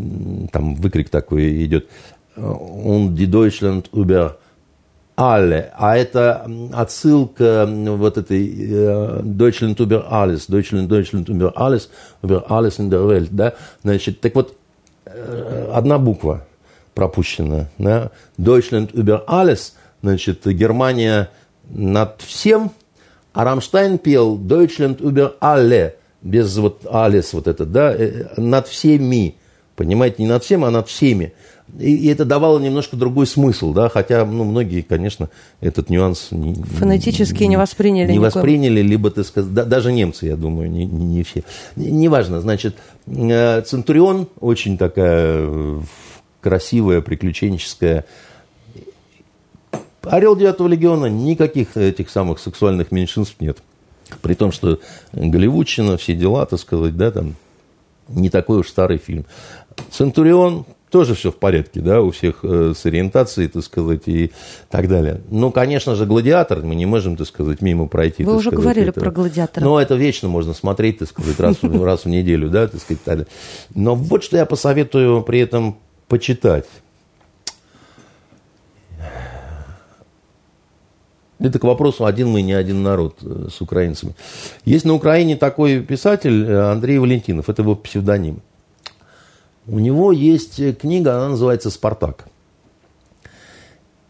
[0.52, 1.86] там выкрик такой идет,
[2.36, 4.36] «Und die Deutschland über
[5.16, 11.88] alle», а это отсылка вот этой э, «Deutschland über alles», «Deutschland, Deutschland über alles»,
[12.22, 14.55] «über alles in der Welt», да, значит, так вот,
[15.06, 16.44] э, одна буква
[16.94, 21.30] пропущена, да, «Deutschland über alles», значит, Германия
[21.70, 22.70] над всем,
[23.32, 29.36] а Рамштайн пел «Deutschland über alle», без вот алис вот это, да, э, над всеми,
[29.76, 31.32] понимаете, не над всем, а над всеми.
[31.78, 35.30] И, и это давало немножко другой смысл, да, хотя, ну, многие, конечно,
[35.60, 36.28] этот нюанс...
[36.30, 38.06] Не, Фонетически не, не восприняли.
[38.06, 38.43] Не никакой...
[38.43, 41.43] восприняли, либо, так сказать, да, даже немцы, я думаю, не, не, не все.
[41.74, 42.76] Неважно, значит,
[43.06, 45.80] э, Центурион очень такая э,
[46.40, 48.05] красивая, приключенческая
[50.06, 53.59] Орел девятого легиона, никаких этих самых сексуальных меньшинств нет.
[54.23, 54.78] При том, что
[55.12, 57.35] Голливудщина, все дела, так сказать, да, там
[58.09, 59.24] не такой уж старый фильм.
[59.91, 64.33] Центурион тоже все в порядке, да, у всех э, с ориентацией, так сказать, и
[64.70, 65.20] так далее.
[65.31, 68.24] Ну, конечно же, гладиатор, мы не можем, так сказать, мимо пройти.
[68.24, 69.01] Вы уже сказать, говорили это.
[69.01, 69.65] про гладиатора.
[69.65, 73.03] Ну, это вечно можно смотреть, так сказать, раз, раз в неделю, да, так сказать.
[73.03, 73.27] Так далее.
[73.74, 75.77] Но вот что я посоветую при этом
[76.09, 76.66] почитать.
[81.39, 84.15] Это к вопросу, один мы, не один народ э, с украинцами.
[84.65, 88.41] Есть на Украине такой писатель э, Андрей Валентинов, это его псевдоним.
[89.67, 92.27] У него есть книга, она называется «Спартак».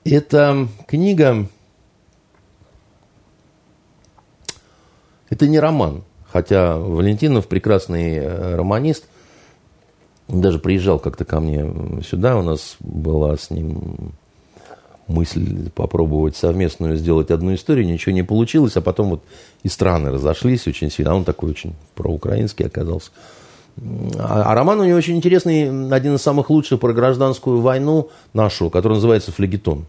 [0.05, 1.49] Эта книга,
[5.29, 9.09] это не роман, хотя Валентинов прекрасный э, романист,
[10.29, 14.13] даже приезжал как-то ко мне сюда, у нас была с ним
[15.07, 19.23] мысль попробовать совместную сделать одну историю, ничего не получилось, а потом вот
[19.63, 23.11] и страны разошлись очень сильно, а он такой очень проукраинский оказался.
[24.19, 28.71] А, а роман у него очень интересный, один из самых лучших про гражданскую войну нашу,
[28.71, 29.87] который называется «Флегетон»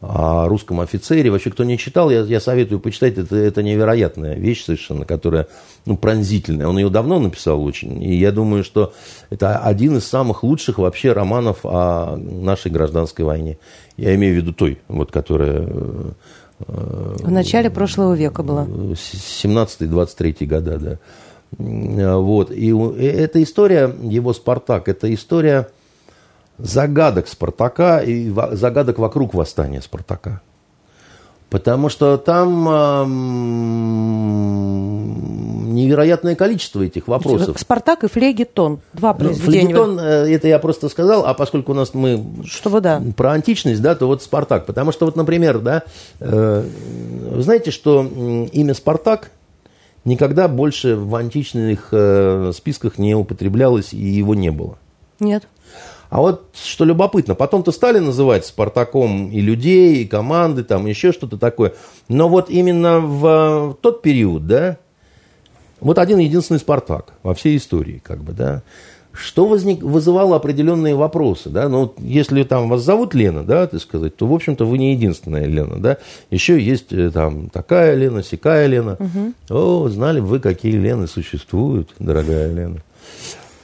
[0.00, 1.30] о русском офицере.
[1.30, 3.18] Вообще, кто не читал, я, я советую почитать.
[3.18, 5.46] Это, это невероятная вещь совершенно, которая
[5.84, 6.66] ну, пронзительная.
[6.66, 8.02] Он ее давно написал очень.
[8.02, 8.94] И я думаю, что
[9.28, 13.58] это один из самых лучших вообще романов о нашей гражданской войне.
[14.00, 15.66] Я имею в виду той, вот, которая...
[16.66, 18.64] Э, в начале прошлого века была.
[18.64, 20.98] 17-23 года, да.
[22.16, 22.50] Вот.
[22.50, 25.68] И эта история, его «Спартак», это история
[26.56, 30.40] загадок Спартака и загадок вокруг восстания Спартака.
[31.50, 32.68] Потому что там
[35.84, 37.58] невероятное количество этих вопросов.
[37.58, 38.80] Спартак и Флегетон.
[38.92, 39.74] Два ну, произведения.
[39.74, 43.02] Флегетон, э, это я просто сказал, а поскольку у нас мы Чтобы, да.
[43.16, 44.66] про античность, да, то вот Спартак.
[44.66, 45.82] Потому что вот, например, да,
[46.20, 46.64] э,
[47.30, 48.02] вы знаете, что
[48.52, 49.30] имя Спартак
[50.04, 54.78] никогда больше в античных э, списках не употреблялось и его не было.
[55.18, 55.44] Нет.
[56.10, 61.38] А вот что любопытно, потом-то стали называть Спартаком и людей, и команды, там еще что-то
[61.38, 61.74] такое.
[62.08, 64.78] Но вот именно в тот период, да,
[65.80, 68.62] вот один единственный Спартак во всей истории, как бы, да,
[69.12, 74.16] что возник, вызывало определенные вопросы, да, ну, если там вас зовут Лена, да, ты сказать,
[74.16, 75.98] то, в общем-то, вы не единственная Лена, да,
[76.30, 79.32] еще есть э, там такая Лена, сякая Лена, угу.
[79.48, 82.82] о, знали бы вы, какие Лены существуют, дорогая Лена.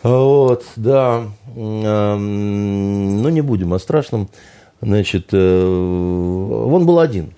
[0.02, 1.24] Вот, да.
[1.56, 4.28] Ну, не будем о страшном.
[4.80, 7.32] Значит, э, он был один.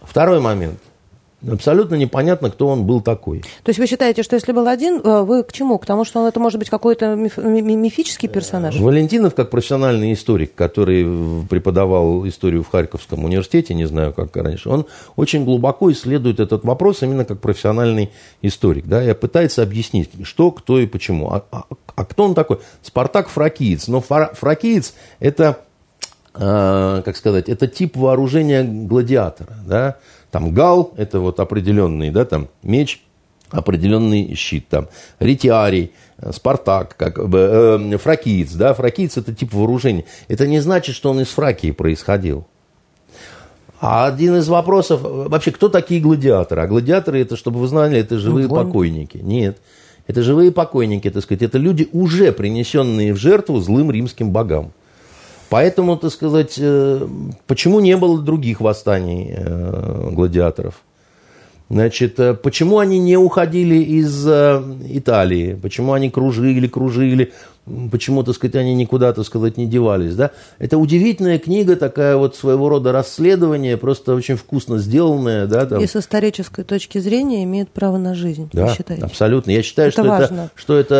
[0.00, 0.78] Второй момент.
[1.48, 3.40] Абсолютно непонятно, кто он был такой.
[3.62, 5.78] То есть вы считаете, что если был один, э, вы к чему?
[5.78, 8.78] К тому, что он это может быть какой-то миф, мифический персонаж?
[8.78, 14.86] Валентинов, как профессиональный историк, который преподавал историю в Харьковском университете, не знаю, как раньше, он
[15.16, 18.10] очень глубоко исследует этот вопрос именно как профессиональный
[18.42, 18.86] историк.
[18.86, 21.30] Да, и пытается объяснить, что, кто и почему.
[21.32, 21.64] А, а,
[21.94, 22.58] а кто он такой?
[22.82, 23.88] Спартак фракиец.
[23.88, 25.60] Но фракиец– это,
[26.34, 29.56] э, как сказать, это тип вооружения гладиатора.
[29.66, 29.96] Да?
[30.30, 33.02] Там гал– это вот определенный, да, там меч,
[33.50, 34.88] определенный щит, там
[35.18, 37.38] ретиарий, э, Спартак, как бы,
[37.92, 40.04] э, фракиец, да, фракиец– это тип вооружения.
[40.28, 42.46] Это не значит, что он из Фракии происходил.
[43.80, 46.62] А один из вопросов, вообще, кто такие гладиаторы?
[46.62, 49.16] А гладиаторы, это, чтобы вы знали, это живые Ну, покойники.
[49.16, 49.58] Нет.
[50.06, 51.42] Это живые покойники, так сказать.
[51.42, 54.72] Это люди, уже принесенные в жертву злым римским богам.
[55.50, 57.06] Поэтому, так сказать, э,
[57.48, 60.80] почему не было других восстаний э, гладиаторов?
[61.68, 65.58] Значит, э, почему они не уходили из Италии?
[65.60, 67.32] Почему они кружили, кружили?
[67.92, 70.16] Почему, так сказать, они никуда, так сказать, не девались?
[70.16, 70.30] Да?
[70.58, 75.46] Это удивительная книга, такая вот своего рода расследование, просто очень вкусно сделанная.
[75.46, 75.80] Да, там.
[75.80, 79.04] И с исторической точки зрения имеет право на жизнь, Да, вы считаете?
[79.04, 79.50] абсолютно.
[79.50, 80.50] Я считаю, Это что, это, важно.
[80.56, 80.94] что это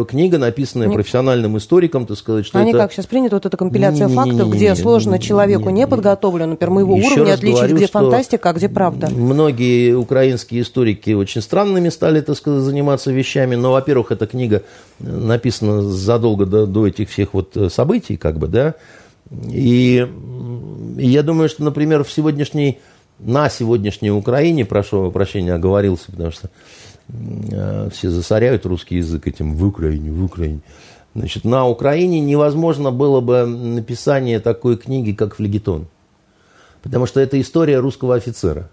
[0.00, 2.78] э, книга, написанная Не- профессиональным историком, так сказать, что А не это...
[2.78, 4.38] как сейчас принято, вот эта компиляция Не-не-не-не-не-не.
[4.40, 8.52] фактов, где сложно человеку не подготовленному, например, моего Еще уровня отличить, говорю, где фантастика, а
[8.54, 9.08] где правда.
[9.10, 13.54] Многие украинские историки очень странными стали, так сказать, заниматься вещами.
[13.54, 14.62] Но, во-первых, эта книга
[14.98, 18.74] написана задолго до, до этих всех вот э, событий, как бы, да.
[19.50, 20.06] И,
[20.98, 22.78] и я думаю, что, например, в сегодняшней,
[23.18, 26.50] на сегодняшней Украине, прошу прощения, оговорился, потому что
[27.08, 30.60] э, все засоряют русский язык этим в Украине, в Украине.
[31.14, 35.86] Значит, на Украине невозможно было бы написание такой книги, как «Флегетон».
[36.82, 38.68] Потому что это история русского офицера.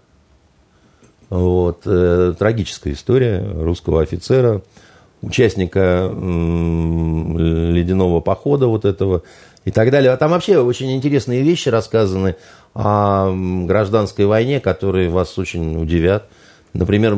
[1.28, 4.62] Вот, э, трагическая история русского офицера,
[5.22, 6.10] участника
[7.32, 9.22] ледяного похода вот этого
[9.64, 10.12] и так далее.
[10.12, 12.36] А там вообще очень интересные вещи рассказаны
[12.74, 13.32] о
[13.66, 16.28] гражданской войне, которые вас очень удивят.
[16.72, 17.16] Например,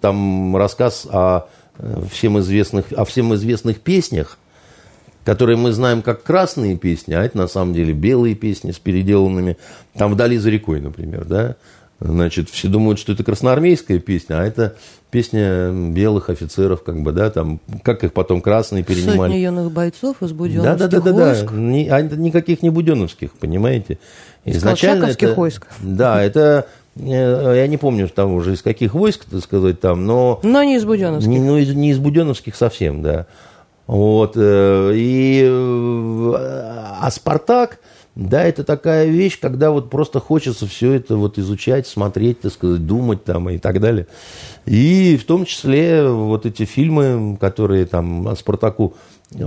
[0.00, 1.48] там рассказ о
[1.78, 4.38] э, всем известных, о всем известных песнях,
[5.24, 9.58] которые мы знаем как красные песни, а это на самом деле белые песни с переделанными,
[9.94, 11.56] там «Вдали за рекой», например, да,
[12.00, 14.76] значит, все думают, что это красноармейская песня, а это
[15.10, 19.34] песня белых офицеров, как бы, да, там, как их потом красные Сотни перенимали.
[19.34, 21.24] юных бойцов из Да, буденовских да, да, да, да.
[21.26, 21.52] войск.
[21.52, 23.98] Ни- а это никаких не буденовских, понимаете?
[24.44, 25.66] Из колчаковских войск.
[25.80, 26.66] Да, это,
[26.96, 27.02] э,
[27.56, 30.40] я не помню там уже из каких войск, так сказать, там, но...
[30.42, 31.28] Но не из буденовских.
[31.30, 33.26] Не, ну, не из буденовских совсем, да.
[33.86, 37.78] Вот, э, и, э, а Спартак,
[38.16, 42.84] да, это такая вещь, когда вот просто хочется все это вот изучать, смотреть, так сказать,
[42.84, 44.08] думать там и так далее.
[44.64, 48.94] И в том числе вот эти фильмы, которые там Спартаку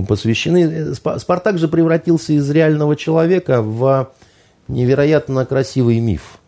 [0.07, 0.91] посвящены.
[0.91, 4.11] Спа- Спартак же превратился из реального человека в
[4.67, 6.39] невероятно красивый миф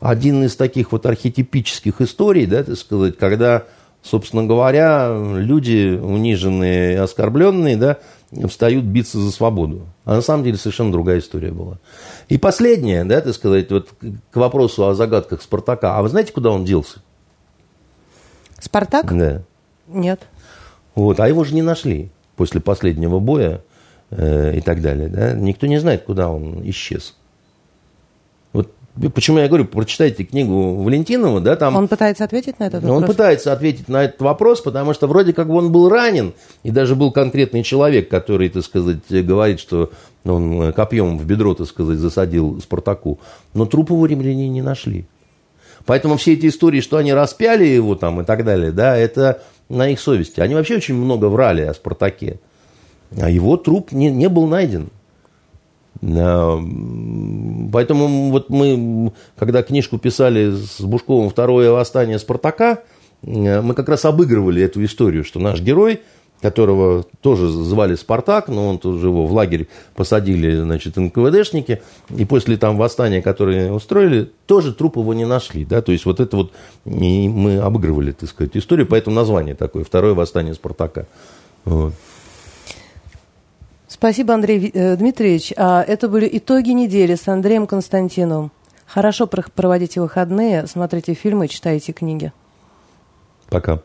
[0.00, 3.64] один из таких вот архетипических историй, да, так сказать, когда,
[4.02, 7.98] собственно говоря, люди униженные оскорбленные, да,
[8.48, 9.86] встают биться за свободу.
[10.04, 11.78] А на самом деле совершенно другая история была.
[12.28, 13.88] И последнее, да, так сказать, вот
[14.30, 15.96] к вопросу о загадках Спартака.
[15.96, 17.00] А вы знаете, куда он делся?
[18.60, 19.16] Спартак?
[19.16, 19.42] Да.
[19.88, 20.20] Нет.
[20.94, 23.62] Вот, а его же не нашли после последнего боя
[24.10, 25.08] э, и так далее.
[25.08, 25.32] Да?
[25.32, 27.16] Никто не знает, куда он исчез.
[29.14, 33.02] Почему я говорю, прочитайте книгу Валентинова, да, там Он пытается ответить на этот Но он
[33.02, 33.16] вопрос?
[33.16, 36.34] пытается ответить на этот вопрос, потому что вроде как бы он был ранен,
[36.64, 39.90] и даже был конкретный человек, который, так сказать, говорит, что
[40.24, 43.20] он копьем в бедро, так сказать, засадил Спартаку.
[43.54, 45.06] Но труп его римляне не нашли.
[45.86, 49.88] Поэтому все эти истории, что они распяли его там и так далее, да, это на
[49.88, 50.40] их совести.
[50.40, 52.40] Они вообще очень много врали о Спартаке.
[53.18, 54.90] А его труп не, не был найден.
[56.02, 56.60] Поэтому
[58.30, 62.78] вот мы, когда книжку писали с Бушковым «Второе восстание Спартака»,
[63.22, 66.00] э, мы как раз обыгрывали эту историю, что наш герой,
[66.40, 71.82] которого тоже звали Спартак, но он тоже его в лагерь посадили, значит, НКВДшники,
[72.16, 76.18] и после там восстания, которое устроили, тоже труп его не нашли, да, то есть вот
[76.18, 76.52] это вот
[76.86, 81.06] и мы обыгрывали, так сказать, историю, поэтому название такое «Второе восстание Спартака».
[81.66, 81.92] Вот.
[83.90, 85.52] Спасибо, Андрей э, Дмитриевич.
[85.56, 88.52] А, Это были итоги недели с Андреем Константиновым.
[88.86, 92.32] Хорошо про- проводите выходные, смотрите фильмы, читайте книги.
[93.48, 93.82] Пока.